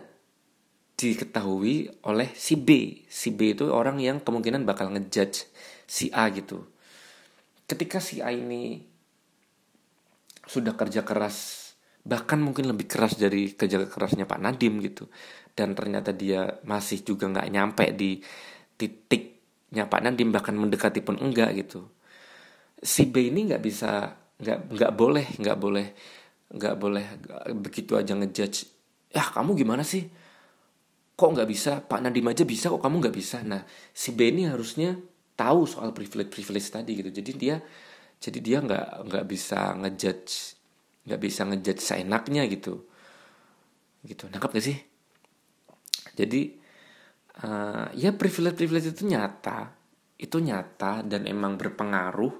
diketahui 0.95 2.07
oleh 2.07 2.31
si 2.31 2.55
B. 2.55 3.03
Si 3.11 3.35
B 3.35 3.51
itu 3.51 3.67
orang 3.67 3.99
yang 3.99 4.23
kemungkinan 4.23 4.63
bakal 4.63 4.95
ngejudge 4.95 5.51
si 5.83 6.07
A 6.15 6.31
gitu. 6.31 6.63
Ketika 7.67 7.99
si 7.99 8.23
A 8.23 8.31
ini 8.31 8.79
sudah 10.45 10.77
kerja 10.77 11.01
keras 11.01 11.64
bahkan 12.05 12.37
mungkin 12.37 12.69
lebih 12.69 12.85
keras 12.85 13.17
dari 13.17 13.57
kerja 13.57 13.81
kerasnya 13.89 14.29
Pak 14.29 14.37
Nadim 14.37 14.77
gitu. 14.85 15.09
Dan 15.57 15.73
ternyata 15.73 16.13
dia 16.13 16.61
masih 16.63 17.01
juga 17.01 17.25
nggak 17.25 17.49
nyampe 17.49 17.85
di 17.97 18.21
titiknya 18.77 19.89
Pak 19.89 20.01
Nadim 20.05 20.29
bahkan 20.29 20.53
mendekati 20.53 21.01
pun 21.01 21.17
enggak 21.17 21.57
gitu. 21.57 21.89
Si 22.77 23.09
B 23.09 23.33
ini 23.33 23.49
nggak 23.49 23.63
bisa 23.65 24.13
nggak 24.37 24.59
nggak 24.69 24.91
boleh 24.93 25.25
nggak 25.41 25.57
boleh 25.57 25.87
nggak 26.45 26.75
boleh 26.77 27.05
begitu 27.57 27.97
aja 27.97 28.13
ngejudge 28.13 28.69
ya 29.09 29.25
kamu 29.33 29.57
gimana 29.57 29.81
sih? 29.81 30.05
Kok 31.15 31.29
nggak 31.33 31.49
bisa? 31.49 31.79
Pak 31.81 31.99
Nadim 32.05 32.27
aja 32.29 32.43
bisa 32.45 32.69
kok 32.69 32.83
kamu 32.83 33.01
nggak 33.01 33.15
bisa? 33.15 33.41
Nah 33.41 33.65
si 33.95 34.13
B 34.13 34.29
ini 34.29 34.45
harusnya 34.45 34.93
tahu 35.33 35.65
soal 35.65 35.89
privilege 35.95 36.29
privilege 36.29 36.69
tadi 36.69 36.99
gitu. 36.99 37.09
Jadi 37.09 37.31
dia 37.33 37.55
jadi 38.19 38.39
dia 38.43 38.57
nggak 38.61 38.87
nggak 39.09 39.25
bisa 39.25 39.73
ngejudge 39.79 40.54
nggak 41.05 41.21
bisa 41.21 41.45
ngejudge 41.45 41.81
seenaknya 41.81 42.43
gitu. 42.49 42.81
Gitu. 44.01 44.25
Nangkap 44.29 44.53
gak 44.53 44.65
sih? 44.65 44.77
Jadi 46.17 46.57
uh, 47.45 47.89
ya 47.93 48.13
privilege 48.13 48.57
privilege 48.57 48.89
itu 48.93 49.05
nyata. 49.05 49.73
Itu 50.17 50.41
nyata 50.41 51.05
dan 51.05 51.29
emang 51.29 51.57
berpengaruh. 51.57 52.33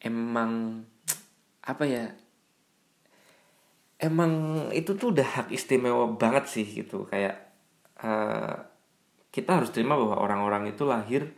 Emang 0.00 0.84
apa 1.60 1.84
ya 1.84 2.08
emang 4.00 4.32
itu 4.72 4.96
tuh 4.96 5.12
udah 5.12 5.28
hak 5.28 5.48
istimewa 5.52 6.08
banget 6.16 6.44
sih 6.48 6.64
gitu. 6.64 7.08
Kayak 7.08 7.52
uh, 8.00 8.68
kita 9.32 9.60
harus 9.60 9.72
terima 9.72 9.96
bahwa 9.96 10.20
orang-orang 10.20 10.72
itu 10.72 10.84
lahir 10.88 11.32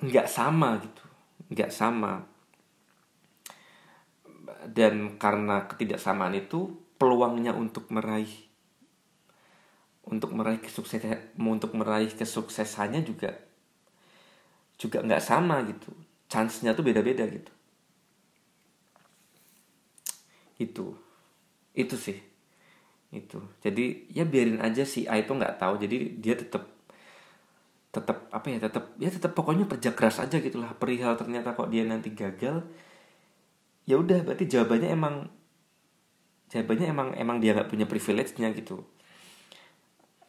nggak 0.00 0.28
sama 0.28 0.80
gitu. 0.80 1.04
Nggak 1.52 1.72
sama 1.72 2.35
dan 4.72 5.20
karena 5.20 5.66
ketidaksamaan 5.70 6.34
itu 6.34 6.74
peluangnya 6.96 7.52
untuk 7.52 7.90
meraih 7.92 8.46
untuk 10.06 10.30
meraih 10.32 10.62
kesuksesan 10.62 11.34
untuk 11.38 11.74
meraih 11.74 12.10
kesuksesannya 12.14 13.02
juga 13.02 13.34
juga 14.76 15.00
nggak 15.02 15.24
sama 15.24 15.64
gitu. 15.66 15.90
Chance-nya 16.28 16.76
tuh 16.76 16.84
beda-beda 16.84 17.24
gitu. 17.26 17.52
Itu. 20.60 20.86
Itu 21.72 21.96
sih. 21.96 22.16
Itu. 23.12 23.40
Jadi 23.64 24.12
ya 24.12 24.28
biarin 24.28 24.60
aja 24.60 24.84
si 24.84 25.08
A 25.08 25.16
itu 25.20 25.32
nggak 25.32 25.56
tahu. 25.60 25.80
Jadi 25.80 26.20
dia 26.20 26.36
tetap 26.36 26.68
tetap 27.92 28.28
apa 28.28 28.46
ya 28.52 28.60
tetap 28.60 28.92
ya 29.00 29.08
tetap 29.08 29.32
pokoknya 29.32 29.64
kerja 29.64 29.96
keras 29.96 30.20
aja 30.20 30.36
gitulah. 30.38 30.76
Perihal 30.76 31.16
ternyata 31.16 31.56
kok 31.56 31.72
dia 31.72 31.84
nanti 31.88 32.12
gagal 32.12 32.60
ya 33.86 33.94
udah 33.94 34.26
berarti 34.26 34.44
jawabannya 34.50 34.90
emang 34.90 35.14
jawabannya 36.50 36.86
emang 36.90 37.08
emang 37.14 37.36
dia 37.38 37.54
nggak 37.54 37.70
punya 37.70 37.86
privilege-nya 37.86 38.50
gitu. 38.54 38.82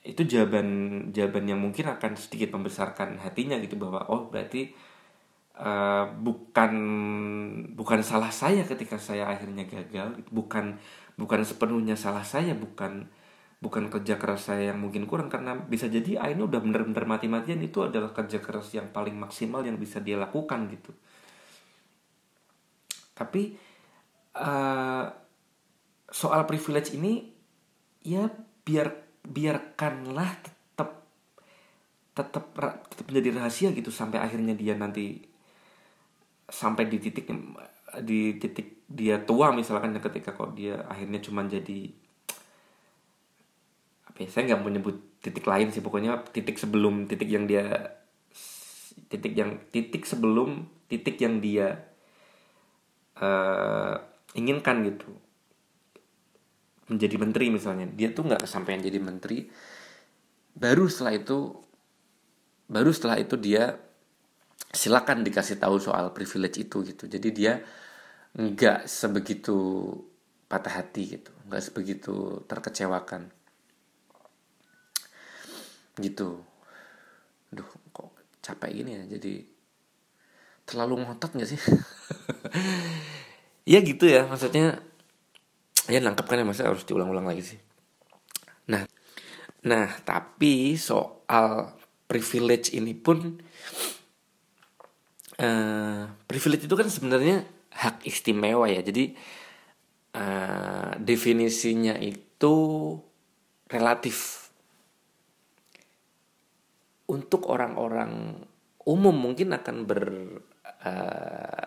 Itu 0.05 0.23
jawaban 0.23 0.67
jawaban 1.11 1.45
yang 1.49 1.59
mungkin 1.59 1.89
akan 1.89 2.15
sedikit 2.15 2.53
membesarkan 2.55 3.19
hatinya 3.19 3.57
gitu 3.59 3.75
bahwa 3.75 4.07
oh 4.13 4.29
berarti 4.29 4.71
uh, 5.57 6.05
bukan 6.21 6.73
bukan 7.73 7.99
salah 8.05 8.31
saya 8.31 8.63
ketika 8.63 9.01
saya 9.01 9.27
akhirnya 9.27 9.65
gagal 9.67 10.21
bukan 10.29 10.77
bukan 11.17 11.41
sepenuhnya 11.43 11.97
salah 11.97 12.23
saya 12.23 12.53
bukan 12.53 13.09
bukan 13.57 13.89
kerja 13.89 14.21
keras 14.21 14.53
saya 14.53 14.69
yang 14.73 14.79
mungkin 14.79 15.09
kurang. 15.09 15.33
Karena 15.33 15.57
bisa 15.57 15.89
jadi 15.89 16.21
ah, 16.21 16.29
udah 16.29 16.61
bener-bener 16.61 17.05
mati-matian 17.09 17.57
itu 17.65 17.81
adalah 17.81 18.13
kerja 18.13 18.37
keras 18.37 18.69
yang 18.77 18.93
paling 18.93 19.17
maksimal 19.17 19.65
yang 19.65 19.81
bisa 19.81 19.97
dia 19.97 20.17
lakukan 20.17 20.69
gitu 20.69 20.93
tapi 23.17 23.57
uh, 24.37 25.05
soal 26.07 26.45
privilege 26.45 26.93
ini 26.93 27.27
ya 28.05 28.29
biar 28.63 28.93
biarkanlah 29.27 30.29
tetap 30.39 31.03
tetap 32.15 32.45
tetap 32.87 33.05
menjadi 33.09 33.29
rahasia 33.35 33.69
gitu 33.75 33.91
sampai 33.91 34.21
akhirnya 34.23 34.55
dia 34.55 34.77
nanti 34.77 35.19
sampai 36.47 36.87
di 36.87 36.97
titik 37.03 37.27
di 38.03 38.39
titik 38.39 38.87
dia 38.87 39.19
tua 39.19 39.51
misalkan 39.51 39.91
ketika 39.99 40.31
kok 40.31 40.55
dia 40.55 40.87
akhirnya 40.87 41.19
cuma 41.19 41.43
jadi 41.43 41.91
apa 44.07 44.17
ya, 44.23 44.27
saya 44.31 44.43
nggak 44.53 44.59
mau 44.63 44.71
nyebut 44.71 44.97
titik 45.19 45.43
lain 45.43 45.69
sih 45.75 45.83
pokoknya 45.83 46.23
titik 46.31 46.55
sebelum 46.55 47.05
titik 47.11 47.27
yang 47.27 47.43
dia 47.45 47.99
titik 49.11 49.35
yang 49.35 49.59
titik 49.69 50.07
sebelum 50.07 50.67
titik 50.87 51.19
yang 51.19 51.43
dia 51.43 51.86
uh, 53.21 53.95
inginkan 54.37 54.85
gitu. 54.85 55.09
Menjadi 56.87 57.15
menteri 57.19 57.45
misalnya. 57.51 57.89
Dia 57.89 58.13
tuh 58.13 58.29
nggak 58.29 58.47
kesampaian 58.47 58.79
jadi 58.79 58.99
menteri. 59.01 59.47
Baru 60.57 60.89
setelah 60.89 61.13
itu 61.17 61.37
baru 62.67 62.91
setelah 62.91 63.17
itu 63.19 63.35
dia 63.39 63.79
silakan 64.71 65.23
dikasih 65.23 65.59
tahu 65.59 65.79
soal 65.79 66.11
privilege 66.11 66.61
itu 66.61 66.83
gitu. 66.83 67.05
Jadi 67.07 67.29
dia 67.33 67.59
nggak 68.37 68.87
sebegitu 68.87 69.57
patah 70.47 70.83
hati 70.83 71.19
gitu. 71.19 71.31
Nggak 71.49 71.63
sebegitu 71.63 72.43
terkecewakan. 72.47 73.27
Gitu. 75.97 76.39
Duh 77.51 77.69
kok 77.91 78.11
capek 78.43 78.69
gini 78.71 78.91
ya. 78.95 79.03
Jadi 79.17 79.56
terlalu 80.67 81.07
ngotot 81.07 81.31
nggak 81.33 81.49
sih? 81.49 81.61
Ya 83.67 83.83
gitu 83.83 84.07
ya 84.07 84.23
maksudnya 84.23 84.79
ya 85.91 85.99
nangkep 85.99 86.23
kan 86.23 86.39
ya 86.39 86.47
masa 86.47 86.71
harus 86.71 86.87
diulang-ulang 86.87 87.27
lagi 87.27 87.43
sih. 87.43 87.59
Nah 88.71 88.87
nah 89.67 89.91
tapi 90.07 90.79
soal 90.79 91.75
privilege 92.07 92.71
ini 92.71 92.95
pun 92.95 93.43
uh, 95.43 96.03
privilege 96.31 96.63
itu 96.63 96.75
kan 96.79 96.87
sebenarnya 96.87 97.43
hak 97.75 98.07
istimewa 98.07 98.71
ya. 98.71 98.79
Jadi 98.79 99.19
uh, 100.15 100.95
definisinya 100.95 101.99
itu 101.99 102.55
relatif. 103.67 104.47
Untuk 107.07 107.47
orang-orang 107.47 108.43
umum 108.87 109.15
mungkin 109.15 109.55
akan 109.55 109.75
ber 109.87 110.03
uh, 110.87 111.65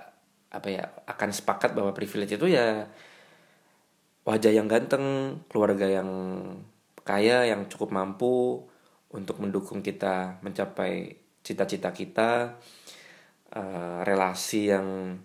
apa 0.50 0.68
ya 0.72 0.84
akan 1.06 1.30
sepakat 1.30 1.76
bahwa 1.76 1.92
privilege 1.92 2.34
itu 2.34 2.48
ya 2.50 2.88
wajah 4.24 4.52
yang 4.52 4.68
ganteng, 4.68 5.38
keluarga 5.46 5.86
yang 5.88 6.10
kaya, 7.04 7.48
yang 7.48 7.68
cukup 7.68 7.92
mampu 7.92 8.64
untuk 9.10 9.42
mendukung 9.42 9.82
kita 9.82 10.38
mencapai 10.44 11.18
cita-cita 11.42 11.90
kita, 11.90 12.60
uh, 13.56 14.00
relasi 14.06 14.70
yang 14.70 15.18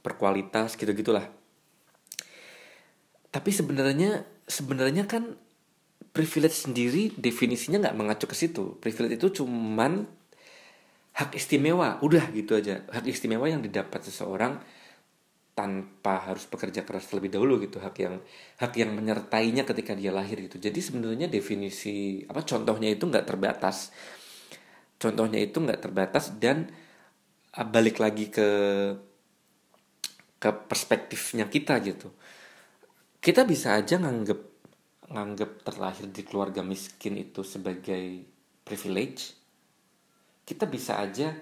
berkualitas 0.00 0.76
gitu 0.76 0.90
gitulah. 0.92 1.24
Tapi 3.30 3.50
sebenarnya 3.54 4.26
sebenarnya 4.50 5.06
kan 5.06 5.38
privilege 6.10 6.66
sendiri 6.66 7.14
definisinya 7.14 7.86
nggak 7.86 7.96
mengacu 7.96 8.26
ke 8.26 8.36
situ. 8.36 8.76
Privilege 8.82 9.16
itu 9.22 9.42
cuman 9.42 10.10
hak 11.16 11.36
istimewa, 11.36 11.98
udah 12.00 12.30
gitu 12.32 12.56
aja. 12.56 12.86
Hak 12.88 13.06
istimewa 13.06 13.50
yang 13.50 13.60
didapat 13.60 14.06
seseorang 14.06 14.62
tanpa 15.52 16.24
harus 16.30 16.48
bekerja 16.48 16.86
keras 16.86 17.10
terlebih 17.10 17.36
dahulu 17.36 17.60
gitu. 17.60 17.82
Hak 17.82 17.96
yang 18.00 18.16
hak 18.62 18.72
yang 18.78 18.96
menyertainya 18.96 19.66
ketika 19.66 19.92
dia 19.92 20.14
lahir 20.14 20.40
gitu. 20.40 20.56
Jadi 20.56 20.80
sebenarnya 20.80 21.26
definisi 21.28 22.24
apa 22.24 22.40
contohnya 22.46 22.88
itu 22.88 23.04
nggak 23.04 23.26
terbatas. 23.26 23.92
Contohnya 25.00 25.40
itu 25.40 25.60
nggak 25.60 25.80
terbatas 25.80 26.36
dan 26.40 26.68
uh, 27.56 27.66
balik 27.66 28.00
lagi 28.00 28.32
ke 28.32 28.48
ke 30.40 30.50
perspektifnya 30.64 31.52
kita 31.52 31.76
gitu. 31.84 32.08
Kita 33.20 33.44
bisa 33.44 33.76
aja 33.76 34.00
nganggep 34.00 34.40
nganggep 35.10 35.66
terlahir 35.66 36.06
di 36.08 36.22
keluarga 36.24 36.62
miskin 36.64 37.18
itu 37.18 37.42
sebagai 37.44 38.24
privilege 38.64 39.39
kita 40.44 40.66
bisa 40.66 40.98
aja 40.98 41.32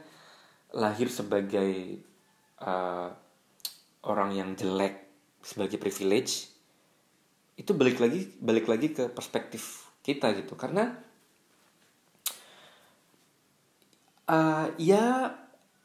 lahir 0.77 1.09
sebagai 1.09 2.01
uh, 2.61 3.09
orang 4.05 4.31
yang 4.37 4.51
jelek 4.53 5.09
sebagai 5.41 5.81
privilege 5.81 6.53
itu 7.59 7.75
balik 7.75 7.99
lagi 7.99 8.31
balik 8.39 8.67
lagi 8.71 8.95
ke 8.95 9.11
perspektif 9.11 9.91
kita 10.05 10.31
gitu. 10.37 10.55
Karena 10.55 10.95
uh, 14.31 14.67
ya 14.79 15.35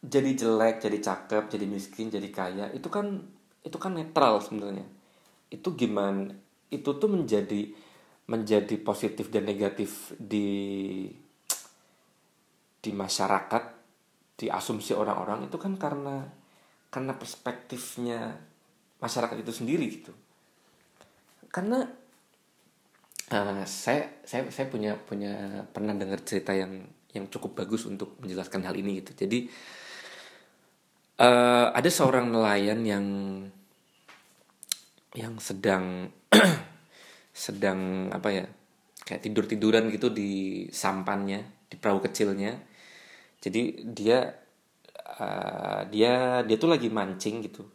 jadi 0.03 0.31
jelek 0.35 0.83
jadi 0.83 0.97
cakep 0.99 1.43
jadi 1.47 1.65
miskin 1.65 2.11
jadi 2.11 2.29
kaya 2.29 2.65
itu 2.75 2.91
kan 2.91 3.23
itu 3.63 3.77
kan 3.79 3.95
netral 3.95 4.43
sebenarnya. 4.43 4.85
Itu 5.49 5.73
gimana 5.73 6.35
itu 6.69 6.89
tuh 6.97 7.09
menjadi 7.09 7.73
menjadi 8.27 8.75
positif 8.79 9.27
dan 9.33 9.43
negatif 9.49 10.15
di 10.15 11.09
di 12.83 12.91
masyarakat 12.91 13.63
di 14.35 14.51
asumsi 14.51 14.91
orang-orang 14.91 15.47
itu 15.47 15.55
kan 15.55 15.79
karena 15.79 16.27
karena 16.91 17.15
perspektifnya 17.15 18.35
masyarakat 18.99 19.39
itu 19.39 19.51
sendiri 19.55 19.85
gitu. 19.87 20.11
Karena 21.47 21.79
uh, 23.31 23.63
saya 23.63 24.19
saya 24.27 24.51
saya 24.51 24.67
punya 24.67 24.99
punya 24.99 25.63
pernah 25.71 25.95
dengar 25.95 26.19
cerita 26.27 26.51
yang 26.51 26.83
yang 27.15 27.31
cukup 27.31 27.63
bagus 27.63 27.87
untuk 27.87 28.19
menjelaskan 28.19 28.67
hal 28.67 28.75
ini 28.75 28.99
gitu. 28.99 29.15
Jadi 29.15 29.47
uh, 31.23 31.71
ada 31.71 31.89
seorang 31.89 32.35
nelayan 32.35 32.83
yang 32.83 33.05
yang 35.15 35.39
sedang 35.39 36.11
sedang 37.33 38.11
apa 38.11 38.29
ya 38.33 38.45
kayak 39.05 39.23
tidur 39.23 39.45
tiduran 39.45 39.87
gitu 39.93 40.09
di 40.09 40.65
sampannya 40.73 41.69
di 41.69 41.75
perahu 41.77 42.01
kecilnya 42.01 42.72
jadi 43.43 43.83
dia 43.91 44.39
uh, 45.19 45.83
dia 45.91 46.39
dia 46.47 46.55
tuh 46.55 46.71
lagi 46.71 46.87
mancing 46.87 47.43
gitu. 47.43 47.67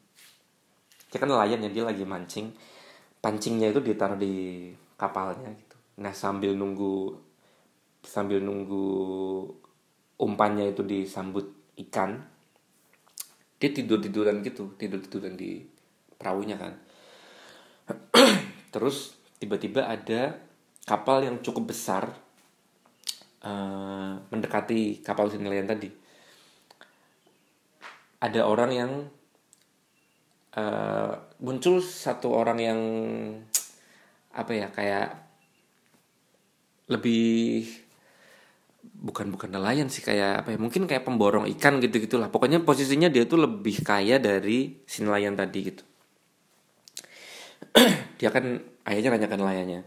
Dia 1.12 1.20
kan 1.20 1.28
nelayan 1.28 1.60
ya 1.60 1.68
dia 1.68 1.84
lagi 1.84 2.08
mancing. 2.08 2.56
Pancingnya 3.20 3.68
itu 3.68 3.84
ditaruh 3.84 4.16
di 4.16 4.72
kapalnya 4.96 5.52
gitu. 5.52 5.76
Nah 6.00 6.16
sambil 6.16 6.56
nunggu 6.56 7.20
sambil 8.00 8.40
nunggu 8.40 8.88
umpannya 10.16 10.72
itu 10.72 10.80
disambut 10.80 11.76
ikan 11.76 12.16
dia 13.58 13.70
tidur 13.74 14.00
tiduran 14.00 14.40
gitu 14.40 14.72
tidur 14.80 15.04
tiduran 15.04 15.36
di 15.36 15.68
perahunya 16.16 16.56
kan. 16.56 16.72
Terus 18.72 19.20
tiba-tiba 19.36 19.84
ada 19.84 20.40
kapal 20.88 21.28
yang 21.28 21.44
cukup 21.44 21.76
besar 21.76 22.16
uh, 23.44 24.18
mendekati 24.30 25.02
kapal 25.04 25.30
si 25.30 25.38
nelayan 25.38 25.68
tadi. 25.68 25.90
Ada 28.18 28.42
orang 28.46 28.70
yang 28.74 28.92
uh, 30.58 31.12
muncul 31.38 31.78
satu 31.78 32.34
orang 32.34 32.58
yang 32.58 32.80
apa 34.34 34.52
ya 34.54 34.68
kayak 34.70 35.08
lebih 36.88 37.66
bukan 38.98 39.30
bukan 39.30 39.50
nelayan 39.54 39.86
sih 39.86 40.02
kayak 40.02 40.42
apa 40.42 40.54
ya 40.54 40.58
mungkin 40.58 40.90
kayak 40.90 41.06
pemborong 41.06 41.46
ikan 41.58 41.78
gitu 41.78 42.02
gitulah 42.02 42.30
pokoknya 42.32 42.62
posisinya 42.66 43.06
dia 43.06 43.28
tuh 43.28 43.38
lebih 43.46 43.82
kaya 43.86 44.18
dari 44.18 44.82
si 44.88 45.06
nelayan 45.06 45.38
tadi 45.38 45.58
gitu. 45.70 45.84
Dia 48.18 48.34
kan 48.34 48.58
ayahnya 48.90 49.14
nanyakan 49.14 49.38
nelayannya 49.38 49.80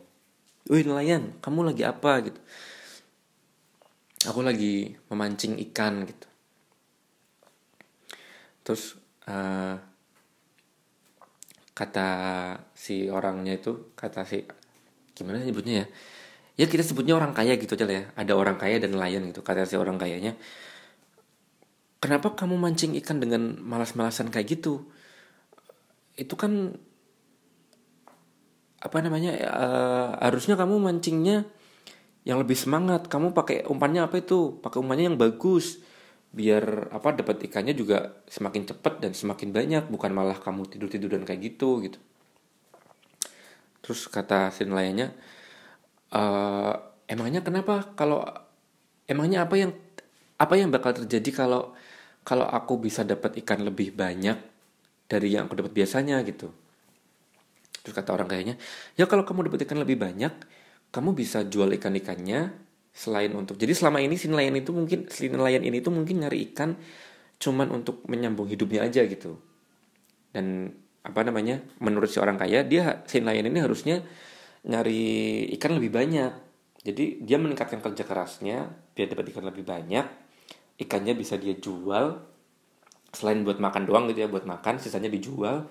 wih 0.72 0.84
nelayan 0.86 1.36
kamu 1.44 1.74
lagi 1.74 1.84
apa? 1.84 2.12
gitu 2.24 2.40
aku 4.28 4.46
lagi 4.46 4.94
memancing 5.10 5.58
ikan 5.70 6.06
gitu. 6.06 6.28
Terus 8.62 8.98
uh, 9.26 9.76
kata 11.74 12.10
si 12.78 13.10
orangnya 13.10 13.58
itu 13.58 13.96
kata 13.98 14.22
si 14.28 14.46
gimana 15.18 15.42
nyebutnya 15.42 15.86
ya? 15.86 15.88
Ya 16.60 16.66
kita 16.70 16.86
sebutnya 16.86 17.18
orang 17.18 17.34
kaya 17.34 17.58
gitu 17.58 17.74
aja 17.74 17.86
lah 17.90 17.96
ya. 17.98 18.06
Ada 18.14 18.34
orang 18.38 18.58
kaya 18.62 18.78
dan 18.78 18.94
nelayan 18.94 19.26
gitu 19.34 19.42
kata 19.42 19.66
si 19.66 19.74
orang 19.80 19.98
kayanya. 19.98 20.38
Kenapa 22.02 22.34
kamu 22.34 22.58
mancing 22.58 22.98
ikan 23.02 23.22
dengan 23.22 23.62
malas-malasan 23.62 24.30
kayak 24.30 24.58
gitu? 24.58 24.90
Itu 26.18 26.34
kan 26.38 26.78
apa 28.82 28.98
namanya 29.06 29.38
uh, 29.46 30.10
harusnya 30.18 30.58
kamu 30.58 30.82
mancingnya 30.82 31.46
yang 32.22 32.38
lebih 32.42 32.58
semangat. 32.58 33.10
Kamu 33.10 33.34
pakai 33.34 33.66
umpannya 33.66 34.06
apa 34.06 34.22
itu? 34.22 34.62
Pakai 34.62 34.78
umpannya 34.82 35.14
yang 35.14 35.18
bagus. 35.18 35.82
Biar 36.32 36.88
apa 36.94 37.12
dapat 37.12 37.44
ikannya 37.44 37.76
juga 37.76 38.24
semakin 38.30 38.64
cepat 38.70 39.04
dan 39.04 39.12
semakin 39.18 39.50
banyak. 39.52 39.84
Bukan 39.90 40.12
malah 40.14 40.38
kamu 40.38 40.70
tidur 40.70 40.88
tidur 40.88 41.10
dan 41.18 41.26
kayak 41.26 41.42
gitu 41.54 41.82
gitu. 41.84 42.00
Terus 43.82 44.06
kata 44.08 44.54
si 44.54 44.64
nelayannya 44.64 45.10
uh, 46.14 46.74
emangnya 47.10 47.42
kenapa 47.42 47.98
kalau 47.98 48.22
emangnya 49.10 49.44
apa 49.50 49.56
yang 49.58 49.72
apa 50.38 50.54
yang 50.58 50.70
bakal 50.70 50.94
terjadi 50.94 51.46
kalau 51.46 51.74
kalau 52.22 52.46
aku 52.46 52.78
bisa 52.78 53.02
dapat 53.02 53.42
ikan 53.42 53.66
lebih 53.66 53.98
banyak 53.98 54.38
dari 55.10 55.34
yang 55.34 55.50
aku 55.50 55.58
dapat 55.58 55.74
biasanya? 55.74 56.22
Gitu. 56.22 56.54
Terus 57.82 57.94
kata 57.98 58.14
orang 58.14 58.30
kayaknya 58.30 58.56
ya 58.94 59.10
kalau 59.10 59.26
kamu 59.26 59.50
dapat 59.50 59.66
ikan 59.66 59.82
lebih 59.82 59.98
banyak 59.98 60.61
kamu 60.92 61.16
bisa 61.16 61.48
jual 61.48 61.72
ikan-ikannya 61.80 62.52
selain 62.92 63.32
untuk 63.32 63.56
jadi 63.56 63.72
selama 63.72 64.04
ini 64.04 64.20
si 64.20 64.28
nelayan 64.28 64.60
itu 64.60 64.76
mungkin 64.76 65.08
si 65.08 65.32
nelayan 65.32 65.64
ini 65.64 65.80
tuh 65.80 65.96
mungkin 65.96 66.28
nyari 66.28 66.52
ikan 66.52 66.76
cuman 67.40 67.72
untuk 67.72 68.04
menyambung 68.06 68.46
hidupnya 68.52 68.86
aja 68.86 69.02
gitu. 69.08 69.40
Dan 70.30 70.70
apa 71.02 71.26
namanya 71.26 71.64
menurut 71.82 72.12
si 72.12 72.22
orang 72.22 72.38
kaya 72.38 72.62
dia 72.62 73.02
si 73.10 73.18
nelayan 73.24 73.50
ini 73.50 73.60
harusnya 73.64 74.04
nyari 74.68 75.48
ikan 75.58 75.80
lebih 75.80 75.90
banyak. 75.90 76.32
Jadi 76.82 77.24
dia 77.24 77.38
meningkatkan 77.42 77.82
kerja 77.82 78.04
kerasnya 78.06 78.70
biar 78.94 79.08
dapat 79.10 79.34
ikan 79.34 79.46
lebih 79.48 79.66
banyak 79.66 80.06
ikannya 80.82 81.14
bisa 81.14 81.38
dia 81.38 81.54
jual 81.54 82.18
selain 83.14 83.46
buat 83.46 83.62
makan 83.62 83.86
doang 83.86 84.10
gitu 84.10 84.26
ya 84.26 84.30
buat 84.32 84.50
makan 84.50 84.82
sisanya 84.82 85.14
dijual. 85.14 85.70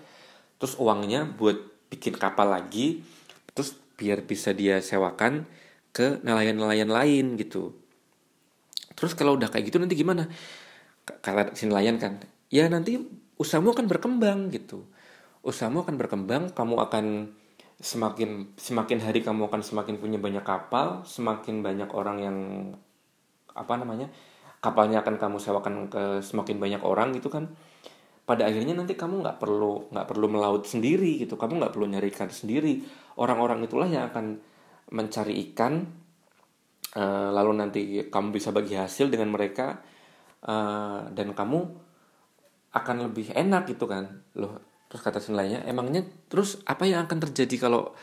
Terus 0.62 0.78
uangnya 0.78 1.26
buat 1.26 1.58
bikin 1.90 2.14
kapal 2.14 2.54
lagi 2.54 3.02
terus 3.50 3.74
biar 4.00 4.24
bisa 4.24 4.56
dia 4.56 4.80
sewakan 4.80 5.44
ke 5.92 6.24
nelayan-nelayan 6.24 6.88
lain 6.88 7.36
gitu. 7.36 7.76
Terus 8.96 9.12
kalau 9.12 9.36
udah 9.36 9.52
kayak 9.52 9.68
gitu 9.68 9.76
nanti 9.76 9.92
gimana? 9.92 10.24
Kata 11.04 11.52
si 11.52 11.68
nelayan 11.68 12.00
kan 12.00 12.16
ya 12.48 12.66
nanti 12.72 12.96
usahamu 13.36 13.76
akan 13.76 13.86
berkembang 13.88 14.48
gitu. 14.48 14.88
Usahamu 15.44 15.84
akan 15.84 16.00
berkembang 16.00 16.52
kamu 16.56 16.80
akan 16.88 17.04
semakin 17.80 18.52
semakin 18.60 18.98
hari 19.00 19.24
kamu 19.24 19.48
akan 19.48 19.64
semakin 19.64 19.96
punya 19.96 20.20
banyak 20.20 20.44
kapal, 20.44 21.04
semakin 21.04 21.64
banyak 21.64 21.88
orang 21.96 22.16
yang 22.20 22.38
apa 23.56 23.74
namanya 23.80 24.12
kapalnya 24.60 25.00
akan 25.00 25.16
kamu 25.16 25.36
sewakan 25.40 25.74
ke 25.88 26.20
semakin 26.20 26.60
banyak 26.60 26.82
orang 26.84 27.16
gitu 27.16 27.32
kan. 27.32 27.48
Pada 28.30 28.46
akhirnya 28.46 28.78
nanti 28.78 28.94
kamu 28.94 29.26
nggak 29.26 29.42
perlu 29.42 29.90
nggak 29.90 30.06
perlu 30.06 30.26
melaut 30.30 30.62
sendiri 30.62 31.18
gitu, 31.18 31.34
kamu 31.34 31.58
nggak 31.58 31.74
perlu 31.74 31.90
nyari 31.90 32.14
ikan 32.14 32.30
sendiri. 32.30 32.78
Orang-orang 33.18 33.66
itulah 33.66 33.90
yang 33.90 34.06
akan 34.06 34.38
mencari 34.94 35.50
ikan, 35.50 35.82
uh, 36.94 37.34
lalu 37.34 37.52
nanti 37.58 37.80
kamu 38.06 38.30
bisa 38.30 38.54
bagi 38.54 38.78
hasil 38.78 39.10
dengan 39.10 39.34
mereka 39.34 39.82
uh, 40.46 41.10
dan 41.10 41.34
kamu 41.34 41.58
akan 42.70 42.96
lebih 43.10 43.34
enak 43.34 43.66
gitu 43.66 43.90
kan. 43.90 44.22
Loh 44.38 44.70
terus 44.86 45.02
kata 45.02 45.18
nelayannya 45.26 45.70
emangnya 45.70 46.02
terus 46.26 46.62
apa 46.66 46.82
yang 46.86 47.06
akan 47.06 47.18
terjadi 47.22 47.66
kalau 47.66 47.94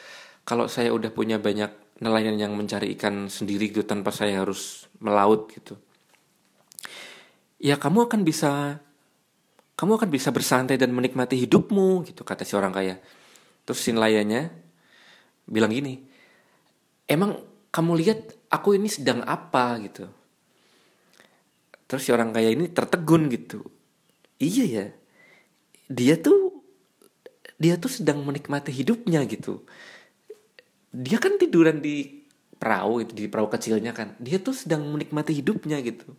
kalau 0.48 0.72
saya 0.72 0.96
udah 0.96 1.12
punya 1.12 1.36
banyak 1.36 1.72
nelayan 2.00 2.40
yang 2.40 2.56
mencari 2.56 2.96
ikan 3.00 3.28
sendiri 3.28 3.72
gitu 3.72 3.84
tanpa 3.88 4.12
saya 4.12 4.44
harus 4.44 4.92
melaut 5.00 5.48
gitu? 5.56 5.80
Ya 7.64 7.80
kamu 7.80 8.12
akan 8.12 8.28
bisa 8.28 8.84
kamu 9.78 10.02
akan 10.02 10.10
bisa 10.10 10.34
bersantai 10.34 10.76
dan 10.76 10.90
menikmati 10.90 11.38
hidupmu 11.38 12.02
gitu 12.10 12.26
kata 12.26 12.42
si 12.42 12.58
orang 12.58 12.74
kaya. 12.74 12.98
Terus 13.62 13.78
si 13.78 13.94
nelayannya 13.94 14.50
bilang 15.46 15.70
gini 15.70 16.02
emang 17.06 17.38
kamu 17.70 17.92
lihat 18.02 18.20
aku 18.50 18.74
ini 18.74 18.90
sedang 18.90 19.22
apa? 19.24 19.78
gitu. 19.86 20.10
Terus 21.88 22.02
si 22.04 22.10
orang 22.10 22.34
kaya 22.34 22.52
ini 22.52 22.74
tertegun 22.74 23.30
gitu. 23.30 23.62
Iya 24.42 24.66
ya 24.66 24.86
dia 25.88 26.20
tuh 26.20 26.58
dia 27.58 27.78
tuh 27.78 27.90
sedang 27.94 28.26
menikmati 28.26 28.74
hidupnya 28.74 29.22
gitu. 29.30 29.62
Dia 30.90 31.22
kan 31.22 31.38
tiduran 31.38 31.80
di 31.86 32.26
perahu 32.58 33.06
itu 33.06 33.14
di 33.14 33.30
perahu 33.30 33.54
kecilnya 33.54 33.94
kan. 33.94 34.18
Dia 34.18 34.42
tuh 34.42 34.58
sedang 34.58 34.90
menikmati 34.90 35.38
hidupnya 35.38 35.78
gitu 35.86 36.18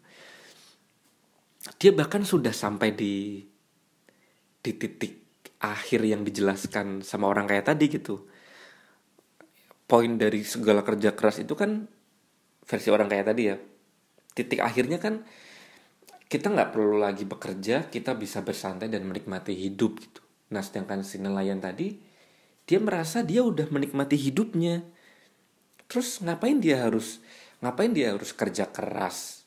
dia 1.77 1.93
bahkan 1.93 2.25
sudah 2.25 2.55
sampai 2.55 2.97
di 2.97 3.45
di 4.59 4.73
titik 4.75 5.45
akhir 5.59 6.01
yang 6.07 6.23
dijelaskan 6.23 7.03
sama 7.03 7.29
orang 7.29 7.51
kayak 7.51 7.69
tadi 7.69 7.91
gitu. 7.91 8.25
Poin 9.89 10.21
dari 10.21 10.45
segala 10.45 10.85
kerja 10.85 11.17
keras 11.17 11.43
itu 11.43 11.53
kan 11.59 11.89
versi 12.65 12.89
orang 12.89 13.09
kayak 13.11 13.27
tadi 13.29 13.43
ya. 13.49 13.57
Titik 14.33 14.61
akhirnya 14.63 15.03
kan 15.03 15.25
kita 16.29 16.53
nggak 16.53 16.77
perlu 16.77 17.01
lagi 17.01 17.25
bekerja 17.25 17.89
kita 17.89 18.13
bisa 18.15 18.45
bersantai 18.45 18.93
dan 18.93 19.09
menikmati 19.09 19.57
hidup 19.57 19.99
gitu. 19.99 20.21
Nah 20.53 20.61
sedangkan 20.61 21.03
si 21.03 21.19
nelayan 21.19 21.59
tadi 21.59 21.97
dia 22.69 22.79
merasa 22.79 23.25
dia 23.25 23.41
udah 23.41 23.67
menikmati 23.73 24.15
hidupnya. 24.15 24.85
Terus 25.89 26.21
ngapain 26.21 26.61
dia 26.61 26.85
harus 26.85 27.25
ngapain 27.65 27.91
dia 27.91 28.13
harus 28.15 28.31
kerja 28.37 28.69
keras 28.69 29.38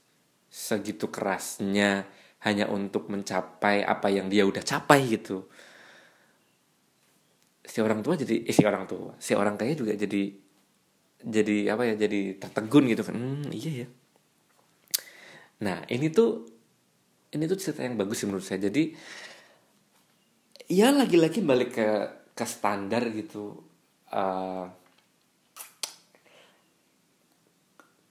segitu 0.52 1.08
kerasnya 1.08 2.04
hanya 2.44 2.68
untuk 2.68 3.08
mencapai 3.08 3.88
apa 3.88 4.12
yang 4.12 4.28
dia 4.28 4.44
udah 4.44 4.60
capai 4.60 5.08
gitu. 5.08 5.48
Si 7.64 7.80
orang 7.80 8.04
tua 8.04 8.20
jadi 8.20 8.44
eh, 8.44 8.52
si 8.52 8.68
orang 8.68 8.84
tua, 8.84 9.16
si 9.16 9.32
orang 9.32 9.56
kaya 9.56 9.72
juga 9.80 9.96
jadi 9.96 10.28
jadi 11.24 11.72
apa 11.72 11.88
ya 11.88 11.96
jadi 11.96 12.36
tertegun 12.36 12.92
gitu 12.92 13.08
kan. 13.08 13.16
Hmm, 13.16 13.48
iya 13.56 13.86
ya. 13.86 13.88
Nah, 15.64 15.88
ini 15.88 16.12
tuh 16.12 16.44
ini 17.32 17.48
tuh 17.48 17.56
cerita 17.56 17.88
yang 17.88 17.96
bagus 17.96 18.20
sih 18.20 18.28
menurut 18.28 18.44
saya. 18.44 18.60
Jadi 18.60 18.92
ya 20.68 20.92
lagi-lagi 20.92 21.40
balik 21.40 21.80
ke 21.80 21.88
ke 22.36 22.46
standar 22.48 23.08
gitu 23.12 23.60
uh, 24.12 24.66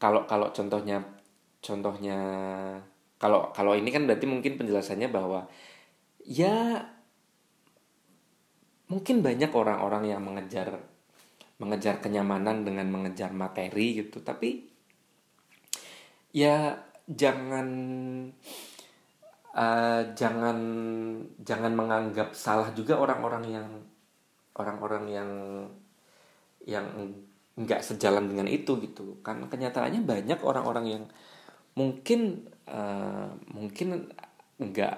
kalau 0.00 0.24
kalau 0.24 0.48
contohnya 0.52 1.19
contohnya 1.60 2.18
kalau 3.20 3.52
kalau 3.52 3.76
ini 3.76 3.92
kan 3.92 4.08
berarti 4.08 4.24
mungkin 4.24 4.56
penjelasannya 4.56 5.12
bahwa 5.12 5.44
ya 6.24 6.80
mungkin 8.90 9.22
banyak 9.22 9.52
orang-orang 9.54 10.10
yang 10.10 10.20
mengejar 10.24 10.80
mengejar 11.60 12.00
kenyamanan 12.00 12.64
dengan 12.64 12.88
mengejar 12.88 13.30
materi 13.30 14.00
gitu. 14.00 14.24
Tapi 14.24 14.66
ya 16.32 16.80
jangan 17.04 17.68
uh, 19.52 20.02
jangan 20.16 20.58
jangan 21.44 21.72
menganggap 21.76 22.32
salah 22.32 22.72
juga 22.72 22.96
orang-orang 22.96 23.44
yang 23.52 23.68
orang-orang 24.56 25.04
yang 25.12 25.30
yang 26.64 26.86
nggak 27.60 27.84
sejalan 27.84 28.26
dengan 28.32 28.48
itu 28.48 28.80
gitu. 28.80 29.20
Kan 29.20 29.44
kenyataannya 29.44 30.00
banyak 30.02 30.40
orang-orang 30.40 30.86
yang 30.88 31.04
mungkin 31.78 32.51
uh, 32.66 33.30
mungkin 33.51 34.10
nggak 34.60 34.97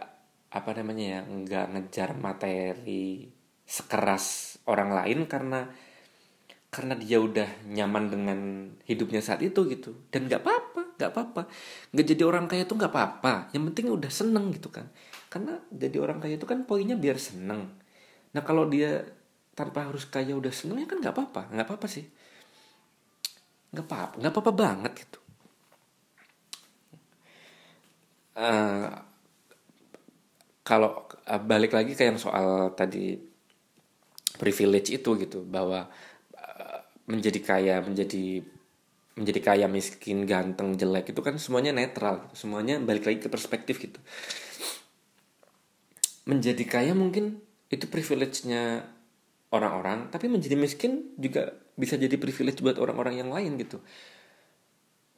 apa 0.53 0.71
namanya 0.77 1.05
ya 1.05 1.21
nggak 1.25 1.67
ngejar 1.73 2.11
materi 2.17 3.33
sekeras 3.65 4.59
orang 4.69 4.93
lain 4.93 5.25
karena 5.25 5.65
karena 6.73 6.97
dia 6.97 7.21
udah 7.21 7.69
nyaman 7.69 8.05
dengan 8.09 8.39
hidupnya 8.89 9.21
saat 9.21 9.45
itu 9.45 9.69
gitu. 9.69 10.09
Dan 10.09 10.25
nggak 10.25 10.41
apa-apa 10.41 10.97
nggak 10.97 11.11
apa-apa. 11.13 11.43
Nggak 11.93 12.07
jadi 12.17 12.23
orang 12.25 12.49
kaya 12.49 12.65
tuh 12.65 12.81
nggak 12.81 12.93
apa-apa. 12.93 13.53
Yang 13.53 13.63
penting 13.73 13.87
udah 13.93 14.11
seneng 14.13 14.47
gitu 14.57 14.73
kan. 14.73 14.89
Karena 15.29 15.61
jadi 15.69 16.01
orang 16.01 16.21
kaya 16.21 16.41
itu 16.41 16.49
kan 16.49 16.65
poinnya 16.65 16.97
biar 16.97 17.21
seneng. 17.21 17.69
Nah 18.33 18.43
kalau 18.45 18.69
dia 18.73 19.05
tanpa 19.53 19.85
harus 19.85 20.09
kaya 20.09 20.33
udah 20.33 20.49
seneng 20.49 20.81
ya 20.81 20.89
kan 20.89 21.01
nggak 21.05 21.13
apa-apa. 21.13 21.53
Nggak 21.53 21.67
apa-apa 21.69 21.87
sih. 21.93 22.09
Nggak 23.73 23.85
apa-apa 23.89 24.15
nggak 24.21 24.33
apa-apa 24.33 24.53
banget 24.53 24.93
gitu 25.05 25.22
uh, 28.37 28.89
kalau 30.63 31.07
uh, 31.27 31.43
balik 31.43 31.75
lagi 31.75 31.93
ke 31.99 32.07
yang 32.07 32.21
soal 32.21 32.73
tadi 32.73 33.19
privilege 34.39 34.91
itu 34.95 35.11
gitu 35.19 35.45
bahwa 35.45 35.91
uh, 36.37 36.79
menjadi 37.11 37.41
kaya 37.43 37.77
menjadi 37.83 38.43
menjadi 39.13 39.41
kaya 39.45 39.67
miskin 39.69 40.25
ganteng 40.25 40.73
jelek 40.81 41.13
itu 41.13 41.21
kan 41.21 41.37
semuanya 41.37 41.77
netral 41.77 42.25
gitu. 42.29 42.49
semuanya 42.49 42.81
balik 42.81 43.05
lagi 43.05 43.21
ke 43.21 43.29
perspektif 43.29 43.77
gitu 43.77 44.01
menjadi 46.25 46.65
kaya 46.65 46.93
mungkin 46.95 47.43
itu 47.69 47.85
privilege-nya 47.91 48.89
orang-orang 49.53 50.09
tapi 50.09 50.33
menjadi 50.33 50.57
miskin 50.57 51.13
juga 51.21 51.53
bisa 51.77 52.01
jadi 52.01 52.17
privilege 52.17 52.65
buat 52.65 52.81
orang-orang 52.81 53.21
yang 53.21 53.29
lain 53.29 53.61
gitu 53.61 53.85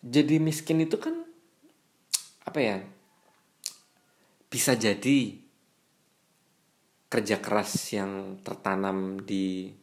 jadi 0.03 0.43
miskin 0.43 0.82
itu 0.82 0.99
kan 0.99 1.23
apa 2.45 2.61
ya 2.61 2.77
bisa 4.55 4.78
jadi 4.78 5.35
kerja 7.10 7.43
keras 7.43 7.74
yang 7.90 8.39
tertanam 8.47 9.18
di 9.18 9.74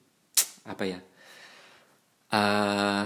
apa 0.64 0.84
ya 0.88 1.00
uh, 2.32 3.04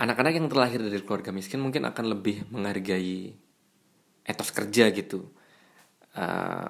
anak-anak 0.00 0.32
yang 0.36 0.48
terlahir 0.52 0.84
dari 0.84 1.00
keluarga 1.00 1.32
miskin 1.32 1.64
mungkin 1.64 1.88
akan 1.88 2.12
lebih 2.12 2.44
menghargai 2.52 3.32
etos 4.24 4.52
kerja 4.52 4.88
gitu. 4.92 5.28
Uh, 6.16 6.68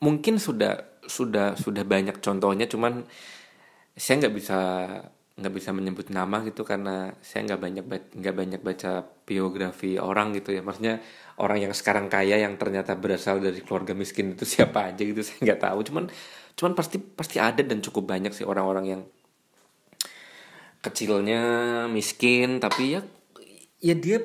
mungkin 0.00 0.36
sudah 0.36 1.00
sudah 1.08 1.56
sudah 1.56 1.84
banyak 1.88 2.20
contohnya 2.20 2.68
cuman 2.68 3.04
saya 3.96 4.20
nggak 4.20 4.36
bisa 4.36 4.60
nggak 5.40 5.54
bisa 5.56 5.72
menyebut 5.72 6.12
nama 6.12 6.44
gitu 6.44 6.62
karena 6.68 7.16
saya 7.24 7.48
nggak 7.48 7.60
banyak 7.60 7.84
nggak 8.20 8.36
banyak 8.36 8.60
baca 8.60 9.02
biografi 9.24 9.96
orang 9.96 10.36
gitu 10.36 10.52
ya. 10.52 10.60
Maksudnya 10.60 11.00
orang 11.40 11.64
yang 11.64 11.72
sekarang 11.72 12.12
kaya 12.12 12.36
yang 12.44 12.60
ternyata 12.60 12.92
berasal 12.94 13.40
dari 13.40 13.64
keluarga 13.64 13.96
miskin 13.96 14.36
itu 14.36 14.44
siapa 14.44 14.92
aja 14.92 15.00
gitu 15.00 15.24
saya 15.26 15.40
nggak 15.40 15.60
tahu. 15.64 15.78
Cuman 15.88 16.04
cuman 16.54 16.72
pasti 16.76 17.00
pasti 17.00 17.40
ada 17.40 17.64
dan 17.64 17.80
cukup 17.80 18.12
banyak 18.12 18.36
sih 18.36 18.44
orang-orang 18.44 18.86
yang 18.86 19.02
kecilnya 20.80 21.40
miskin 21.92 22.56
tapi 22.56 22.96
ya 22.96 23.00
ya 23.80 23.96
dia 23.96 24.20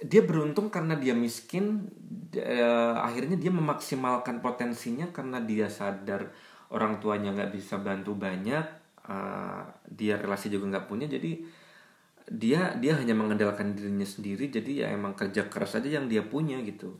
dia 0.00 0.22
beruntung 0.24 0.72
karena 0.72 0.96
dia 0.96 1.12
miskin 1.12 1.86
eh, 2.34 2.94
akhirnya 2.96 3.36
dia 3.36 3.52
memaksimalkan 3.52 4.40
potensinya 4.40 5.12
karena 5.12 5.38
dia 5.44 5.68
sadar 5.68 6.32
orang 6.72 6.98
tuanya 7.02 7.34
nggak 7.36 7.52
bisa 7.52 7.76
bantu 7.78 8.16
banyak 8.16 8.79
uh, 9.10 9.66
dia 9.90 10.14
relasi 10.14 10.46
juga 10.46 10.70
nggak 10.70 10.86
punya 10.86 11.10
jadi 11.10 11.42
dia 12.30 12.78
dia 12.78 12.94
hanya 12.94 13.18
mengandalkan 13.18 13.74
dirinya 13.74 14.06
sendiri 14.06 14.46
jadi 14.54 14.86
ya 14.86 14.94
emang 14.94 15.18
kerja 15.18 15.50
keras 15.50 15.74
aja 15.82 15.98
yang 15.98 16.06
dia 16.06 16.22
punya 16.22 16.62
gitu. 16.62 16.94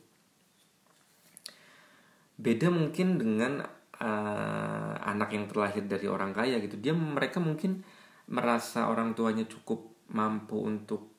Beda 2.34 2.72
mungkin 2.72 3.20
dengan 3.20 3.62
uh, 4.00 4.94
anak 5.06 5.30
yang 5.30 5.46
terlahir 5.46 5.86
dari 5.86 6.10
orang 6.10 6.34
kaya 6.34 6.58
gitu. 6.58 6.74
Dia 6.82 6.90
mereka 6.96 7.38
mungkin 7.38 7.86
merasa 8.26 8.90
orang 8.90 9.14
tuanya 9.14 9.46
cukup 9.46 10.10
mampu 10.10 10.58
untuk 10.66 11.14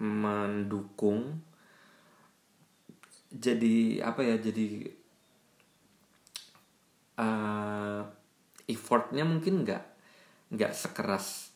mendukung 0.00 1.44
jadi 3.32 4.04
apa 4.04 4.20
ya 4.20 4.36
jadi 4.36 4.92
uh, 7.16 8.04
effortnya 8.68 9.24
mungkin 9.24 9.64
nggak 9.64 9.91
nggak 10.52 10.72
sekeras 10.76 11.50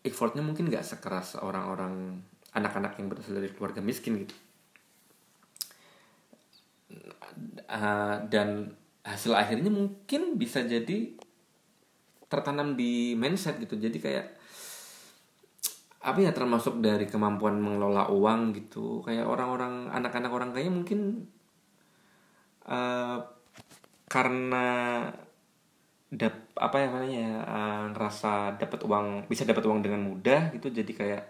effortnya 0.00 0.40
mungkin 0.40 0.72
nggak 0.72 0.84
sekeras 0.84 1.36
orang-orang 1.36 2.24
anak-anak 2.56 2.96
yang 2.96 3.12
berasal 3.12 3.36
dari 3.36 3.52
keluarga 3.52 3.84
miskin 3.84 4.24
gitu. 4.24 4.34
Uh, 7.70 8.26
dan 8.26 8.74
hasil 9.06 9.36
akhirnya 9.36 9.70
mungkin 9.70 10.34
bisa 10.40 10.64
jadi 10.66 11.14
tertanam 12.26 12.74
di 12.74 13.14
mindset 13.14 13.60
gitu. 13.60 13.76
Jadi 13.76 14.00
kayak 14.02 14.26
apa 16.00 16.16
ya 16.24 16.32
termasuk 16.32 16.80
dari 16.80 17.04
kemampuan 17.04 17.60
mengelola 17.60 18.08
uang 18.08 18.56
gitu. 18.56 19.04
Kayak 19.04 19.28
orang-orang 19.28 19.92
anak-anak 19.92 20.32
orang 20.32 20.50
kaya 20.56 20.72
mungkin 20.72 21.28
uh, 22.66 23.20
karena 24.10 24.66
dap 26.10 26.34
apa 26.58 26.76
ya 26.82 26.86
namanya 26.90 27.28
uh, 27.46 27.82
ngerasa 27.94 28.58
dapat 28.58 28.82
uang 28.82 29.30
bisa 29.30 29.46
dapat 29.46 29.62
uang 29.62 29.80
dengan 29.80 30.02
mudah 30.02 30.50
gitu. 30.50 30.68
Jadi 30.74 30.92
kayak 30.92 31.24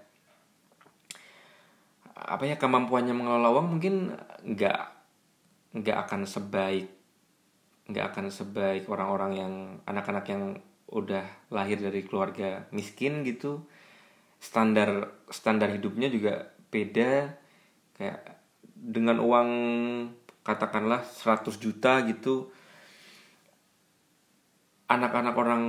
apa 2.21 2.45
ya 2.45 2.57
kemampuannya 2.57 3.13
mengelola 3.13 3.53
uang 3.53 3.77
mungkin 3.77 4.17
nggak 4.45 4.81
nggak 5.77 5.99
akan 6.09 6.25
sebaik 6.25 6.89
nggak 7.91 8.07
akan 8.15 8.27
sebaik 8.31 8.87
orang-orang 8.87 9.33
yang 9.37 9.53
anak-anak 9.85 10.25
yang 10.31 10.45
udah 10.91 11.27
lahir 11.53 11.77
dari 11.77 12.01
keluarga 12.07 12.65
miskin 12.73 13.23
gitu. 13.27 13.67
Standar 14.41 15.13
standar 15.29 15.69
hidupnya 15.69 16.09
juga 16.09 16.57
beda. 16.73 17.37
Kayak 18.01 18.41
dengan 18.73 19.21
uang 19.21 19.51
katakanlah 20.41 21.05
100 21.05 21.61
juta 21.61 22.01
gitu 22.09 22.49
anak-anak 24.91 25.35
orang 25.39 25.65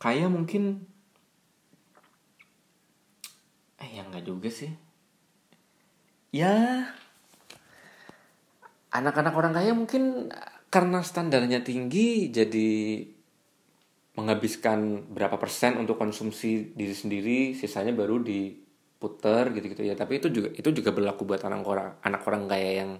kaya 0.00 0.32
mungkin 0.32 0.88
eh 3.76 3.90
ya 3.92 4.02
nggak 4.08 4.24
juga 4.24 4.48
sih. 4.48 4.72
Ya 6.32 6.88
anak-anak 8.96 9.34
orang 9.36 9.52
kaya 9.52 9.76
mungkin 9.76 10.32
karena 10.72 11.04
standarnya 11.04 11.60
tinggi 11.60 12.32
jadi 12.32 13.04
menghabiskan 14.16 15.12
berapa 15.12 15.36
persen 15.36 15.76
untuk 15.76 16.00
konsumsi 16.00 16.72
diri 16.72 16.96
sendiri 16.96 17.38
sisanya 17.52 17.92
baru 17.92 18.24
diputer 18.24 19.52
gitu-gitu 19.52 19.84
ya. 19.84 19.92
Tapi 19.92 20.16
itu 20.24 20.32
juga 20.32 20.48
itu 20.56 20.68
juga 20.72 20.90
berlaku 20.96 21.28
buat 21.28 21.44
anak 21.44 21.60
orang 21.68 21.88
anak 22.00 22.22
orang 22.24 22.42
kaya 22.48 22.70
yang 22.80 22.90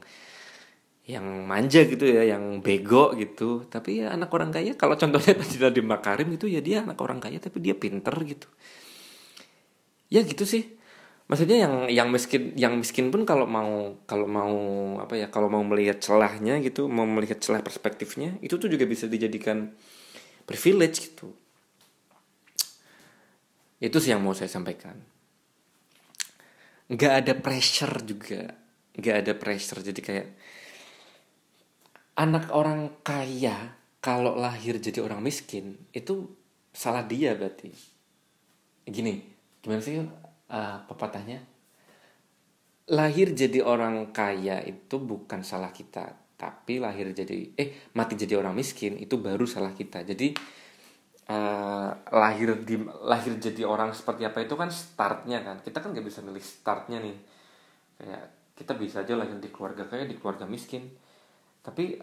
yang 1.06 1.46
manja 1.46 1.86
gitu 1.86 2.02
ya 2.02 2.26
yang 2.26 2.58
bego 2.58 3.14
gitu. 3.14 3.64
Tapi 3.70 4.02
ya 4.02 4.10
anak 4.10 4.30
orang 4.34 4.50
kaya 4.50 4.74
kalau 4.74 4.98
contohnya 4.98 5.38
tadi 5.40 5.56
di 5.70 5.82
Makarim 5.82 6.34
itu 6.34 6.50
ya 6.50 6.58
dia 6.58 6.82
anak 6.82 6.98
orang 6.98 7.22
kaya 7.22 7.38
tapi 7.38 7.62
dia 7.62 7.78
pinter 7.78 8.14
gitu. 8.26 8.50
Ya 10.10 10.26
gitu 10.26 10.42
sih. 10.42 10.74
Maksudnya 11.26 11.66
yang 11.66 11.74
yang 11.90 12.08
miskin 12.10 12.54
yang 12.54 12.78
miskin 12.78 13.10
pun 13.10 13.26
kalau 13.26 13.46
mau 13.50 13.98
kalau 14.06 14.30
mau 14.30 14.54
apa 15.02 15.18
ya 15.18 15.26
kalau 15.26 15.50
mau 15.50 15.62
melihat 15.66 15.98
celahnya 15.98 16.62
gitu 16.62 16.86
mau 16.86 17.02
melihat 17.02 17.42
celah 17.42 17.66
perspektifnya 17.66 18.38
itu 18.46 18.54
tuh 18.62 18.70
juga 18.70 18.86
bisa 18.86 19.10
dijadikan 19.10 19.74
privilege 20.46 21.10
gitu. 21.10 21.34
Itu 23.82 23.98
sih 23.98 24.14
yang 24.14 24.22
mau 24.22 24.34
saya 24.34 24.50
sampaikan. 24.50 24.98
Nggak 26.86 27.12
ada 27.22 27.32
pressure 27.34 27.94
juga. 28.06 28.54
Nggak 28.94 29.16
ada 29.26 29.32
pressure. 29.34 29.82
Jadi 29.82 30.00
kayak 30.00 30.26
anak 32.16 32.48
orang 32.50 33.04
kaya 33.04 33.76
kalau 34.00 34.34
lahir 34.40 34.80
jadi 34.80 35.04
orang 35.04 35.20
miskin 35.20 35.76
itu 35.92 36.24
salah 36.72 37.04
dia 37.04 37.36
berarti. 37.36 37.70
Gini 38.88 39.20
gimana 39.60 39.82
sih 39.84 40.00
uh, 40.00 40.78
pepatahnya? 40.88 41.44
Lahir 42.86 43.34
jadi 43.34 43.60
orang 43.66 44.14
kaya 44.14 44.62
itu 44.64 44.96
bukan 44.96 45.42
salah 45.42 45.74
kita 45.74 46.26
tapi 46.36 46.76
lahir 46.76 47.16
jadi 47.16 47.56
eh 47.56 47.88
mati 47.96 48.12
jadi 48.12 48.36
orang 48.36 48.52
miskin 48.52 48.96
itu 49.00 49.16
baru 49.20 49.44
salah 49.44 49.72
kita. 49.72 50.04
Jadi 50.06 50.36
uh, 51.32 51.90
lahir 52.12 52.60
di 52.62 52.76
lahir 53.04 53.36
jadi 53.40 53.64
orang 53.64 53.92
seperti 53.96 54.24
apa 54.24 54.44
itu 54.44 54.54
kan 54.56 54.72
startnya 54.72 55.42
kan. 55.44 55.60
Kita 55.60 55.82
kan 55.82 55.92
nggak 55.92 56.06
bisa 56.06 56.20
milih 56.22 56.44
startnya 56.44 57.02
nih. 57.02 57.16
Kayak 57.96 58.24
kita 58.56 58.72
bisa 58.76 59.04
aja 59.04 59.16
lahir 59.16 59.36
di 59.36 59.48
keluarga 59.52 59.84
kaya 59.84 60.08
di 60.08 60.16
keluarga 60.16 60.48
miskin 60.48 60.86
tapi 61.66 61.98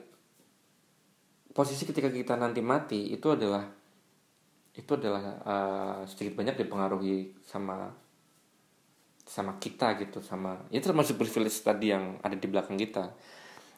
posisi 1.55 1.87
ketika 1.87 2.11
kita 2.11 2.35
nanti 2.35 2.59
mati 2.59 3.15
itu 3.15 3.31
adalah 3.31 3.63
itu 4.75 4.91
adalah 4.99 5.23
uh, 5.45 5.99
sedikit 6.03 6.43
banyak 6.43 6.59
dipengaruhi 6.59 7.39
sama 7.39 7.87
sama 9.23 9.55
kita 9.55 9.95
gitu 10.03 10.19
sama 10.19 10.67
ya 10.67 10.83
termasuk 10.83 11.15
privilege 11.15 11.55
tadi 11.63 11.95
yang 11.95 12.19
ada 12.19 12.35
di 12.35 12.47
belakang 12.51 12.75
kita. 12.75 13.15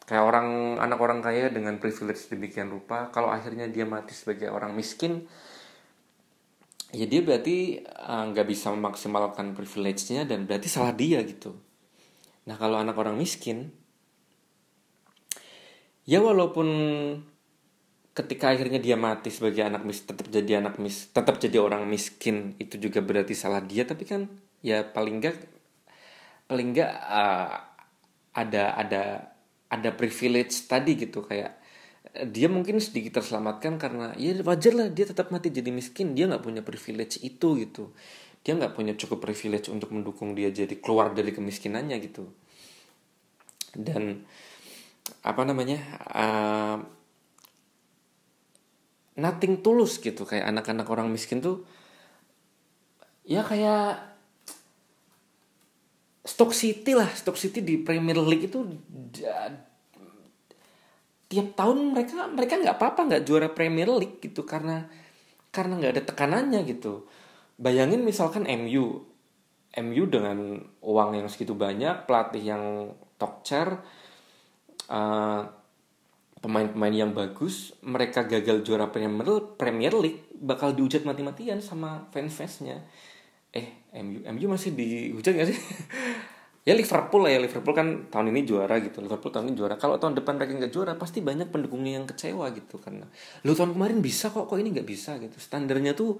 Kayak 0.05 0.25
orang 0.25 0.77
anak 0.81 0.99
orang 1.01 1.19
kaya 1.21 1.49
dengan 1.53 1.77
privilege 1.77 2.29
demikian 2.29 2.73
rupa 2.73 3.13
kalau 3.13 3.29
akhirnya 3.29 3.69
dia 3.69 3.85
mati 3.85 4.13
sebagai 4.13 4.49
orang 4.49 4.73
miskin 4.73 5.25
ya 6.93 7.05
dia 7.05 7.21
berarti 7.21 7.81
eh, 7.85 8.23
nggak 8.33 8.45
uh, 8.45 8.49
bisa 8.49 8.73
memaksimalkan 8.73 9.53
privilege-nya 9.53 10.25
dan 10.25 10.49
berarti 10.49 10.69
salah 10.71 10.95
dia 10.95 11.21
gitu. 11.25 11.53
Nah 12.49 12.55
kalau 12.57 12.79
anak 12.81 12.95
orang 12.95 13.17
miskin 13.17 13.73
ya 16.05 16.21
walaupun 16.21 16.67
ketika 18.15 18.55
akhirnya 18.55 18.79
dia 18.79 18.95
mati 18.95 19.27
sebagai 19.27 19.67
anak 19.67 19.83
mis 19.83 20.07
tetap 20.07 20.31
jadi 20.31 20.63
anak 20.63 20.79
mis 20.79 21.11
tetap 21.11 21.35
jadi 21.35 21.59
orang 21.59 21.83
miskin 21.83 22.55
itu 22.57 22.79
juga 22.79 23.03
berarti 23.03 23.35
salah 23.35 23.59
dia. 23.59 23.83
Tapi 23.83 24.07
kan 24.07 24.31
ya 24.63 24.87
paling 24.87 25.19
enggak 25.19 25.35
paling 26.47 26.71
enggak 26.71 26.91
uh, 26.95 27.59
ada 28.31 28.63
ada 28.79 29.03
ada 29.67 29.89
privilege 29.91 30.55
tadi 30.71 30.95
gitu. 30.95 31.27
Kayak 31.27 31.59
dia 32.31 32.47
mungkin 32.47 32.79
sedikit 32.79 33.19
terselamatkan 33.19 33.75
karena 33.75 34.15
ya 34.15 34.39
wajar 34.47 34.71
lah 34.71 34.87
dia 34.87 35.03
tetap 35.11 35.35
mati 35.35 35.51
jadi 35.51 35.67
miskin. 35.75 36.15
Dia 36.15 36.31
nggak 36.31 36.43
punya 36.47 36.63
privilege 36.63 37.19
itu 37.19 37.59
gitu. 37.59 37.91
Dia 38.47 38.55
nggak 38.55 38.79
punya 38.79 38.95
cukup 38.95 39.27
privilege 39.27 39.67
untuk 39.67 39.91
mendukung 39.91 40.31
dia 40.31 40.47
jadi 40.55 40.71
keluar 40.79 41.11
dari 41.11 41.35
kemiskinannya 41.35 41.99
gitu. 41.99 42.31
Dan 43.75 44.23
apa 45.25 45.41
namanya 45.45 45.79
uh, 46.13 46.77
nothing 49.17 49.61
tulus 49.61 49.97
gitu. 50.01 50.25
Kayak 50.25 50.51
anak-anak 50.51 50.87
orang 50.89 51.07
miskin 51.09 51.41
tuh 51.41 51.65
ya 53.25 53.41
kayak 53.41 54.17
Stock 56.25 56.51
City 56.53 56.97
lah. 56.97 57.09
Stock 57.13 57.37
City 57.37 57.61
di 57.61 57.81
Premier 57.81 58.17
League 58.17 58.49
itu 58.49 58.65
tiap 61.25 61.47
tahun 61.57 61.91
mereka 61.93 62.29
mereka 62.29 62.53
nggak 62.61 62.77
apa-apa 62.77 63.01
nggak 63.09 63.23
juara 63.25 63.49
Premier 63.49 63.89
League 63.89 64.21
gitu 64.21 64.45
karena 64.45 64.85
karena 65.49 65.79
nggak 65.81 65.93
ada 65.97 66.03
tekanannya 66.05 66.61
gitu. 66.69 67.07
Bayangin 67.55 68.03
misalkan 68.03 68.43
MU 68.45 69.15
MU 69.75 70.03
dengan 70.07 70.59
uang 70.79 71.09
yang 71.19 71.27
segitu 71.27 71.51
banyak 71.51 72.07
pelatih 72.07 72.43
yang 72.43 72.63
top 73.19 73.43
chair 73.43 73.79
uh, 74.89 75.43
pemain-pemain 76.41 76.93
yang 76.93 77.11
bagus 77.15 77.73
mereka 77.81 78.27
gagal 78.27 78.61
juara 78.61 78.91
Premier 78.91 79.25
Premier 79.57 79.93
League 79.97 80.29
bakal 80.37 80.77
dihujat 80.77 81.01
mati-matian 81.01 81.57
sama 81.63 82.05
fans-fansnya 82.13 82.85
eh 83.55 83.87
MU 83.95 84.21
MU 84.27 84.47
masih 84.51 84.75
dihujat 84.75 85.33
gak 85.33 85.49
sih? 85.49 85.59
Ya 86.65 86.73
Liverpool 86.73 87.21
lah 87.21 87.29
ya. 87.29 87.39
Liverpool 87.45 87.77
kan 87.77 88.09
tahun 88.09 88.33
ini 88.33 88.41
juara 88.41 88.81
gitu. 88.81 88.97
Liverpool 88.97 89.29
tahun 89.29 89.53
ini 89.53 89.55
juara. 89.55 89.77
Kalau 89.77 90.01
tahun 90.01 90.17
depan 90.17 90.33
mereka 90.33 90.57
nggak 90.57 90.73
juara 90.73 90.97
pasti 90.97 91.21
banyak 91.21 91.53
pendukungnya 91.53 92.01
yang 92.01 92.09
kecewa 92.09 92.49
gitu 92.57 92.81
karena 92.81 93.05
lu 93.45 93.53
tahun 93.53 93.77
kemarin 93.77 94.01
bisa 94.01 94.33
kok 94.33 94.49
kok 94.49 94.57
ini 94.57 94.73
nggak 94.73 94.89
bisa? 94.89 95.21
gitu. 95.21 95.37
Standarnya 95.37 95.93
tuh 95.93 96.17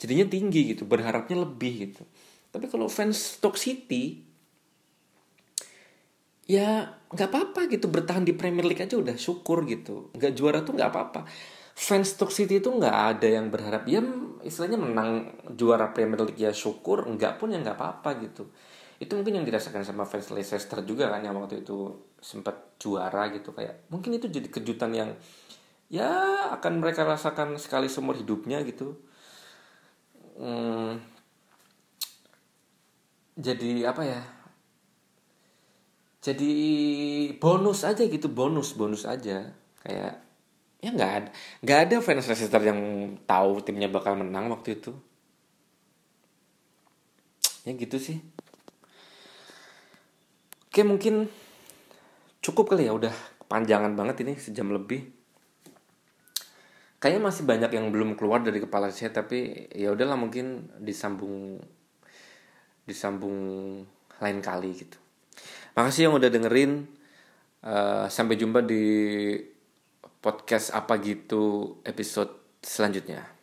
jadinya 0.00 0.24
tinggi 0.24 0.72
gitu. 0.72 0.88
Berharapnya 0.88 1.44
lebih 1.44 1.92
gitu. 1.92 2.08
Tapi 2.48 2.72
kalau 2.72 2.88
fans 2.88 3.36
Stoke 3.36 3.60
City 3.60 4.24
ya 6.48 6.96
nggak 7.12 7.28
apa-apa 7.28 7.68
gitu 7.68 7.92
bertahan 7.92 8.24
di 8.24 8.32
Premier 8.32 8.64
League 8.64 8.80
aja 8.80 8.96
udah 8.96 9.16
syukur 9.20 9.68
gitu. 9.68 10.08
Nggak 10.16 10.32
juara 10.32 10.58
tuh 10.64 10.72
nggak 10.76 10.90
apa-apa. 10.90 11.20
Fans 11.72 12.16
Stoke 12.16 12.32
City 12.32 12.60
itu 12.60 12.68
nggak 12.68 12.96
ada 13.16 13.28
yang 13.28 13.48
berharap 13.48 13.88
ya 13.88 14.04
istilahnya 14.44 14.76
menang 14.80 15.32
juara 15.56 15.92
Premier 15.92 16.20
League 16.24 16.40
ya 16.40 16.52
syukur 16.52 17.04
nggak 17.04 17.40
pun 17.40 17.52
ya 17.52 17.60
nggak 17.60 17.76
apa-apa 17.76 18.20
gitu. 18.24 18.48
Itu 18.96 19.18
mungkin 19.18 19.40
yang 19.40 19.46
dirasakan 19.48 19.82
sama 19.82 20.06
fans 20.06 20.30
Leicester 20.30 20.80
juga 20.86 21.10
kan 21.10 21.20
yang 21.24 21.34
waktu 21.36 21.66
itu 21.66 21.90
sempat 22.22 22.78
juara 22.78 23.28
gitu 23.34 23.50
kayak 23.50 23.90
mungkin 23.90 24.14
itu 24.14 24.30
jadi 24.30 24.46
kejutan 24.46 24.94
yang 24.94 25.10
ya 25.92 26.08
akan 26.54 26.80
mereka 26.80 27.04
rasakan 27.04 27.60
sekali 27.60 27.90
seumur 27.90 28.16
hidupnya 28.16 28.62
gitu. 28.64 28.96
Hmm, 30.38 30.96
jadi 33.36 33.90
apa 33.92 34.02
ya 34.06 34.20
jadi 36.22 36.52
bonus 37.36 37.82
aja 37.82 38.06
gitu 38.06 38.30
bonus 38.30 38.78
bonus 38.78 39.04
aja 39.04 39.50
kayak 39.82 40.14
ya 40.78 40.90
nggak 40.94 41.12
ada 41.18 41.28
nggak 41.62 41.78
ada 41.90 41.96
fans 41.98 42.30
Leicester 42.30 42.62
yang 42.62 42.80
tahu 43.26 43.62
timnya 43.66 43.90
bakal 43.90 44.14
menang 44.14 44.50
waktu 44.50 44.78
itu 44.78 44.94
ya 47.66 47.74
gitu 47.74 47.98
sih 47.98 48.18
Oke 50.72 50.88
mungkin 50.88 51.28
cukup 52.40 52.72
kali 52.72 52.88
ya 52.88 52.96
udah 52.96 53.12
kepanjangan 53.44 53.92
banget 53.92 54.24
ini 54.24 54.40
sejam 54.40 54.72
lebih. 54.72 55.04
Kayaknya 56.96 57.20
masih 57.28 57.44
banyak 57.44 57.70
yang 57.76 57.92
belum 57.92 58.16
keluar 58.16 58.40
dari 58.40 58.56
kepala 58.56 58.88
saya 58.88 59.12
tapi 59.12 59.68
ya 59.68 59.92
udahlah 59.92 60.16
mungkin 60.16 60.72
disambung 60.80 61.60
disambung 62.88 63.36
lain 64.16 64.38
kali 64.40 64.72
gitu. 64.72 64.96
Makasih 65.74 66.08
yang 66.08 66.14
udah 66.16 66.30
dengerin. 66.32 66.86
Uh, 67.62 68.10
sampai 68.10 68.34
jumpa 68.34 68.58
di 68.66 68.82
podcast 70.18 70.74
apa 70.74 70.98
gitu 70.98 71.78
episode 71.86 72.58
selanjutnya. 72.58 73.41